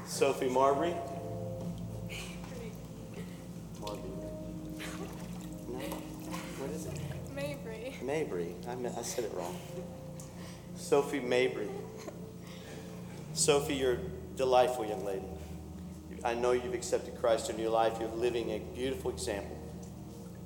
Sophie 0.04 0.50
Marbury. 0.50 0.94
Said 9.06 9.24
it 9.24 9.32
wrong. 9.34 9.56
Sophie 10.76 11.20
Mabry. 11.20 11.68
Sophie, 13.34 13.74
you're 13.74 13.94
a 13.94 13.98
delightful 14.36 14.84
young 14.84 15.04
lady. 15.04 15.24
I 16.24 16.34
know 16.34 16.52
you've 16.52 16.74
accepted 16.74 17.18
Christ 17.20 17.50
in 17.50 17.58
your 17.58 17.70
life. 17.70 17.94
You're 18.00 18.08
living 18.10 18.50
a 18.50 18.58
beautiful 18.74 19.10
example. 19.10 19.56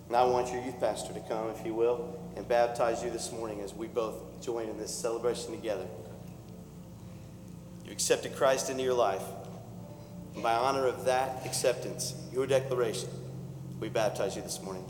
And 0.08 0.16
I 0.16 0.24
want 0.24 0.52
your 0.52 0.62
youth 0.62 0.78
pastor 0.78 1.14
to 1.14 1.20
come, 1.20 1.48
if 1.50 1.64
you 1.64 1.72
will, 1.72 2.18
and 2.36 2.46
baptize 2.46 3.02
you 3.02 3.10
this 3.10 3.32
morning 3.32 3.60
as 3.60 3.72
we 3.72 3.86
both 3.86 4.42
join 4.42 4.68
in 4.68 4.76
this 4.76 4.94
celebration 4.94 5.52
together. 5.52 5.86
You 7.84 7.92
accepted 7.92 8.36
Christ 8.36 8.70
into 8.70 8.82
your 8.82 8.94
life. 8.94 9.22
And 10.34 10.42
by 10.42 10.54
honor 10.54 10.86
of 10.86 11.06
that 11.06 11.46
acceptance, 11.46 12.14
your 12.32 12.46
declaration, 12.46 13.08
we 13.80 13.88
baptize 13.88 14.36
you 14.36 14.42
this 14.42 14.60
morning. 14.60 14.84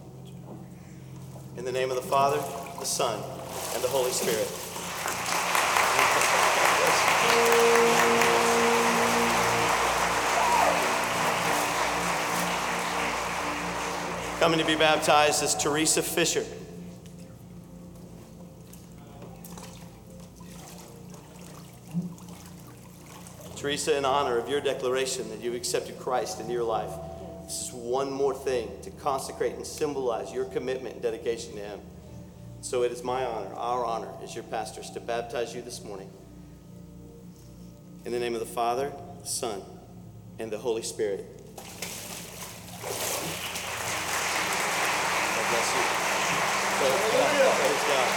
In 1.57 1.65
the 1.65 1.73
name 1.73 1.91
of 1.91 1.97
the 1.97 2.03
Father, 2.03 2.39
the 2.79 2.87
Son, 2.87 3.23
and 3.75 3.83
the 3.83 3.89
Holy 3.89 4.11
Spirit. 4.11 4.49
Coming 14.41 14.59
to 14.59 14.65
be 14.65 14.75
baptized 14.75 15.43
is 15.43 15.55
Teresa 15.55 16.03
Fisher. 16.03 16.47
Teresa, 23.55 23.99
in 23.99 24.07
honor 24.07 24.39
of 24.39 24.49
your 24.49 24.63
declaration 24.63 25.29
that 25.29 25.41
you've 25.41 25.55
accepted 25.55 25.99
Christ 25.99 26.41
into 26.41 26.55
your 26.55 26.65
life, 26.65 26.91
this 27.45 27.69
is 27.69 27.73
one 27.75 28.11
more 28.11 28.33
thing 28.33 28.71
to 28.81 28.91
consecrate 28.91 29.57
and 29.57 29.67
symbolize 29.67 30.33
your 30.33 30.47
commitment 30.47 30.95
and 30.95 31.03
dedication 31.03 31.57
to 31.57 31.61
Him. 31.61 31.81
So 32.63 32.83
it 32.83 32.93
is 32.93 33.03
my 33.03 33.25
honor, 33.25 33.55
our 33.55 33.85
honor 33.87 34.11
as 34.23 34.35
your 34.35 34.45
pastors, 34.45 34.91
to 34.91 35.01
baptize 35.01 35.55
you 35.55 35.63
this 35.63 35.83
morning. 35.83 36.11
In 38.05 38.13
the 38.13 38.19
name 38.19 38.35
of 38.35 38.41
the 38.41 38.47
Father, 38.47 38.93
the 39.21 39.27
Son, 39.27 39.63
and 40.39 40.51
the 40.51 40.59
Holy 40.59 40.83
Spirit. 40.83 41.25
God 41.37 42.97
bless 45.51 45.75
you. 45.75 45.83
Praise 47.61 47.85
God. 47.89 48.11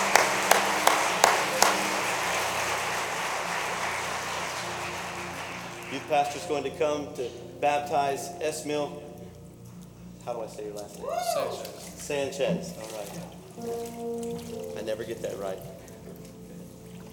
Youth 5.94 6.10
pastor's 6.10 6.46
going 6.48 6.64
to 6.64 6.72
come 6.72 7.14
to 7.16 7.30
baptize 7.62 8.30
Esmil. 8.42 9.02
How 10.26 10.34
do 10.34 10.42
I 10.42 10.48
say 10.48 10.66
your 10.66 10.76
last 10.76 10.98
name? 10.98 11.08
Sanchez. 11.98 12.74
All 12.78 12.98
right. 12.98 13.43
I 13.64 14.82
never 14.82 15.04
get 15.04 15.22
that 15.22 15.38
right. 15.40 15.58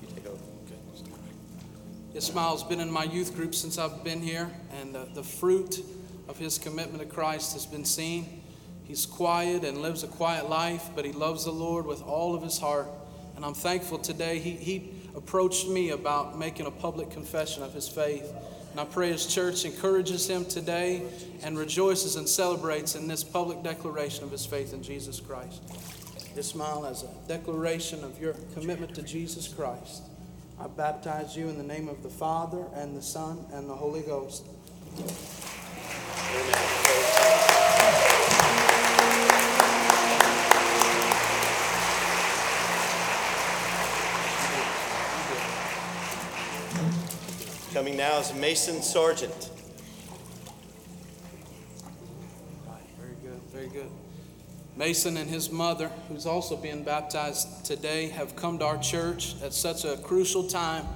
You 0.03 0.09
take 0.15 0.27
over. 0.27 0.39
Ismail's 2.15 2.65
been 2.65 2.81
in 2.81 2.91
my 2.91 3.05
youth 3.05 3.37
group 3.37 3.55
since 3.55 3.79
I've 3.79 4.03
been 4.03 4.21
here, 4.21 4.51
and 4.81 4.95
the, 4.95 5.07
the 5.15 5.23
fruit 5.23 5.85
of 6.29 6.39
his 6.39 6.59
commitment 6.59 7.01
to 7.03 7.09
Christ 7.09 7.53
has 7.53 7.67
been 7.67 7.85
seen. 7.85 8.43
He's 8.85 9.07
quiet 9.07 9.63
and 9.65 9.83
lives 9.83 10.03
a 10.03 10.09
quiet 10.09 10.49
life, 10.49 10.91
but 10.97 11.05
he 11.05 11.13
loves 11.13 11.45
the 11.45 11.53
Lord 11.53 11.87
with 11.87 12.03
all 12.03 12.35
of 12.35 12.43
his 12.43 12.59
heart. 12.59 12.89
And 13.37 13.45
I'm 13.45 13.55
thankful 13.55 13.99
today. 13.99 14.41
He, 14.41 14.51
he 14.57 14.91
approached 15.15 15.69
me 15.69 15.91
about 15.91 16.37
making 16.37 16.67
a 16.67 16.71
public 16.71 17.11
confession 17.11 17.63
of 17.63 17.73
his 17.73 17.89
faith. 17.89 18.33
And 18.73 18.81
I 18.81 18.85
pray 18.85 19.13
his 19.13 19.27
church 19.27 19.65
encourages 19.65 20.29
him 20.29 20.45
today 20.45 21.03
and 21.43 21.57
rejoices 21.57 22.17
and 22.17 22.29
celebrates 22.29 22.97
in 22.97 23.07
this 23.07 23.23
public 23.23 23.63
declaration 23.63 24.25
of 24.25 24.31
his 24.31 24.45
faith 24.45 24.73
in 24.73 24.83
Jesus 24.83 25.21
Christ. 25.21 25.63
Just 26.35 26.51
smile 26.51 26.87
as 26.87 27.03
a 27.03 27.09
declaration 27.27 28.05
of 28.05 28.21
your 28.21 28.35
commitment 28.55 28.95
to 28.95 29.03
Jesus 29.03 29.49
Christ. 29.49 30.05
I 30.61 30.69
baptize 30.69 31.37
you 31.37 31.49
in 31.49 31.59
the 31.59 31.65
name 31.65 31.89
of 31.89 32.03
the 32.03 32.09
Father 32.09 32.65
and 32.75 32.97
the 32.97 33.03
Son 33.03 33.45
and 33.53 33.69
the 33.69 33.75
Holy 33.75 34.03
Ghost. 34.03 34.47
Coming 47.75 47.97
now 47.97 48.19
is 48.21 48.33
Mason 48.35 48.83
Sargent. 48.83 49.51
Very 52.99 53.15
good, 53.23 53.41
very 53.53 53.69
good. 53.69 53.91
Mason 54.81 55.19
and 55.19 55.29
his 55.29 55.51
mother, 55.51 55.91
who's 56.09 56.25
also 56.25 56.57
being 56.57 56.83
baptized 56.83 57.67
today, 57.67 58.09
have 58.09 58.35
come 58.35 58.59
to 58.61 58.65
our 58.65 58.79
church 58.79 59.35
at 59.43 59.53
such 59.53 59.85
a 59.85 59.99
crucial 59.99 60.43
time, 60.43 60.87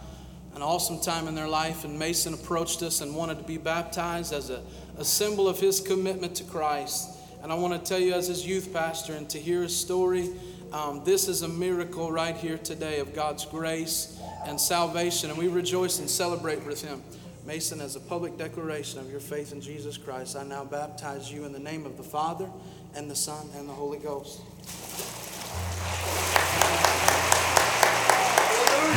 an 0.54 0.62
awesome 0.62 0.98
time 0.98 1.28
in 1.28 1.34
their 1.34 1.46
life. 1.46 1.84
And 1.84 1.98
Mason 1.98 2.32
approached 2.32 2.82
us 2.82 3.02
and 3.02 3.14
wanted 3.14 3.36
to 3.36 3.44
be 3.44 3.58
baptized 3.58 4.32
as 4.32 4.48
a, 4.48 4.62
a 4.96 5.04
symbol 5.04 5.46
of 5.46 5.60
his 5.60 5.80
commitment 5.80 6.34
to 6.36 6.44
Christ. 6.44 7.10
And 7.42 7.52
I 7.52 7.56
want 7.56 7.74
to 7.74 7.78
tell 7.86 8.00
you, 8.00 8.14
as 8.14 8.26
his 8.26 8.46
youth 8.46 8.72
pastor, 8.72 9.12
and 9.12 9.28
to 9.28 9.38
hear 9.38 9.60
his 9.60 9.76
story, 9.76 10.30
um, 10.72 11.04
this 11.04 11.28
is 11.28 11.42
a 11.42 11.48
miracle 11.48 12.10
right 12.10 12.34
here 12.34 12.56
today 12.56 13.00
of 13.00 13.14
God's 13.14 13.44
grace 13.44 14.18
and 14.46 14.58
salvation. 14.58 15.28
And 15.28 15.38
we 15.38 15.48
rejoice 15.48 15.98
and 15.98 16.08
celebrate 16.08 16.64
with 16.64 16.80
him. 16.80 17.02
Mason, 17.44 17.82
as 17.82 17.96
a 17.96 18.00
public 18.00 18.38
declaration 18.38 18.98
of 19.00 19.10
your 19.10 19.20
faith 19.20 19.52
in 19.52 19.60
Jesus 19.60 19.98
Christ, 19.98 20.36
I 20.36 20.44
now 20.44 20.64
baptize 20.64 21.30
you 21.30 21.44
in 21.44 21.52
the 21.52 21.58
name 21.58 21.84
of 21.84 21.98
the 21.98 22.02
Father 22.02 22.48
and 22.96 23.10
the 23.10 23.16
Son 23.16 23.48
and 23.56 23.68
the 23.68 23.72
Holy 23.72 23.98
Ghost. 23.98 24.40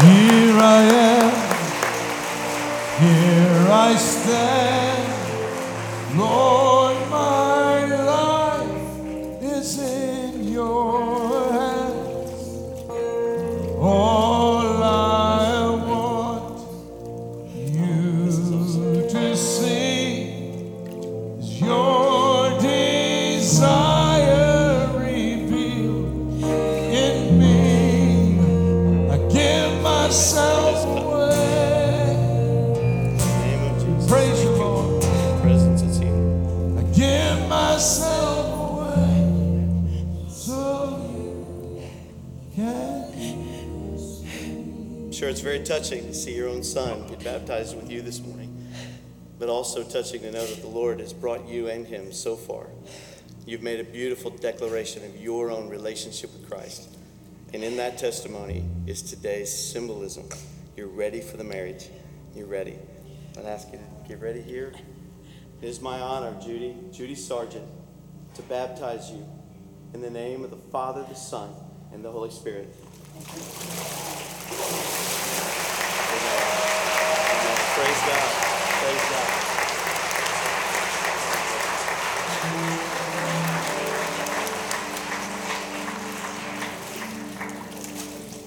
Here 0.01 0.57
I 0.59 0.83
am, 0.83 1.31
here 3.01 3.67
I 3.71 3.95
stand. 3.95 5.07
Lord, 6.17 6.56
touching 45.67 46.07
to 46.07 46.13
see 46.13 46.33
your 46.33 46.47
own 46.47 46.63
son 46.63 47.05
get 47.07 47.21
baptized 47.25 47.75
with 47.75 47.91
you 47.91 48.01
this 48.01 48.21
morning, 48.21 48.71
but 49.37 49.49
also 49.49 49.83
touching 49.83 50.21
to 50.21 50.31
know 50.31 50.45
that 50.45 50.61
the 50.61 50.67
Lord 50.67 51.01
has 51.01 51.11
brought 51.11 51.45
you 51.45 51.67
and 51.67 51.85
him 51.85 52.13
so 52.13 52.37
far. 52.37 52.67
You've 53.45 53.63
made 53.63 53.81
a 53.81 53.83
beautiful 53.83 54.31
declaration 54.31 55.03
of 55.03 55.19
your 55.21 55.51
own 55.51 55.67
relationship 55.67 56.31
with 56.31 56.49
Christ. 56.49 56.95
And 57.53 57.65
in 57.65 57.75
that 57.77 57.97
testimony 57.97 58.63
is 58.85 59.01
today's 59.01 59.51
symbolism. 59.51 60.23
You're 60.77 60.87
ready 60.87 61.19
for 61.19 61.35
the 61.35 61.43
marriage. 61.43 61.89
You're 62.33 62.47
ready. 62.47 62.77
I'd 63.37 63.45
ask 63.45 63.67
you 63.71 63.79
to 63.79 64.07
get 64.07 64.21
ready 64.21 64.41
here. 64.41 64.73
It 65.61 65.67
is 65.67 65.81
my 65.81 65.99
honor, 65.99 66.33
Judy, 66.41 66.77
Judy 66.93 67.15
Sargent, 67.15 67.67
to 68.35 68.41
baptize 68.43 69.11
you 69.11 69.25
in 69.93 69.99
the 70.01 70.09
name 70.09 70.45
of 70.45 70.49
the 70.49 70.57
Father, 70.71 71.05
the 71.09 71.15
Son, 71.15 71.49
and 71.91 72.05
the 72.05 72.11
Holy 72.11 72.31
Spirit. 72.31 72.73
Praise 77.77 78.01
God. 78.07 78.29
Praise 78.81 79.05
God. 79.09 79.27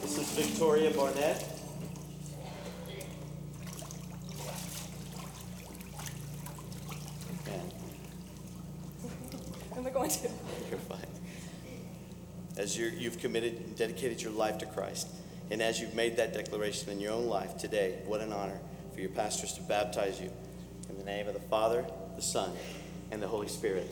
This 0.03 0.19
is 0.19 0.29
Victoria 0.31 0.91
Barnett. 0.91 1.47
Am 9.77 9.87
I 9.87 9.91
going 9.91 10.11
to? 10.11 10.29
you're 10.69 10.79
fine. 10.81 10.99
As 12.57 12.77
you've 12.77 13.19
committed 13.19 13.55
and 13.55 13.77
dedicated 13.77 14.21
your 14.21 14.33
life 14.33 14.59
to 14.59 14.67
Christ, 14.67 15.09
and 15.51 15.61
as 15.61 15.81
you've 15.81 15.95
made 15.95 16.17
that 16.17 16.33
declaration 16.33 16.91
in 16.91 17.01
your 17.01 17.13
own 17.13 17.27
life 17.27 17.57
today, 17.57 17.99
what 18.07 18.21
an 18.21 18.33
honor 18.33 18.61
for 18.95 19.01
your 19.01 19.11
pastors 19.11 19.53
to 19.55 19.63
baptize 19.63 20.21
you 20.21 20.31
in 20.89 20.97
the 20.97 21.05
name 21.05 21.27
of 21.27 21.35
the 21.35 21.41
Father, 21.41 21.85
the 22.15 22.23
Son, 22.23 22.53
and 23.11 23.21
the 23.21 23.27
Holy 23.27 23.49
Spirit. 23.49 23.89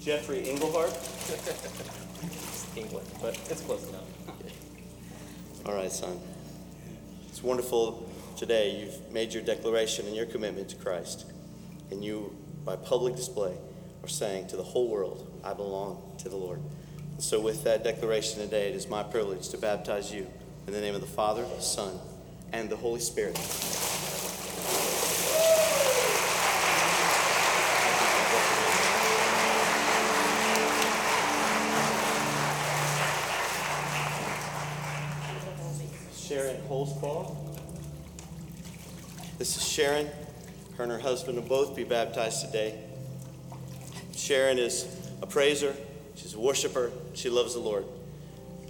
Jeffrey 0.00 0.48
Englehart. 0.50 0.92
England, 2.76 3.06
but 3.22 3.38
it's 3.48 3.60
close 3.62 3.88
enough. 3.88 4.02
All 5.64 5.74
right, 5.74 5.90
son. 5.90 6.18
It's 7.28 7.42
wonderful 7.42 8.10
today 8.46 8.78
you've 8.78 9.10
made 9.10 9.32
your 9.32 9.42
declaration 9.42 10.06
and 10.06 10.14
your 10.14 10.26
commitment 10.26 10.68
to 10.68 10.76
Christ. 10.76 11.24
And 11.90 12.04
you, 12.04 12.36
by 12.62 12.76
public 12.76 13.16
display, 13.16 13.56
are 14.02 14.08
saying 14.08 14.48
to 14.48 14.56
the 14.58 14.62
whole 14.62 14.90
world, 14.90 15.40
I 15.42 15.54
belong 15.54 16.12
to 16.18 16.28
the 16.28 16.36
Lord. 16.36 16.60
And 17.12 17.22
so, 17.22 17.40
with 17.40 17.64
that 17.64 17.82
declaration 17.82 18.40
today, 18.40 18.68
it 18.68 18.74
is 18.74 18.86
my 18.86 19.02
privilege 19.02 19.48
to 19.48 19.56
baptize 19.56 20.12
you 20.12 20.26
in 20.66 20.74
the 20.74 20.80
name 20.82 20.94
of 20.94 21.00
the 21.00 21.06
Father, 21.06 21.42
the 21.42 21.62
Son, 21.62 21.98
and 22.52 22.68
the 22.68 22.76
Holy 22.76 23.00
Spirit. 23.00 23.34
Sharon 36.14 36.60
Holzclaw. 36.68 37.43
This 39.38 39.56
is 39.56 39.66
Sharon. 39.66 40.08
Her 40.76 40.84
and 40.84 40.92
her 40.92 40.98
husband 40.98 41.36
will 41.36 41.48
both 41.48 41.74
be 41.74 41.84
baptized 41.84 42.44
today. 42.44 42.78
Sharon 44.16 44.58
is 44.58 44.86
a 45.22 45.26
praiser, 45.26 45.74
she's 46.14 46.34
a 46.34 46.40
worshiper, 46.40 46.92
she 47.14 47.28
loves 47.28 47.54
the 47.54 47.60
Lord. 47.60 47.84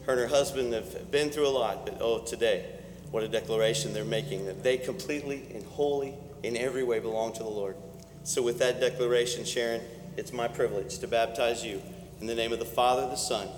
Her 0.07 0.13
and 0.13 0.21
her 0.21 0.27
husband 0.27 0.73
have 0.73 1.11
been 1.11 1.31
through 1.31 1.49
a 1.49 1.51
lot, 1.51 1.87
but 1.87 1.99
oh, 2.01 2.25
today, 2.25 2.67
what 3.11 3.23
a 3.23 3.29
declaration 3.29 3.93
they're 3.95 4.05
making 4.05 4.47
that 4.47 4.63
they 4.63 4.77
completely 4.77 5.47
and 5.55 5.65
wholly, 5.65 6.15
in 6.43 6.57
every 6.57 6.83
way, 6.83 6.99
belong 6.99 7.33
to 7.35 7.43
the 7.43 7.49
Lord. 7.49 7.77
So, 8.23 8.43
with 8.43 8.59
that 8.59 8.81
declaration, 8.81 9.45
Sharon, 9.45 9.83
it's 10.17 10.33
my 10.33 10.49
privilege 10.49 10.99
to 10.99 11.09
baptize 11.09 11.65
you 11.65 11.81
in 12.21 12.27
the 12.27 12.35
name 12.35 12.53
of 12.53 12.59
the 12.59 12.65
Father, 12.65 13.03
the 13.03 13.17
Son, 13.17 13.49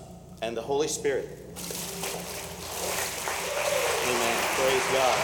and 0.43 0.57
the 0.57 0.63
Holy 0.63 0.89
Spirit. 0.89 1.27
Amen. 4.05 4.39
Praise 4.55 4.87
God. 4.93 5.19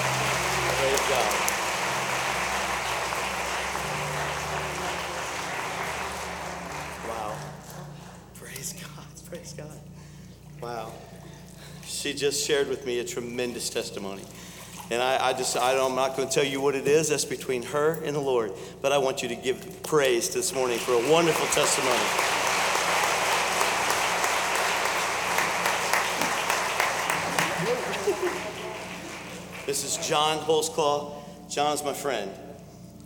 Praise 0.79 1.01
God. 1.09 1.53
Wow. 7.09 7.37
Praise 8.35 8.73
God. 8.75 9.07
Praise 9.29 9.53
God. 9.55 9.81
Wow. 10.73 10.91
She 11.85 12.15
just 12.15 12.47
shared 12.47 12.67
with 12.71 12.87
me 12.87 12.99
a 13.01 13.05
tremendous 13.05 13.69
testimony. 13.69 14.23
And 14.91 15.03
I, 15.03 15.29
I 15.29 15.33
just, 15.35 15.55
I 15.55 15.79
I'm 15.79 15.95
not 15.95 16.17
going 16.17 16.27
to 16.27 16.35
tell 16.35 16.47
you 16.47 16.63
what 16.63 16.75
it 16.75 16.87
is. 16.87 17.11
That's 17.11 17.27
between 17.27 17.63
her 17.65 18.03
and 18.03 18.17
the 18.17 18.21
Lord. 18.21 18.53
But 18.81 18.91
I 18.91 18.97
want 18.97 19.23
you 19.23 19.29
to 19.29 19.35
give 19.35 19.83
praise 19.83 20.33
this 20.33 20.55
morning 20.55 20.79
for 20.79 20.93
a 20.93 21.13
wonderful 21.13 21.47
testimony. 21.49 21.99
This 29.67 29.85
is 29.85 30.09
John 30.09 30.39
Holzclaw. 30.39 31.51
John's 31.51 31.85
my 31.85 31.93
friend. 31.93 32.31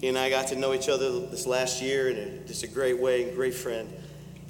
He 0.01 0.07
and 0.07 0.17
I 0.17 0.31
got 0.31 0.47
to 0.49 0.57
know 0.57 0.73
each 0.73 0.89
other 0.89 1.19
this 1.27 1.49
last 1.49 1.83
year 1.83 2.11
in 2.11 2.47
just 2.47 2.63
a 2.63 2.69
great 2.69 3.01
way, 3.01 3.35
great 3.35 3.55
friend. 3.55 3.93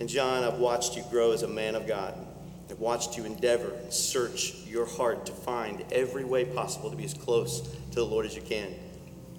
And 0.01 0.07
John, 0.07 0.45
I've 0.45 0.59
watched 0.59 0.99
you 0.99 1.05
grow 1.11 1.33
as 1.33 1.43
a 1.43 1.49
man 1.49 1.77
of 1.77 1.87
God. 1.87 2.26
I've 2.69 2.81
watched 2.81 3.17
you 3.17 3.25
endeavor 3.25 3.71
and 3.71 3.93
search 3.93 4.55
your 4.67 4.87
heart 4.87 5.27
to 5.27 5.33
find 5.33 5.85
every 5.93 6.25
way 6.25 6.45
possible 6.45 6.91
to 6.91 6.97
be 6.97 7.05
as 7.05 7.15
close 7.15 7.61
to 7.61 7.95
the 7.95 8.05
Lord 8.05 8.27
as 8.27 8.35
you 8.35 8.43
can. 8.43 8.75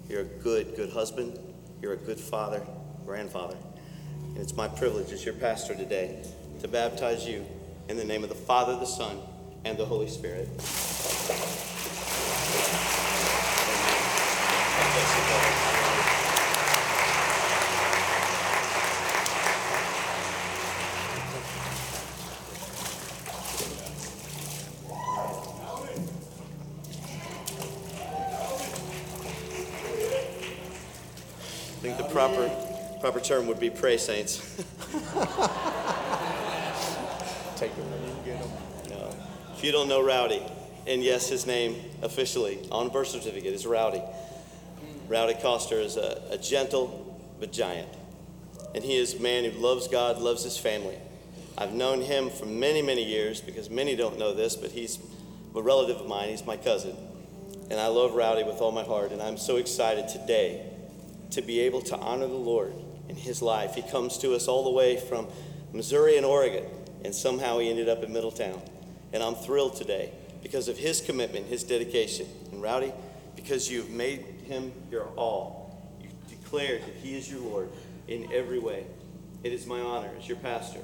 You're 0.08 0.22
a 0.22 0.24
good, 0.24 0.74
good 0.74 0.90
husband. 0.90 1.38
You're 1.82 1.92
a 1.92 1.96
good 1.96 2.18
father, 2.18 2.66
grandfather. 3.04 3.56
And 4.28 4.38
it's 4.38 4.56
my 4.56 4.68
privilege 4.68 5.12
as 5.12 5.24
your 5.24 5.34
pastor 5.34 5.74
today 5.74 6.24
to 6.60 6.68
baptize 6.68 7.26
you 7.26 7.44
in 7.88 7.96
the 7.96 8.04
name 8.04 8.22
of 8.22 8.28
the 8.28 8.34
Father, 8.34 8.74
the 8.76 8.86
Son, 8.86 9.18
and 9.64 9.78
the 9.78 9.84
Holy 9.84 10.08
Spirit. 10.08 10.48
I 31.78 31.80
think 31.80 31.96
the 31.96 32.02
proper 32.12 32.50
proper 33.00 33.20
term 33.20 33.46
would 33.46 33.60
be 33.60 33.70
pray 33.70 33.98
saints. 33.98 34.38
Take 37.54 37.76
them 37.76 37.86
get 38.24 38.40
them. 38.40 38.50
No. 38.90 39.14
If 39.56 39.62
you 39.62 39.70
don't 39.70 39.88
know 39.88 40.02
Rowdy, 40.02 40.42
and 40.88 41.04
yes, 41.04 41.28
his 41.28 41.46
name 41.46 41.76
officially 42.02 42.58
on 42.72 42.88
birth 42.88 43.06
certificate 43.06 43.54
is 43.54 43.64
Rowdy. 43.64 44.02
Rowdy 45.06 45.34
Coster 45.34 45.78
is 45.78 45.96
a, 45.96 46.20
a 46.32 46.38
gentle 46.38 47.16
but 47.38 47.52
giant. 47.52 47.88
And 48.74 48.82
he 48.82 48.96
is 48.96 49.14
a 49.14 49.20
man 49.20 49.44
who 49.44 49.52
loves 49.60 49.86
God, 49.86 50.18
loves 50.18 50.42
his 50.42 50.58
family. 50.58 50.98
I've 51.56 51.74
known 51.74 52.00
him 52.00 52.28
for 52.28 52.46
many, 52.46 52.82
many 52.82 53.04
years 53.04 53.40
because 53.40 53.70
many 53.70 53.94
don't 53.94 54.18
know 54.18 54.34
this, 54.34 54.56
but 54.56 54.72
he's 54.72 54.98
a 55.54 55.62
relative 55.62 55.98
of 55.98 56.08
mine. 56.08 56.30
He's 56.30 56.44
my 56.44 56.56
cousin. 56.56 56.96
And 57.70 57.78
I 57.78 57.86
love 57.86 58.14
Rowdy 58.14 58.42
with 58.42 58.60
all 58.60 58.72
my 58.72 58.82
heart. 58.82 59.12
And 59.12 59.22
I'm 59.22 59.38
so 59.38 59.58
excited 59.58 60.08
today 60.08 60.74
to 61.30 61.42
be 61.42 61.60
able 61.60 61.80
to 61.82 61.96
honor 61.96 62.26
the 62.26 62.34
Lord 62.34 62.74
in 63.08 63.16
his 63.16 63.42
life. 63.42 63.74
He 63.74 63.82
comes 63.82 64.18
to 64.18 64.34
us 64.34 64.48
all 64.48 64.64
the 64.64 64.70
way 64.70 64.96
from 64.96 65.28
Missouri 65.72 66.16
and 66.16 66.24
Oregon, 66.24 66.64
and 67.04 67.14
somehow 67.14 67.58
he 67.58 67.70
ended 67.70 67.88
up 67.88 68.02
in 68.02 68.12
Middletown. 68.12 68.60
And 69.12 69.22
I'm 69.22 69.34
thrilled 69.34 69.76
today 69.76 70.12
because 70.42 70.68
of 70.68 70.78
his 70.78 71.00
commitment, 71.00 71.46
his 71.46 71.64
dedication. 71.64 72.26
And 72.52 72.62
Rowdy, 72.62 72.92
because 73.36 73.70
you've 73.70 73.90
made 73.90 74.20
him 74.46 74.72
your 74.90 75.06
all, 75.16 75.78
you 76.00 76.08
declared 76.28 76.82
that 76.82 76.94
he 77.02 77.16
is 77.16 77.30
your 77.30 77.40
Lord 77.40 77.70
in 78.06 78.32
every 78.32 78.58
way. 78.58 78.86
It 79.42 79.52
is 79.52 79.66
my 79.66 79.80
honor 79.80 80.10
as 80.18 80.28
your 80.28 80.38
pastor 80.38 80.80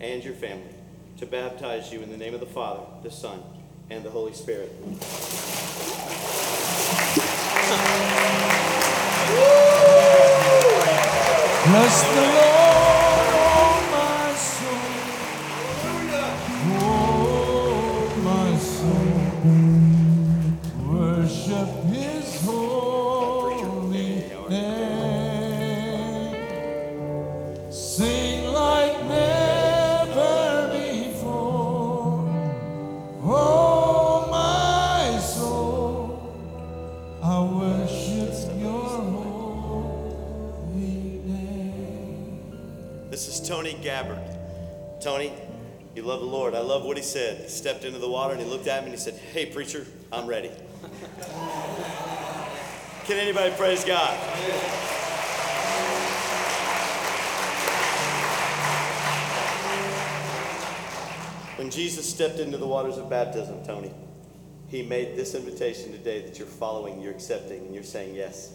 and 0.00 0.22
your 0.22 0.34
family 0.34 0.74
to 1.18 1.26
baptize 1.26 1.92
you 1.92 2.02
in 2.02 2.10
the 2.10 2.16
name 2.16 2.34
of 2.34 2.40
the 2.40 2.46
Father, 2.46 2.82
the 3.02 3.10
Son, 3.10 3.42
and 3.90 4.04
the 4.04 4.10
Holy 4.10 4.34
Spirit. 4.34 4.72
Bless 11.66 12.02
the 12.02 12.20
Lord, 12.20 12.65
said. 47.06 47.42
He 47.42 47.48
stepped 47.48 47.84
into 47.84 47.98
the 47.98 48.08
water 48.08 48.34
and 48.34 48.42
he 48.42 48.48
looked 48.48 48.66
at 48.66 48.82
me 48.82 48.90
and 48.90 48.98
he 48.98 49.02
said, 49.02 49.14
Hey, 49.14 49.46
preacher, 49.46 49.86
I'm 50.12 50.26
ready. 50.26 50.50
Can 53.04 53.18
anybody 53.18 53.54
praise 53.54 53.84
God? 53.84 54.16
When 61.56 61.70
Jesus 61.70 62.08
stepped 62.08 62.38
into 62.38 62.58
the 62.58 62.66
waters 62.66 62.98
of 62.98 63.08
baptism, 63.08 63.64
Tony, 63.64 63.92
he 64.68 64.82
made 64.82 65.16
this 65.16 65.34
invitation 65.34 65.92
today 65.92 66.20
that 66.22 66.38
you're 66.38 66.48
following, 66.48 67.00
you're 67.00 67.12
accepting, 67.12 67.60
and 67.60 67.74
you're 67.74 67.84
saying 67.84 68.14
yes. 68.14 68.52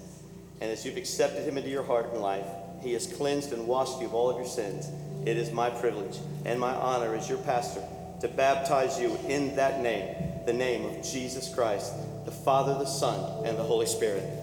And 0.59 0.69
as 0.69 0.85
you've 0.85 0.97
accepted 0.97 1.43
him 1.43 1.57
into 1.57 1.69
your 1.69 1.83
heart 1.83 2.11
and 2.11 2.21
life, 2.21 2.45
he 2.81 2.93
has 2.93 3.07
cleansed 3.07 3.53
and 3.53 3.65
washed 3.65 3.99
you 4.01 4.07
of 4.07 4.13
all 4.13 4.29
of 4.29 4.35
your 4.35 4.45
sins. 4.45 4.87
It 5.25 5.37
is 5.37 5.51
my 5.51 5.69
privilege 5.69 6.19
and 6.45 6.59
my 6.59 6.73
honor 6.73 7.15
as 7.15 7.29
your 7.29 7.39
pastor 7.39 7.81
to 8.21 8.27
baptize 8.27 8.99
you 8.99 9.17
in 9.27 9.55
that 9.55 9.81
name, 9.81 10.15
the 10.45 10.53
name 10.53 10.85
of 10.85 11.01
Jesus 11.01 11.51
Christ, 11.51 11.93
the 12.23 12.31
Father, 12.31 12.75
the 12.75 12.85
Son, 12.85 13.43
and 13.45 13.57
the 13.57 13.63
Holy 13.63 13.87
Spirit. 13.87 14.21
Amen. 14.21 14.37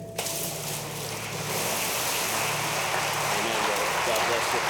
God 4.04 4.20
bless 4.26 4.52
you. 4.52 4.60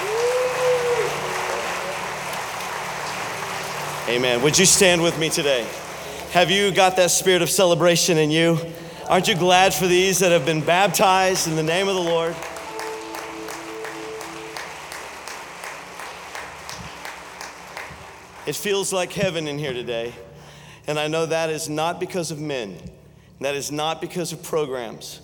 Amen. 4.14 4.43
Would 4.43 4.59
you 4.59 4.66
stand 4.66 5.02
with 5.02 5.18
me 5.18 5.30
today? 5.30 5.66
Have 6.32 6.51
you 6.51 6.70
got 6.70 6.97
that 6.97 7.10
spirit 7.10 7.40
of 7.40 7.48
celebration 7.48 8.18
in 8.18 8.30
you? 8.30 8.59
Aren't 9.09 9.26
you 9.26 9.35
glad 9.35 9.72
for 9.72 9.86
these 9.86 10.18
that 10.18 10.32
have 10.32 10.44
been 10.44 10.60
baptized 10.60 11.48
in 11.48 11.56
the 11.56 11.62
name 11.62 11.89
of 11.89 11.94
the 11.94 12.02
Lord? 12.02 12.36
It 18.48 18.56
feels 18.56 18.94
like 18.94 19.12
heaven 19.12 19.46
in 19.46 19.58
here 19.58 19.74
today. 19.74 20.14
And 20.86 20.98
I 20.98 21.06
know 21.06 21.26
that 21.26 21.50
is 21.50 21.68
not 21.68 22.00
because 22.00 22.30
of 22.30 22.40
men, 22.40 22.78
that 23.40 23.54
is 23.54 23.70
not 23.70 24.00
because 24.00 24.32
of 24.32 24.42
programs. 24.42 25.20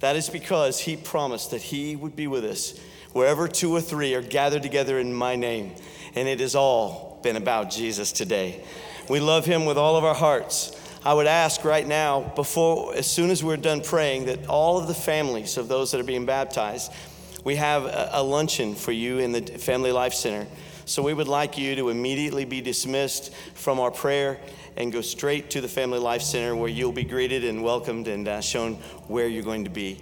That 0.00 0.14
is 0.14 0.28
because 0.28 0.78
He 0.78 0.94
promised 0.94 1.52
that 1.52 1.62
He 1.62 1.96
would 1.96 2.14
be 2.14 2.26
with 2.26 2.44
us 2.44 2.78
wherever 3.12 3.48
two 3.48 3.74
or 3.74 3.80
three 3.80 4.14
are 4.14 4.20
gathered 4.20 4.62
together 4.62 4.98
in 4.98 5.14
my 5.14 5.36
name. 5.36 5.72
And 6.14 6.28
it 6.28 6.40
has 6.40 6.54
all 6.54 7.18
been 7.22 7.36
about 7.36 7.70
Jesus 7.70 8.12
today. 8.12 8.62
We 9.08 9.20
love 9.20 9.46
Him 9.46 9.64
with 9.64 9.78
all 9.78 9.96
of 9.96 10.04
our 10.04 10.14
hearts. 10.14 10.78
I 11.02 11.14
would 11.14 11.26
ask 11.26 11.64
right 11.64 11.86
now, 11.86 12.30
before, 12.36 12.94
as 12.94 13.10
soon 13.10 13.30
as 13.30 13.42
we're 13.42 13.56
done 13.56 13.80
praying, 13.80 14.26
that 14.26 14.48
all 14.48 14.76
of 14.76 14.86
the 14.86 14.92
families 14.92 15.56
of 15.56 15.68
those 15.68 15.92
that 15.92 16.00
are 16.02 16.04
being 16.04 16.26
baptized, 16.26 16.92
we 17.42 17.56
have 17.56 17.86
a, 17.86 18.10
a 18.12 18.22
luncheon 18.22 18.74
for 18.74 18.92
you 18.92 19.18
in 19.18 19.32
the 19.32 19.40
Family 19.40 19.92
Life 19.92 20.12
Center. 20.12 20.46
So 20.86 21.02
we 21.02 21.12
would 21.12 21.26
like 21.26 21.58
you 21.58 21.74
to 21.74 21.88
immediately 21.88 22.44
be 22.44 22.60
dismissed 22.60 23.34
from 23.54 23.80
our 23.80 23.90
prayer 23.90 24.38
and 24.76 24.92
go 24.92 25.00
straight 25.00 25.50
to 25.50 25.60
the 25.60 25.66
Family 25.66 25.98
Life 25.98 26.22
Center 26.22 26.54
where 26.54 26.68
you'll 26.68 26.92
be 26.92 27.02
greeted 27.02 27.44
and 27.44 27.64
welcomed 27.64 28.06
and 28.06 28.28
uh, 28.28 28.40
shown 28.40 28.74
where 29.08 29.26
you're 29.26 29.42
going 29.42 29.64
to 29.64 29.70
be. 29.70 30.00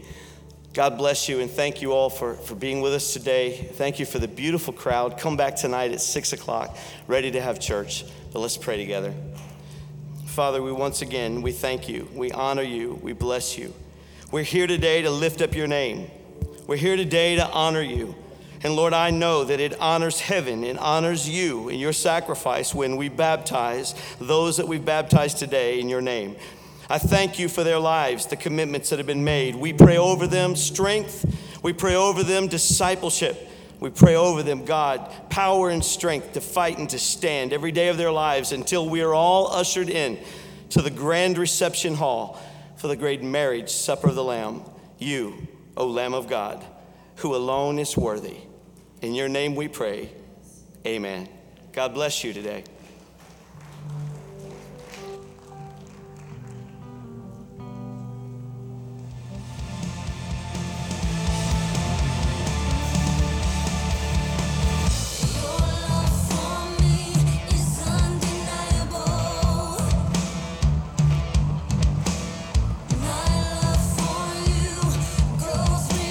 God 0.74 0.98
bless 0.98 1.26
you 1.26 1.40
and 1.40 1.50
thank 1.50 1.80
you 1.80 1.92
all 1.92 2.10
for, 2.10 2.34
for 2.34 2.54
being 2.54 2.82
with 2.82 2.92
us 2.92 3.14
today. 3.14 3.70
Thank 3.72 3.98
you 3.98 4.04
for 4.04 4.18
the 4.18 4.28
beautiful 4.28 4.74
crowd. 4.74 5.18
Come 5.18 5.38
back 5.38 5.56
tonight 5.56 5.92
at 5.92 6.02
6 6.02 6.34
o'clock, 6.34 6.76
ready 7.06 7.30
to 7.30 7.40
have 7.40 7.58
church. 7.58 8.04
But 8.34 8.40
let's 8.40 8.58
pray 8.58 8.76
together. 8.76 9.14
Father, 10.26 10.60
we 10.60 10.70
once 10.70 11.00
again, 11.00 11.40
we 11.40 11.52
thank 11.52 11.88
you. 11.88 12.10
We 12.12 12.30
honor 12.30 12.62
you. 12.62 13.00
We 13.02 13.14
bless 13.14 13.56
you. 13.56 13.72
We're 14.30 14.42
here 14.42 14.66
today 14.66 15.00
to 15.00 15.10
lift 15.10 15.40
up 15.40 15.54
your 15.54 15.66
name. 15.66 16.10
We're 16.66 16.76
here 16.76 16.96
today 16.96 17.36
to 17.36 17.48
honor 17.48 17.80
you. 17.80 18.14
And 18.64 18.74
Lord, 18.74 18.94
I 18.94 19.10
know 19.10 19.44
that 19.44 19.60
it 19.60 19.78
honors 19.78 20.20
heaven, 20.20 20.64
it 20.64 20.78
honors 20.78 21.28
you 21.28 21.68
and 21.68 21.78
your 21.78 21.92
sacrifice 21.92 22.74
when 22.74 22.96
we 22.96 23.10
baptize 23.10 23.94
those 24.18 24.56
that 24.56 24.66
we've 24.66 24.84
baptized 24.84 25.38
today 25.38 25.80
in 25.80 25.90
your 25.90 26.00
name. 26.00 26.36
I 26.88 26.96
thank 26.96 27.38
you 27.38 27.50
for 27.50 27.62
their 27.62 27.78
lives, 27.78 28.26
the 28.26 28.36
commitments 28.36 28.88
that 28.88 28.98
have 28.98 29.06
been 29.06 29.22
made. 29.22 29.54
We 29.54 29.74
pray 29.74 29.98
over 29.98 30.26
them 30.26 30.56
strength, 30.56 31.26
we 31.62 31.74
pray 31.74 31.94
over 31.94 32.22
them 32.22 32.48
discipleship. 32.48 33.50
We 33.80 33.90
pray 33.90 34.14
over 34.14 34.42
them, 34.42 34.64
God, 34.64 35.12
power 35.28 35.68
and 35.68 35.84
strength 35.84 36.32
to 36.34 36.40
fight 36.40 36.78
and 36.78 36.88
to 36.90 36.98
stand 36.98 37.52
every 37.52 37.70
day 37.70 37.88
of 37.88 37.98
their 37.98 38.12
lives 38.12 38.52
until 38.52 38.88
we 38.88 39.02
are 39.02 39.12
all 39.12 39.52
ushered 39.52 39.90
in 39.90 40.18
to 40.70 40.80
the 40.80 40.90
grand 40.90 41.36
reception 41.36 41.94
hall 41.94 42.40
for 42.76 42.88
the 42.88 42.96
great 42.96 43.22
marriage 43.22 43.68
supper 43.68 44.08
of 44.08 44.14
the 44.14 44.24
Lamb. 44.24 44.62
You, 44.98 45.48
O 45.76 45.86
Lamb 45.86 46.14
of 46.14 46.28
God, 46.28 46.64
who 47.16 47.34
alone 47.34 47.78
is 47.78 47.94
worthy. 47.94 48.38
In 49.04 49.14
your 49.14 49.28
name 49.28 49.54
we 49.54 49.68
pray. 49.68 50.08
Amen. 50.86 51.28
God 51.72 51.92
bless 51.92 52.24
you 52.24 52.32
today. 52.32 52.64